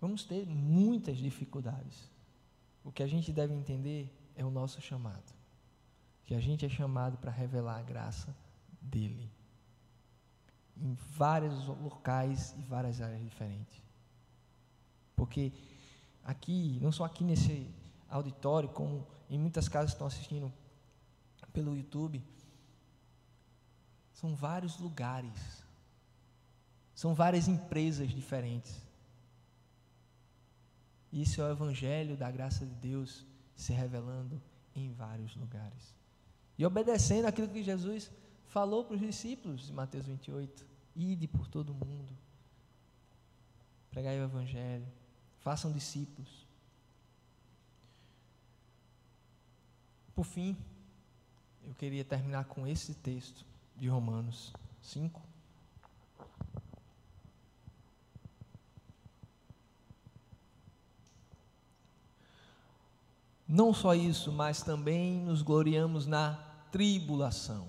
Vamos 0.01 0.25
ter 0.25 0.47
muitas 0.47 1.19
dificuldades. 1.19 2.11
O 2.83 2.91
que 2.91 3.03
a 3.03 3.07
gente 3.07 3.33
deve 3.33 3.55
entender 3.55 4.13
é 4.35 4.45
o 4.45 4.51
nosso 4.51 4.81
chamado. 4.81 5.34
Que 6.27 6.35
a 6.35 6.41
gente 6.41 6.65
é 6.65 6.69
chamado 6.69 7.19
para 7.19 7.31
revelar 7.31 7.79
a 7.79 7.83
graça 7.83 8.35
dele. 8.81 9.31
Em 10.77 10.95
vários 10.95 11.67
locais 11.67 12.55
e 12.59 12.63
várias 12.63 13.01
áreas 13.01 13.23
diferentes. 13.23 13.83
Porque 15.15 15.53
aqui, 16.25 16.79
não 16.83 16.91
só 16.91 17.05
aqui 17.05 17.23
nesse 17.23 17.71
auditório, 18.09 18.69
como 18.69 19.07
em 19.29 19.39
muitas 19.39 19.69
casas 19.69 19.91
que 19.91 19.95
estão 19.95 20.07
assistindo 20.07 20.53
pelo 21.53 21.77
YouTube, 21.77 22.23
são 24.13 24.35
vários 24.35 24.79
lugares, 24.79 25.65
são 26.95 27.15
várias 27.15 27.47
empresas 27.47 28.11
diferentes. 28.11 28.81
Isso 31.13 31.41
é 31.41 31.45
o 31.45 31.53
Evangelho 31.53 32.17
da 32.17 32.31
graça 32.31 32.67
de 32.67 32.75
Deus 32.75 33.25
se 33.55 33.73
revelando 33.73 34.43
em 34.75 34.93
vários 34.93 35.37
lugares. 35.37 35.95
E 36.57 36.65
obedecendo 36.65 37.27
aquilo 37.27 37.49
que 37.49 37.63
Jesus 37.63 38.11
falou 38.47 38.85
para 38.85 38.95
os 38.95 39.01
discípulos 39.01 39.67
de 39.67 39.73
Mateus 39.73 40.07
28: 40.07 40.65
ide 40.95 41.27
por 41.27 41.49
todo 41.49 41.71
o 41.71 41.75
mundo, 41.75 42.13
pregai 43.91 44.19
o 44.21 44.25
Evangelho, 44.25 44.87
façam 45.41 45.73
discípulos. 45.73 46.47
Por 50.15 50.25
fim, 50.25 50.57
eu 51.65 51.75
queria 51.75 52.05
terminar 52.05 52.45
com 52.45 52.67
esse 52.67 52.95
texto 52.95 53.45
de 53.77 53.89
Romanos 53.89 54.53
5. 54.81 55.34
Não 63.55 63.73
só 63.73 63.95
isso, 63.95 64.33
mas 64.33 64.63
também 64.63 65.21
nos 65.21 65.41
gloriamos 65.41 66.07
na 66.07 66.35
tribulação. 66.73 67.69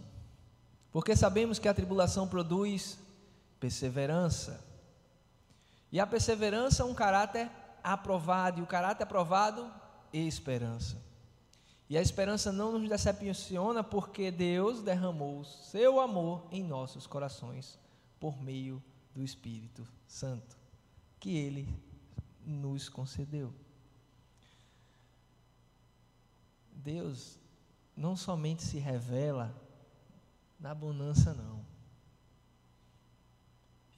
Porque 0.92 1.16
sabemos 1.16 1.60
que 1.60 1.68
a 1.68 1.76
tribulação 1.76 2.28
produz 2.28 2.98
perseverança. 3.60 4.66
E 5.92 6.00
a 6.00 6.08
perseverança 6.08 6.82
é 6.82 6.86
um 6.88 6.96
caráter 6.96 7.52
aprovado, 7.84 8.60
e 8.60 8.64
o 8.64 8.66
caráter 8.66 9.04
aprovado, 9.04 9.72
esperança. 10.12 11.00
E 11.88 11.96
a 11.96 12.02
esperança 12.02 12.52
não 12.52 12.80
nos 12.80 12.90
decepciona 12.90 13.84
porque 13.84 14.32
Deus 14.32 14.82
derramou 14.82 15.44
seu 15.44 16.00
amor 16.00 16.48
em 16.50 16.64
nossos 16.64 17.06
corações 17.06 17.78
por 18.20 18.42
meio 18.42 18.82
do 19.14 19.22
Espírito 19.22 19.88
Santo, 20.08 20.58
que 21.20 21.38
ele 21.38 21.70
nos 22.44 22.90
concedeu. 22.90 23.54
Deus 26.76 27.40
não 27.96 28.16
somente 28.16 28.64
se 28.64 28.78
revela 28.78 29.56
na 30.60 30.74
bonança, 30.74 31.34
não. 31.34 31.66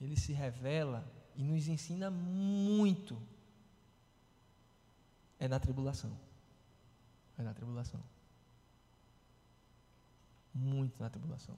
Ele 0.00 0.16
se 0.16 0.32
revela 0.32 1.04
e 1.34 1.42
nos 1.42 1.66
ensina 1.68 2.10
muito. 2.10 3.20
É 5.38 5.48
na 5.48 5.58
tribulação. 5.58 6.16
É 7.36 7.42
na 7.42 7.54
tribulação. 7.54 8.00
Muito 10.54 11.00
na 11.00 11.08
tribulação. 11.08 11.56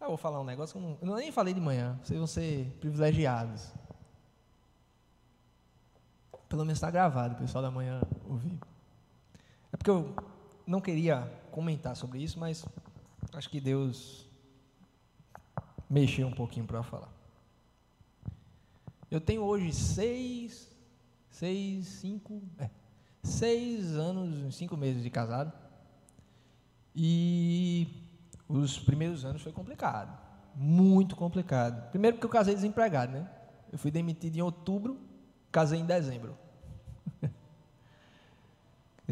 Eu 0.00 0.08
vou 0.08 0.16
falar 0.16 0.40
um 0.40 0.44
negócio 0.44 0.78
que 0.78 0.84
eu, 0.84 1.06
não, 1.06 1.16
nem 1.16 1.30
falei 1.30 1.54
de 1.54 1.60
manhã. 1.60 1.98
Vocês 2.02 2.18
vão 2.18 2.26
ser 2.26 2.66
privilegiados. 2.80 3.72
Pelo 6.52 6.66
menos 6.66 6.76
está 6.76 6.90
gravado, 6.90 7.34
o 7.34 7.38
pessoal 7.38 7.62
da 7.62 7.70
manhã 7.70 8.02
ouvir. 8.28 8.58
É 9.72 9.76
porque 9.78 9.88
eu 9.88 10.14
não 10.66 10.82
queria 10.82 11.22
comentar 11.50 11.96
sobre 11.96 12.18
isso, 12.18 12.38
mas 12.38 12.62
acho 13.32 13.48
que 13.48 13.58
Deus 13.58 14.28
mexeu 15.88 16.26
um 16.28 16.32
pouquinho 16.34 16.66
para 16.66 16.82
falar. 16.82 17.10
Eu 19.10 19.18
tenho 19.18 19.40
hoje 19.40 19.72
seis, 19.72 20.70
seis, 21.30 21.86
cinco, 21.86 22.42
é, 22.58 22.68
seis 23.22 23.96
anos, 23.96 24.54
cinco 24.54 24.76
meses 24.76 25.02
de 25.02 25.08
casado. 25.08 25.54
E 26.94 28.10
os 28.46 28.78
primeiros 28.78 29.24
anos 29.24 29.40
foi 29.40 29.52
complicado. 29.52 30.20
Muito 30.54 31.16
complicado. 31.16 31.88
Primeiro 31.88 32.18
porque 32.18 32.26
eu 32.26 32.30
casei 32.30 32.54
desempregado, 32.54 33.10
né? 33.10 33.26
Eu 33.72 33.78
fui 33.78 33.90
demitido 33.90 34.36
em 34.36 34.42
outubro, 34.42 35.00
casei 35.50 35.80
em 35.80 35.86
dezembro. 35.86 36.41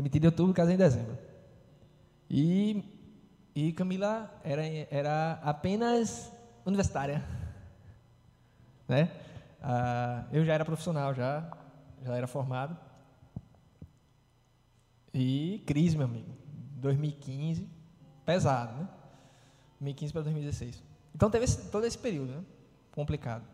Demitido 0.01 0.25
em 0.25 0.27
outubro, 0.29 0.55
casei 0.55 0.75
em 0.75 0.79
dezembro. 0.79 1.17
E, 2.29 2.83
e 3.55 3.73
Camila 3.73 4.33
era, 4.43 4.67
era 4.91 5.33
apenas 5.43 6.33
universitária. 6.65 7.25
Né? 8.89 9.09
Ah, 9.63 10.25
eu 10.33 10.45
já 10.45 10.53
era 10.53 10.65
profissional, 10.65 11.15
já, 11.15 11.49
já 12.03 12.17
era 12.17 12.27
formado. 12.27 12.77
E 15.15 15.63
crise, 15.65 15.97
meu 15.97 16.07
amigo. 16.09 16.27
2015, 16.73 17.69
pesado, 18.27 18.77
né? 18.81 18.89
2015 19.79 20.13
para 20.13 20.23
2016. 20.23 20.83
Então 21.15 21.31
teve 21.31 21.45
esse, 21.45 21.71
todo 21.71 21.87
esse 21.87 21.97
período, 21.97 22.33
né? 22.33 22.45
Complicado. 22.91 23.45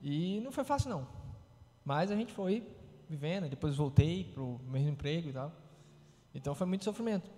E 0.00 0.40
não 0.42 0.50
foi 0.50 0.64
fácil, 0.64 0.88
não. 0.88 1.06
Mas 1.84 2.10
a 2.10 2.16
gente 2.16 2.32
foi 2.32 2.66
vivendo, 3.10 3.48
depois 3.48 3.74
voltei 3.74 4.22
para 4.22 4.40
o 4.40 4.60
mesmo 4.68 4.90
emprego 4.90 5.28
e 5.28 5.32
tal. 5.32 5.52
Então 6.32 6.54
foi 6.54 6.66
muito 6.66 6.84
sofrimento. 6.84 7.28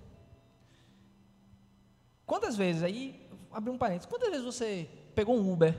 Quantas 2.27 2.57
vezes, 2.57 2.83
aí, 2.83 3.27
abri 3.51 3.71
um 3.71 3.79
parênteses, 3.79 4.07
quantas 4.07 4.29
vezes 4.29 4.45
você 4.45 4.89
pegou 5.15 5.35
um 5.35 5.51
Uber 5.51 5.75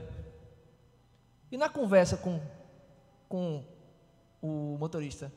e 1.52 1.58
na 1.58 1.70
conversa 1.70 2.18
com, 2.18 2.42
com 3.30 3.64
o 4.42 4.78
motorista, 4.80 5.32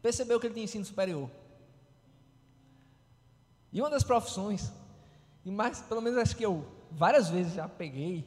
percebeu 0.00 0.40
que 0.40 0.46
ele 0.46 0.54
tinha 0.54 0.64
ensino 0.64 0.84
superior? 0.84 1.30
E 3.70 3.82
uma 3.82 3.90
das 3.90 4.02
profissões, 4.02 4.72
e 5.44 5.50
mais, 5.50 5.82
pelo 5.82 6.00
menos 6.00 6.18
acho 6.18 6.34
que 6.34 6.44
eu 6.44 6.66
várias 6.90 7.28
vezes 7.28 7.52
já 7.52 7.68
peguei 7.68 8.24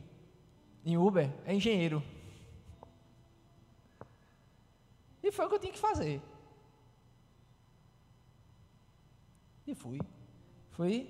em 0.86 0.98
Uber, 0.98 1.32
é 1.46 1.56
engenheiro. 1.56 2.04
E 5.32 5.34
foi 5.34 5.46
o 5.46 5.48
que 5.48 5.56
eu 5.56 5.60
tinha 5.60 5.72
que 5.72 5.80
fazer. 5.80 6.22
E 9.66 9.74
fui. 9.74 9.98
Fui 10.72 11.08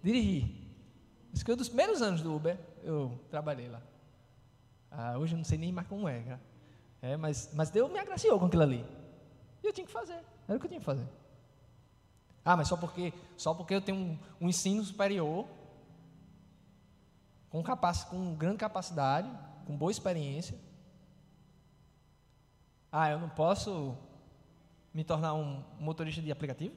dirigir. 0.00 0.48
Isso 1.32 1.44
que 1.44 1.50
um 1.50 1.56
dos 1.56 1.66
primeiros 1.66 2.00
anos 2.00 2.22
do 2.22 2.36
Uber, 2.36 2.56
eu 2.84 3.18
trabalhei 3.28 3.68
lá. 3.68 3.82
Ah, 4.92 5.18
hoje 5.18 5.34
eu 5.34 5.38
não 5.38 5.44
sei 5.44 5.58
nem 5.58 5.72
mais 5.72 5.88
como 5.88 6.08
é, 6.08 6.38
é 7.02 7.16
mas, 7.16 7.50
mas 7.52 7.68
Deus 7.68 7.90
me 7.90 7.98
agraciou 7.98 8.38
com 8.38 8.46
aquilo 8.46 8.62
ali. 8.62 8.86
E 9.60 9.66
eu 9.66 9.72
tinha 9.72 9.84
que 9.84 9.92
fazer. 9.92 10.22
Era 10.46 10.56
o 10.56 10.60
que 10.60 10.66
eu 10.66 10.68
tinha 10.68 10.78
que 10.78 10.86
fazer. 10.86 11.08
Ah, 12.44 12.56
mas 12.56 12.68
só 12.68 12.76
porque, 12.76 13.12
só 13.36 13.54
porque 13.54 13.74
eu 13.74 13.80
tenho 13.80 13.98
um, 13.98 14.18
um 14.42 14.48
ensino 14.48 14.84
superior, 14.84 15.48
com, 17.50 17.60
capac, 17.60 18.06
com 18.06 18.36
grande 18.36 18.58
capacidade, 18.58 19.28
com 19.66 19.76
boa 19.76 19.90
experiência. 19.90 20.56
Ah, 22.96 23.10
eu 23.10 23.18
não 23.18 23.28
posso 23.28 23.98
me 24.92 25.02
tornar 25.02 25.34
um 25.34 25.64
motorista 25.80 26.22
de 26.22 26.30
aplicativo? 26.30 26.76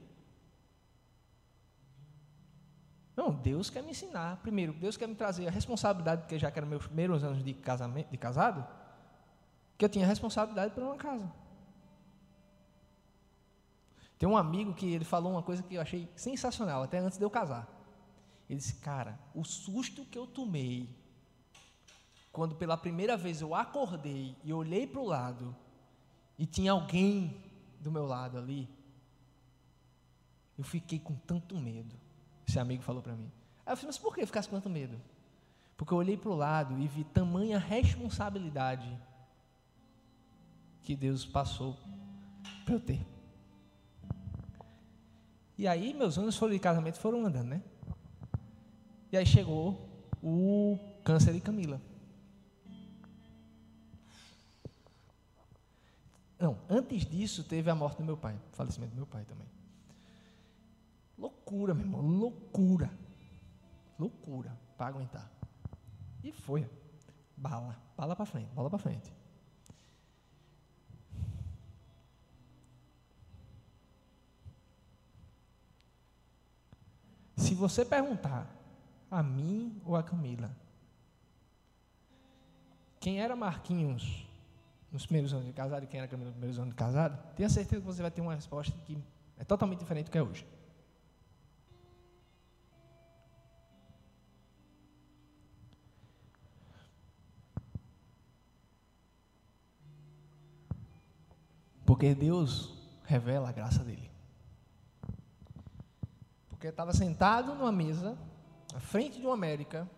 Não, 3.15 3.31
Deus 3.31 3.69
quer 3.69 3.83
me 3.83 3.91
ensinar. 3.91 4.37
Primeiro, 4.37 4.73
Deus 4.73 4.97
quer 4.97 5.07
me 5.07 5.13
trazer 5.13 5.47
a 5.47 5.51
responsabilidade, 5.51 6.21
porque 6.21 6.39
já 6.39 6.49
que 6.49 6.57
eram 6.57 6.67
meus 6.67 6.87
primeiros 6.87 7.23
anos 7.23 7.43
de, 7.43 7.53
casamento, 7.53 8.09
de 8.09 8.17
casado, 8.17 8.65
que 9.77 9.85
eu 9.85 9.89
tinha 9.89 10.07
responsabilidade 10.07 10.73
por 10.73 10.81
uma 10.81 10.95
casa. 10.95 11.31
Tem 14.17 14.27
um 14.27 14.35
amigo 14.35 14.73
que 14.73 14.91
ele 14.91 15.05
falou 15.05 15.33
uma 15.33 15.43
coisa 15.43 15.61
que 15.61 15.75
eu 15.75 15.81
achei 15.81 16.11
sensacional, 16.15 16.81
até 16.81 16.97
antes 16.97 17.19
de 17.19 17.23
eu 17.23 17.29
casar. 17.29 17.67
Ele 18.49 18.57
disse, 18.57 18.73
cara, 18.77 19.19
o 19.35 19.43
susto 19.43 20.03
que 20.03 20.17
eu 20.17 20.25
tomei 20.25 20.89
quando 22.31 22.55
pela 22.55 22.75
primeira 22.75 23.15
vez 23.15 23.39
eu 23.39 23.53
acordei 23.53 24.35
e 24.43 24.51
olhei 24.51 24.87
para 24.87 24.99
o 24.99 25.05
lado 25.05 25.55
e 26.37 26.45
tinha 26.45 26.71
alguém 26.71 27.41
do 27.79 27.91
meu 27.91 28.05
lado 28.05 28.37
ali, 28.37 28.69
eu 30.57 30.63
fiquei 30.63 30.99
com 30.99 31.15
tanto 31.15 31.55
medo. 31.57 31.95
Esse 32.47 32.59
amigo 32.59 32.83
falou 32.83 33.01
para 33.01 33.13
mim. 33.13 33.31
Aí 33.65 33.73
eu 33.73 33.77
falei, 33.77 33.87
mas 33.87 33.97
por 33.97 34.13
que 34.15 34.25
ficasse 34.25 34.47
com 34.47 34.55
tanto 34.55 34.69
medo? 34.69 34.99
Porque 35.75 35.93
eu 35.93 35.97
olhei 35.97 36.17
para 36.17 36.31
o 36.31 36.35
lado 36.35 36.79
e 36.79 36.87
vi 36.87 37.03
tamanha 37.03 37.59
responsabilidade 37.59 38.97
que 40.81 40.95
Deus 40.95 41.25
passou 41.25 41.77
para 42.65 42.75
eu 42.75 42.79
ter. 42.79 43.05
E 45.57 45.67
aí 45.67 45.93
meus 45.93 46.17
anos 46.17 46.39
de 46.39 46.59
casamento 46.59 46.97
foram 46.97 47.25
andando, 47.25 47.47
né? 47.47 47.63
E 49.11 49.17
aí 49.17 49.25
chegou 49.25 49.87
o 50.21 50.79
câncer 51.03 51.33
de 51.33 51.41
Camila. 51.41 51.81
Não, 56.39 56.57
antes 56.69 57.05
disso 57.05 57.43
teve 57.43 57.69
a 57.69 57.75
morte 57.75 57.97
do 57.97 58.03
meu 58.03 58.15
pai, 58.15 58.35
o 58.51 58.55
falecimento 58.55 58.91
do 58.91 58.97
meu 58.97 59.07
pai 59.07 59.25
também. 59.25 59.47
Loucura, 61.17 61.73
meu 61.73 61.85
irmão, 61.85 62.01
loucura. 62.01 62.91
Loucura 63.97 64.55
para 64.77 64.87
aguentar. 64.87 65.31
E 66.23 66.31
foi. 66.31 66.69
Bala, 67.35 67.75
bala 67.95 68.15
para 68.15 68.25
frente, 68.25 68.51
bala 68.53 68.69
para 68.69 68.77
frente. 68.77 69.11
Se 77.35 77.55
você 77.55 77.85
perguntar 77.85 78.47
a 79.09 79.23
mim 79.23 79.81
ou 79.85 79.95
a 79.95 80.03
Camila, 80.03 80.55
quem 82.99 83.21
era 83.21 83.35
Marquinhos 83.35 84.26
nos 84.91 85.05
primeiros 85.05 85.33
anos 85.33 85.45
de 85.45 85.53
casado 85.53 85.83
e 85.83 85.87
quem 85.87 85.99
era 85.99 86.07
Camila 86.07 86.29
nos 86.29 86.35
primeiros 86.35 86.59
anos 86.59 86.71
de 86.71 86.75
casado, 86.75 87.17
tenha 87.35 87.49
certeza 87.49 87.81
que 87.81 87.87
você 87.87 88.01
vai 88.01 88.11
ter 88.11 88.21
uma 88.21 88.35
resposta 88.35 88.73
que 88.85 88.97
é 89.37 89.43
totalmente 89.43 89.79
diferente 89.79 90.05
do 90.05 90.11
que 90.11 90.17
é 90.17 90.23
hoje. 90.23 90.45
Porque 101.85 102.13
Deus 102.13 102.73
revela 103.05 103.47
a 103.47 103.51
graça 103.53 103.81
dele. 103.81 104.11
Porque 106.49 106.67
estava 106.67 106.91
sentado 106.91 107.55
numa 107.55 107.71
mesa, 107.71 108.17
à 108.75 108.79
frente 108.79 109.19
de 109.19 109.25
uma 109.25 109.33
América, 109.33 109.89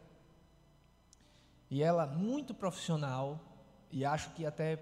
e 1.68 1.82
ela 1.82 2.06
muito 2.06 2.54
profissional, 2.54 3.40
e 3.92 4.06
acho 4.06 4.32
que 4.32 4.46
até, 4.46 4.80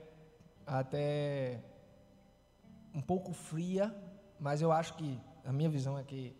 até 0.66 1.62
um 2.94 3.02
pouco 3.02 3.34
fria, 3.34 3.96
mas 4.40 4.62
eu 4.62 4.72
acho 4.72 4.96
que, 4.96 5.20
a 5.46 5.52
minha 5.52 5.70
visão 5.70 5.98
é 5.98 6.04
que 6.04 6.36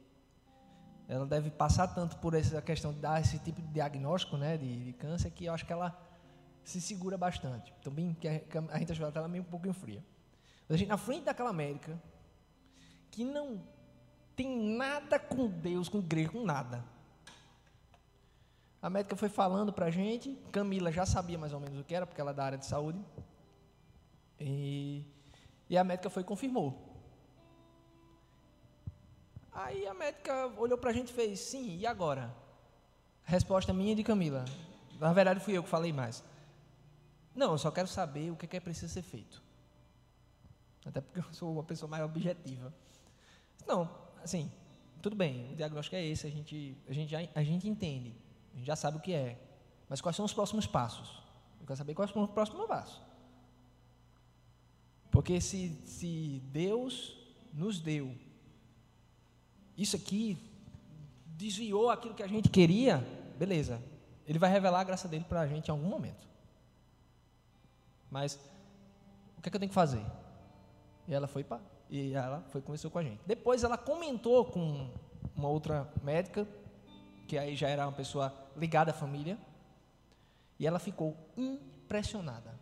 ela 1.08 1.26
deve 1.26 1.50
passar 1.50 1.88
tanto 1.88 2.18
por 2.18 2.34
essa 2.34 2.62
questão 2.62 2.92
de 2.92 3.00
dar 3.00 3.22
esse 3.22 3.40
tipo 3.40 3.62
de 3.62 3.68
diagnóstico 3.70 4.36
né, 4.36 4.58
de, 4.58 4.86
de 4.86 4.94
câncer, 4.94 5.32
que 5.32 5.46
eu 5.46 5.54
acho 5.54 5.66
que 5.66 5.72
ela 5.72 5.98
se 6.64 6.82
segura 6.82 7.18
bastante. 7.18 7.74
Também 7.82 8.14
que 8.14 8.28
a, 8.28 8.78
gente 8.80 8.92
achou 8.92 9.10
ela 9.14 9.28
meio 9.28 9.44
um 9.44 9.48
pouquinho 9.48 9.74
fria. 9.74 10.04
A 10.70 10.76
gente 10.76 10.90
na 10.90 10.98
frente 10.98 11.24
daquela 11.24 11.50
América, 11.50 11.98
que 13.10 13.24
não 13.24 13.64
tem 14.36 14.76
nada 14.76 15.18
com 15.18 15.48
Deus, 15.48 15.88
com 15.88 16.00
igreja, 16.00 16.30
com 16.30 16.44
nada. 16.44 16.84
A 18.82 18.90
médica 18.90 19.16
foi 19.16 19.30
falando 19.30 19.74
para 19.74 19.88
a 19.88 19.92
gente, 19.92 20.38
Camila 20.52 20.92
já 20.92 21.06
sabia 21.06 21.38
mais 21.38 21.54
ou 21.54 21.60
menos 21.60 21.80
o 21.80 21.84
que 21.84 21.96
era, 21.96 22.06
porque 22.06 22.22
ela 22.22 22.32
é 22.32 22.34
da 22.34 22.44
área 22.44 22.58
de 22.58 22.66
saúde. 22.66 23.00
E, 24.40 25.04
e 25.70 25.78
a 25.78 25.84
médica 25.84 26.10
foi 26.10 26.22
e 26.22 26.26
confirmou. 26.26 26.88
Aí 29.52 29.88
a 29.88 29.94
médica 29.94 30.54
olhou 30.58 30.78
para 30.78 30.92
a 30.92 30.94
gente 30.94 31.10
e 31.10 31.14
fez, 31.14 31.40
sim, 31.40 31.78
e 31.80 31.88
agora? 31.88 32.32
Resposta 33.24 33.74
minha 33.74 33.94
e 33.94 33.96
de 33.96 34.04
Camila. 34.04 34.46
Na 35.00 35.12
verdade 35.12 35.40
fui 35.40 35.58
eu 35.58 35.64
que 35.64 35.70
falei 35.70 35.92
mais. 35.92 36.24
Não, 37.34 37.52
eu 37.52 37.58
só 37.58 37.72
quero 37.72 37.88
saber 37.88 38.32
o 38.32 38.36
que 38.36 38.46
é, 38.46 38.48
que 38.48 38.60
precisa 38.60 38.88
ser 38.88 39.02
feito. 39.02 39.42
Até 40.86 41.02
porque 41.02 41.20
eu 41.20 41.34
sou 41.34 41.52
uma 41.52 41.64
pessoa 41.64 41.90
mais 41.90 42.04
objetiva. 42.04 42.74
Não, 43.68 43.90
assim, 44.24 44.52
tudo 45.02 45.16
bem, 45.16 45.52
o 45.52 45.56
diagnóstico 45.56 45.96
é 45.96 46.06
esse, 46.06 46.26
a 46.26 46.30
gente, 46.30 46.78
a 46.88 46.94
gente, 46.94 47.16
a 47.16 47.44
gente 47.44 47.68
entende, 47.68 48.16
a 48.58 48.60
gente 48.60 48.66
já 48.68 48.76
sabe 48.76 48.98
o 48.98 49.00
que 49.00 49.14
é. 49.14 49.40
Mas 49.88 50.02
quais 50.02 50.16
são 50.16 50.26
os 50.26 50.34
próximos 50.34 50.66
passos? 50.66 51.22
Eu 51.62 51.68
quero 51.68 51.78
saber 51.78 51.94
quais 51.94 52.10
são 52.10 52.24
os 52.24 52.32
próximos 52.32 52.66
passos. 52.66 53.00
Porque 55.12 55.40
se, 55.40 55.80
se 55.86 56.42
Deus 56.52 57.16
nos 57.54 57.80
deu 57.80 58.16
isso 59.78 59.96
aqui, 59.96 60.38
desviou 61.28 61.92
aquilo 61.92 62.16
que 62.16 62.24
a 62.24 62.28
gente 62.28 62.50
queria, 62.50 62.98
beleza. 63.38 63.80
Ele 64.26 64.40
vai 64.40 64.50
revelar 64.50 64.80
a 64.80 64.84
graça 64.84 65.08
dele 65.08 65.26
para 65.30 65.42
a 65.42 65.48
gente 65.48 65.68
em 65.68 65.72
algum 65.72 65.88
momento. 65.88 66.28
Mas 68.10 68.40
o 69.38 69.42
que, 69.42 69.50
é 69.50 69.52
que 69.52 69.56
eu 69.56 69.60
tenho 69.60 69.70
que 69.70 69.76
fazer? 69.76 70.04
E 71.08 71.14
ela 71.14 71.28
foi 71.28 71.44
para 71.44 71.62
e 71.90 72.14
ela 72.14 72.44
foi 72.50 72.60
conversou 72.60 72.90
com 72.90 72.98
a 72.98 73.04
gente. 73.04 73.22
Depois 73.26 73.64
ela 73.64 73.78
comentou 73.78 74.46
com 74.46 74.90
uma 75.36 75.48
outra 75.48 75.88
médica, 76.04 76.48
que 77.28 77.38
aí 77.38 77.56
já 77.56 77.68
era 77.68 77.86
uma 77.86 77.92
pessoa 77.92 78.34
ligada 78.56 78.92
à 78.92 78.94
família, 78.94 79.38
e 80.58 80.66
ela 80.66 80.80
ficou 80.80 81.16
impressionada. 81.36 82.56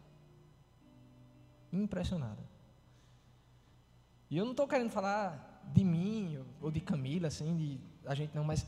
Impressionada. 1.71 2.43
E 4.29 4.37
eu 4.37 4.43
não 4.43 4.51
estou 4.51 4.67
querendo 4.67 4.89
falar 4.89 5.63
de 5.73 5.83
mim 5.83 6.43
ou 6.61 6.71
de 6.71 6.81
Camila, 6.81 7.27
assim, 7.27 7.55
de 7.55 7.79
a 8.09 8.15
gente 8.15 8.35
não, 8.35 8.43
mas 8.43 8.65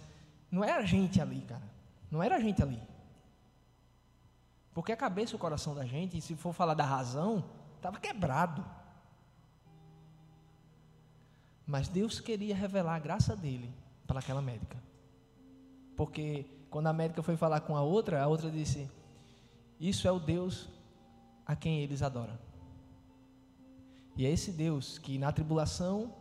não 0.52 0.64
era 0.64 0.82
a 0.82 0.86
gente 0.86 1.20
ali, 1.20 1.41
cara. 1.41 1.64
Não 2.10 2.24
era 2.24 2.36
a 2.36 2.39
gente 2.39 2.62
ali. 2.62 2.82
Porque 4.74 4.91
a 4.91 4.98
cabeça 4.98 5.34
e 5.34 5.36
o 5.36 5.39
coração 5.39 5.74
da 5.74 5.86
gente, 5.86 6.22
se 6.22 6.36
for 6.36 6.54
falar 6.54 6.74
da 6.74 6.86
razão, 6.86 7.43
estava 7.76 8.00
quebrado. 8.00 8.64
Mas 11.66 11.88
Deus 11.88 12.20
queria 12.20 12.56
revelar 12.56 12.95
a 12.95 13.00
graça 13.00 13.36
dele 13.36 13.74
para 14.06 14.20
aquela 14.20 14.41
médica. 14.41 14.87
Porque 15.98 16.45
quando 16.70 16.88
a 16.88 16.93
médica 16.93 17.24
foi 17.24 17.36
falar 17.36 17.62
com 17.62 17.76
a 17.76 17.82
outra, 17.82 18.22
a 18.22 18.28
outra 18.28 18.50
disse: 18.50 18.89
Isso 19.80 20.08
é 20.08 20.12
o 20.12 20.20
Deus 20.20 20.70
a 21.45 21.56
quem 21.56 21.82
eles 21.82 22.02
adoram. 22.02 22.38
E 24.16 24.26
é 24.26 24.30
esse 24.30 24.52
Deus 24.52 24.98
que 24.98 25.18
na 25.18 25.32
tribulação 25.32 26.14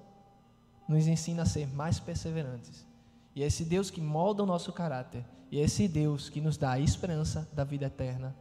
nos 0.89 1.07
ensina 1.07 1.43
a 1.43 1.47
ser 1.47 1.66
mais 1.68 2.01
perseverantes. 2.01 2.87
E 3.35 3.43
é 3.43 3.47
esse 3.47 3.64
Deus 3.64 3.91
que 3.91 4.01
molda 4.01 4.43
o 4.43 4.47
nosso 4.47 4.72
caráter. 4.72 5.24
E 5.51 5.59
é 5.59 5.62
esse 5.62 5.87
Deus 5.87 6.29
que 6.29 6.41
nos 6.41 6.57
dá 6.57 6.72
a 6.72 6.81
esperança 6.81 7.49
da 7.53 7.64
vida 7.64 7.87
eterna. 7.87 8.35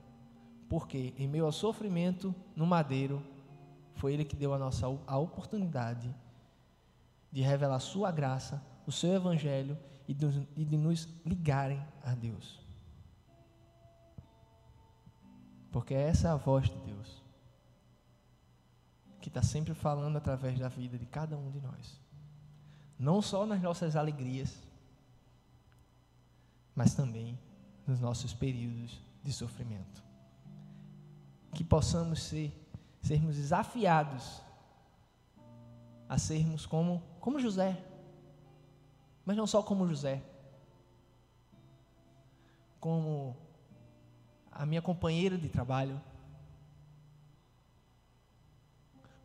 Porque 0.70 1.14
em 1.18 1.28
meio 1.28 1.46
ao 1.46 1.52
sofrimento 1.52 2.34
no 2.56 2.66
madeiro, 2.66 3.22
foi 3.96 4.14
Ele 4.14 4.26
que 4.26 4.36
deu 4.36 4.54
a 4.54 4.58
nossa 4.58 4.88
a 5.06 5.18
oportunidade 5.18 6.14
de 7.32 7.42
revelar 7.42 7.80
Sua 7.80 8.12
graça, 8.12 8.62
o 8.86 8.92
Seu 8.92 9.14
Evangelho 9.14 9.78
e 10.08 10.14
de, 10.14 10.78
nos 10.78 11.08
ligarem 11.26 11.82
a 12.04 12.14
Deus. 12.14 12.60
Porque 15.72 15.94
essa 15.94 16.28
é 16.28 16.32
a 16.32 16.36
voz 16.36 16.70
de 16.70 16.78
Deus 16.80 17.26
que 19.20 19.30
está 19.30 19.42
sempre 19.42 19.74
falando 19.74 20.18
através 20.18 20.60
da 20.60 20.70
vida 20.70 21.00
de 21.00 21.06
cada 21.08 21.36
um 21.36 21.50
de 21.50 21.60
nós. 21.60 22.00
Não 22.98 23.24
só 23.24 23.44
nas 23.44 23.60
nossas 23.60 23.96
alegrias, 23.96 24.56
mas 26.76 26.94
também 26.94 27.38
nos 27.88 28.00
nossos 28.00 28.36
períodos 28.36 29.02
de 29.24 29.34
sofrimento. 29.34 30.04
Que 31.56 31.64
possamos 31.64 32.22
ser, 32.22 32.54
sermos 33.02 33.36
desafiados 33.36 34.42
a 36.08 36.20
sermos 36.20 36.68
como, 36.68 37.02
como 37.20 37.40
José, 37.40 37.84
mas 39.26 39.36
não 39.36 39.48
só 39.48 39.64
como 39.64 39.88
José, 39.88 40.22
como 42.80 43.36
a 44.52 44.66
minha 44.66 44.82
companheira 44.82 45.38
de 45.38 45.50
trabalho, 45.50 46.00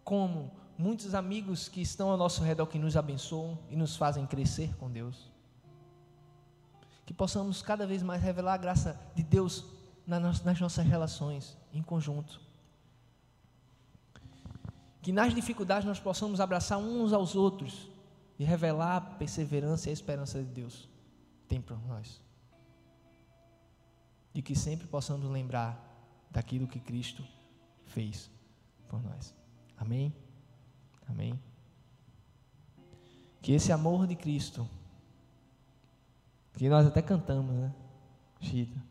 como 0.02 0.50
muitos 0.78 1.14
amigos 1.14 1.68
que 1.68 1.82
estão 1.82 2.10
ao 2.10 2.16
nosso 2.16 2.42
redor 2.42 2.66
que 2.66 2.78
nos 2.78 2.96
abençoam 2.96 3.58
e 3.68 3.76
nos 3.76 3.96
fazem 3.96 4.26
crescer 4.26 4.74
com 4.76 4.90
Deus. 4.90 5.30
Que 7.04 7.12
possamos 7.12 7.60
cada 7.60 7.86
vez 7.86 8.02
mais 8.02 8.22
revelar 8.22 8.54
a 8.54 8.56
graça 8.56 8.98
de 9.14 9.22
Deus 9.22 9.66
nas 10.06 10.60
nossas 10.60 10.86
relações 10.86 11.56
em 11.72 11.82
conjunto. 11.82 12.40
Que 15.02 15.12
nas 15.12 15.34
dificuldades 15.34 15.86
nós 15.86 16.00
possamos 16.00 16.40
abraçar 16.40 16.78
uns 16.78 17.12
aos 17.12 17.34
outros 17.34 17.89
e 18.40 18.44
revelar 18.44 18.96
a 18.96 19.00
perseverança 19.02 19.88
e 19.88 19.90
a 19.90 19.92
esperança 19.92 20.42
de 20.42 20.46
Deus 20.46 20.88
tem 21.46 21.60
para 21.60 21.76
nós. 21.76 22.22
E 24.32 24.40
que 24.40 24.56
sempre 24.56 24.86
possamos 24.86 25.30
lembrar 25.30 25.78
daquilo 26.30 26.66
que 26.66 26.80
Cristo 26.80 27.22
fez 27.84 28.30
por 28.88 29.02
nós. 29.02 29.34
Amém? 29.76 30.16
Amém? 31.06 31.38
Que 33.42 33.52
esse 33.52 33.72
amor 33.72 34.06
de 34.06 34.16
Cristo, 34.16 34.66
que 36.54 36.66
nós 36.66 36.86
até 36.86 37.02
cantamos, 37.02 37.54
né? 37.54 37.74
Chita, 38.40 38.82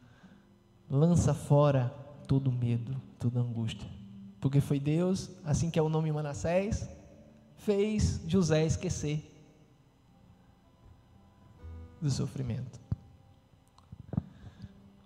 lança 0.87 1.33
fora 1.33 1.89
todo 2.27 2.51
medo, 2.51 3.01
toda 3.17 3.39
angústia. 3.39 3.89
Porque 4.39 4.61
foi 4.61 4.79
Deus, 4.79 5.31
assim 5.43 5.71
que 5.71 5.79
é 5.79 5.81
o 5.81 5.89
nome 5.89 6.11
Manassés, 6.11 6.87
fez 7.57 8.21
José 8.27 8.63
esquecer 8.63 9.25
do 12.01 12.09
sofrimento. 12.09 12.79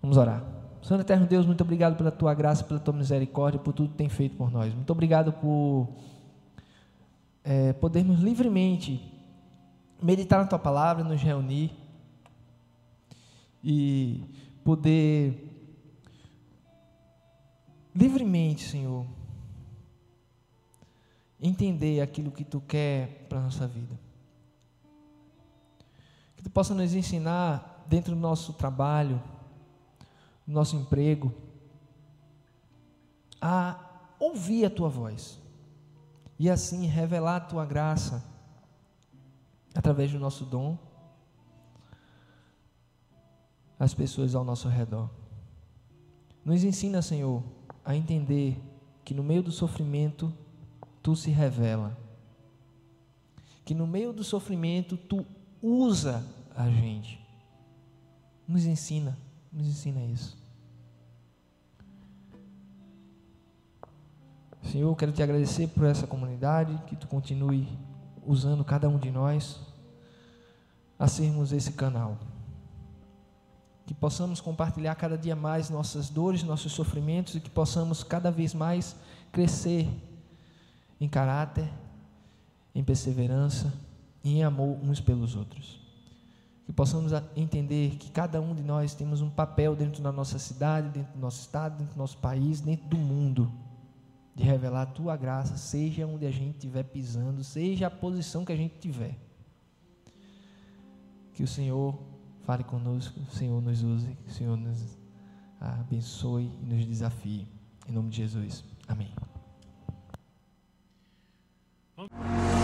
Vamos 0.00 0.16
orar. 0.16 0.44
Senhor 0.82 1.00
eterno 1.00 1.26
Deus, 1.26 1.46
muito 1.46 1.62
obrigado 1.62 1.96
pela 1.96 2.10
tua 2.10 2.34
graça, 2.34 2.62
pela 2.62 2.78
tua 2.78 2.92
misericórdia, 2.92 3.58
por 3.58 3.72
tudo 3.72 3.88
que 3.88 3.96
tem 3.96 4.08
feito 4.08 4.36
por 4.36 4.50
nós. 4.50 4.74
Muito 4.74 4.90
obrigado 4.90 5.32
por 5.32 5.88
é, 7.42 7.72
podermos 7.72 8.20
livremente 8.20 9.12
meditar 10.02 10.40
na 10.40 10.46
tua 10.46 10.58
palavra, 10.58 11.02
nos 11.02 11.22
reunir 11.22 11.72
e 13.62 14.22
poder 14.62 15.50
livremente, 17.94 18.68
Senhor, 18.68 19.06
entender 21.40 22.02
aquilo 22.02 22.30
que 22.30 22.44
tu 22.44 22.60
quer 22.60 23.26
para 23.28 23.38
a 23.38 23.42
nossa 23.42 23.66
vida. 23.66 24.03
Que 26.44 26.50
tu 26.50 26.52
possa 26.52 26.74
nos 26.74 26.92
ensinar 26.92 27.86
dentro 27.88 28.14
do 28.14 28.20
nosso 28.20 28.52
trabalho, 28.52 29.20
no 30.46 30.52
nosso 30.52 30.76
emprego, 30.76 31.32
a 33.40 33.80
ouvir 34.18 34.66
a 34.66 34.70
tua 34.70 34.90
voz 34.90 35.40
e 36.38 36.50
assim 36.50 36.84
revelar 36.84 37.36
a 37.36 37.40
tua 37.40 37.64
graça 37.64 38.22
através 39.74 40.12
do 40.12 40.18
nosso 40.18 40.44
dom 40.44 40.76
às 43.78 43.94
pessoas 43.94 44.34
ao 44.34 44.44
nosso 44.44 44.68
redor. 44.68 45.08
Nos 46.44 46.62
ensina, 46.62 47.00
Senhor, 47.00 47.42
a 47.82 47.96
entender 47.96 48.62
que 49.02 49.14
no 49.14 49.24
meio 49.24 49.42
do 49.42 49.50
sofrimento 49.50 50.30
tu 51.02 51.16
se 51.16 51.30
revela. 51.30 51.96
Que 53.64 53.72
no 53.72 53.86
meio 53.86 54.12
do 54.12 54.22
sofrimento 54.22 54.98
tu 54.98 55.24
usa 55.64 56.22
a 56.54 56.68
gente. 56.68 57.18
Nos 58.46 58.66
ensina 58.66 59.16
nos 59.54 59.68
ensina 59.68 60.00
isso. 60.04 60.36
Senhor, 64.62 64.88
eu 64.88 64.96
quero 64.96 65.12
te 65.12 65.22
agradecer 65.22 65.68
por 65.68 65.84
essa 65.84 66.06
comunidade, 66.06 66.76
que 66.86 66.96
tu 66.96 67.06
continue 67.06 67.68
usando 68.26 68.64
cada 68.64 68.88
um 68.88 68.98
de 68.98 69.10
nós 69.10 69.60
a 70.98 71.06
sermos 71.06 71.52
esse 71.52 71.72
canal. 71.72 72.18
Que 73.86 73.94
possamos 73.94 74.40
compartilhar 74.40 74.94
cada 74.96 75.16
dia 75.16 75.36
mais 75.36 75.70
nossas 75.70 76.08
dores, 76.08 76.42
nossos 76.42 76.72
sofrimentos 76.72 77.36
e 77.36 77.40
que 77.40 77.50
possamos 77.50 78.02
cada 78.02 78.30
vez 78.30 78.54
mais 78.54 78.96
crescer 79.30 79.88
em 80.98 81.08
caráter, 81.08 81.70
em 82.74 82.82
perseverança 82.82 83.72
em 84.24 84.42
amor 84.42 84.78
uns 84.82 85.00
pelos 85.00 85.36
outros. 85.36 85.80
Que 86.64 86.72
possamos 86.72 87.12
entender 87.36 87.96
que 87.96 88.10
cada 88.10 88.40
um 88.40 88.54
de 88.54 88.62
nós 88.62 88.94
temos 88.94 89.20
um 89.20 89.28
papel 89.28 89.76
dentro 89.76 90.02
da 90.02 90.10
nossa 90.10 90.38
cidade, 90.38 90.88
dentro 90.88 91.12
do 91.12 91.20
nosso 91.20 91.40
estado, 91.40 91.78
dentro 91.78 91.94
do 91.94 91.98
nosso 91.98 92.16
país, 92.18 92.60
dentro 92.60 92.88
do 92.88 92.96
mundo, 92.96 93.52
de 94.34 94.42
revelar 94.42 94.82
a 94.82 94.86
tua 94.86 95.16
graça, 95.16 95.58
seja 95.58 96.06
onde 96.06 96.26
a 96.26 96.30
gente 96.30 96.54
estiver 96.54 96.84
pisando, 96.84 97.44
seja 97.44 97.88
a 97.88 97.90
posição 97.90 98.44
que 98.44 98.52
a 98.52 98.56
gente 98.56 98.78
tiver. 98.78 99.14
Que 101.34 101.42
o 101.42 101.48
Senhor 101.48 101.98
fale 102.44 102.64
conosco, 102.64 103.20
o 103.20 103.34
Senhor 103.34 103.60
nos 103.60 103.82
use, 103.82 104.16
o 104.26 104.30
Senhor 104.30 104.56
nos 104.56 104.96
abençoe 105.60 106.50
e 106.62 106.66
nos 106.66 106.86
desafie. 106.86 107.46
Em 107.86 107.92
nome 107.92 108.08
de 108.08 108.16
Jesus. 108.16 108.64
Amém. 108.88 109.10
Vamos. 111.94 112.63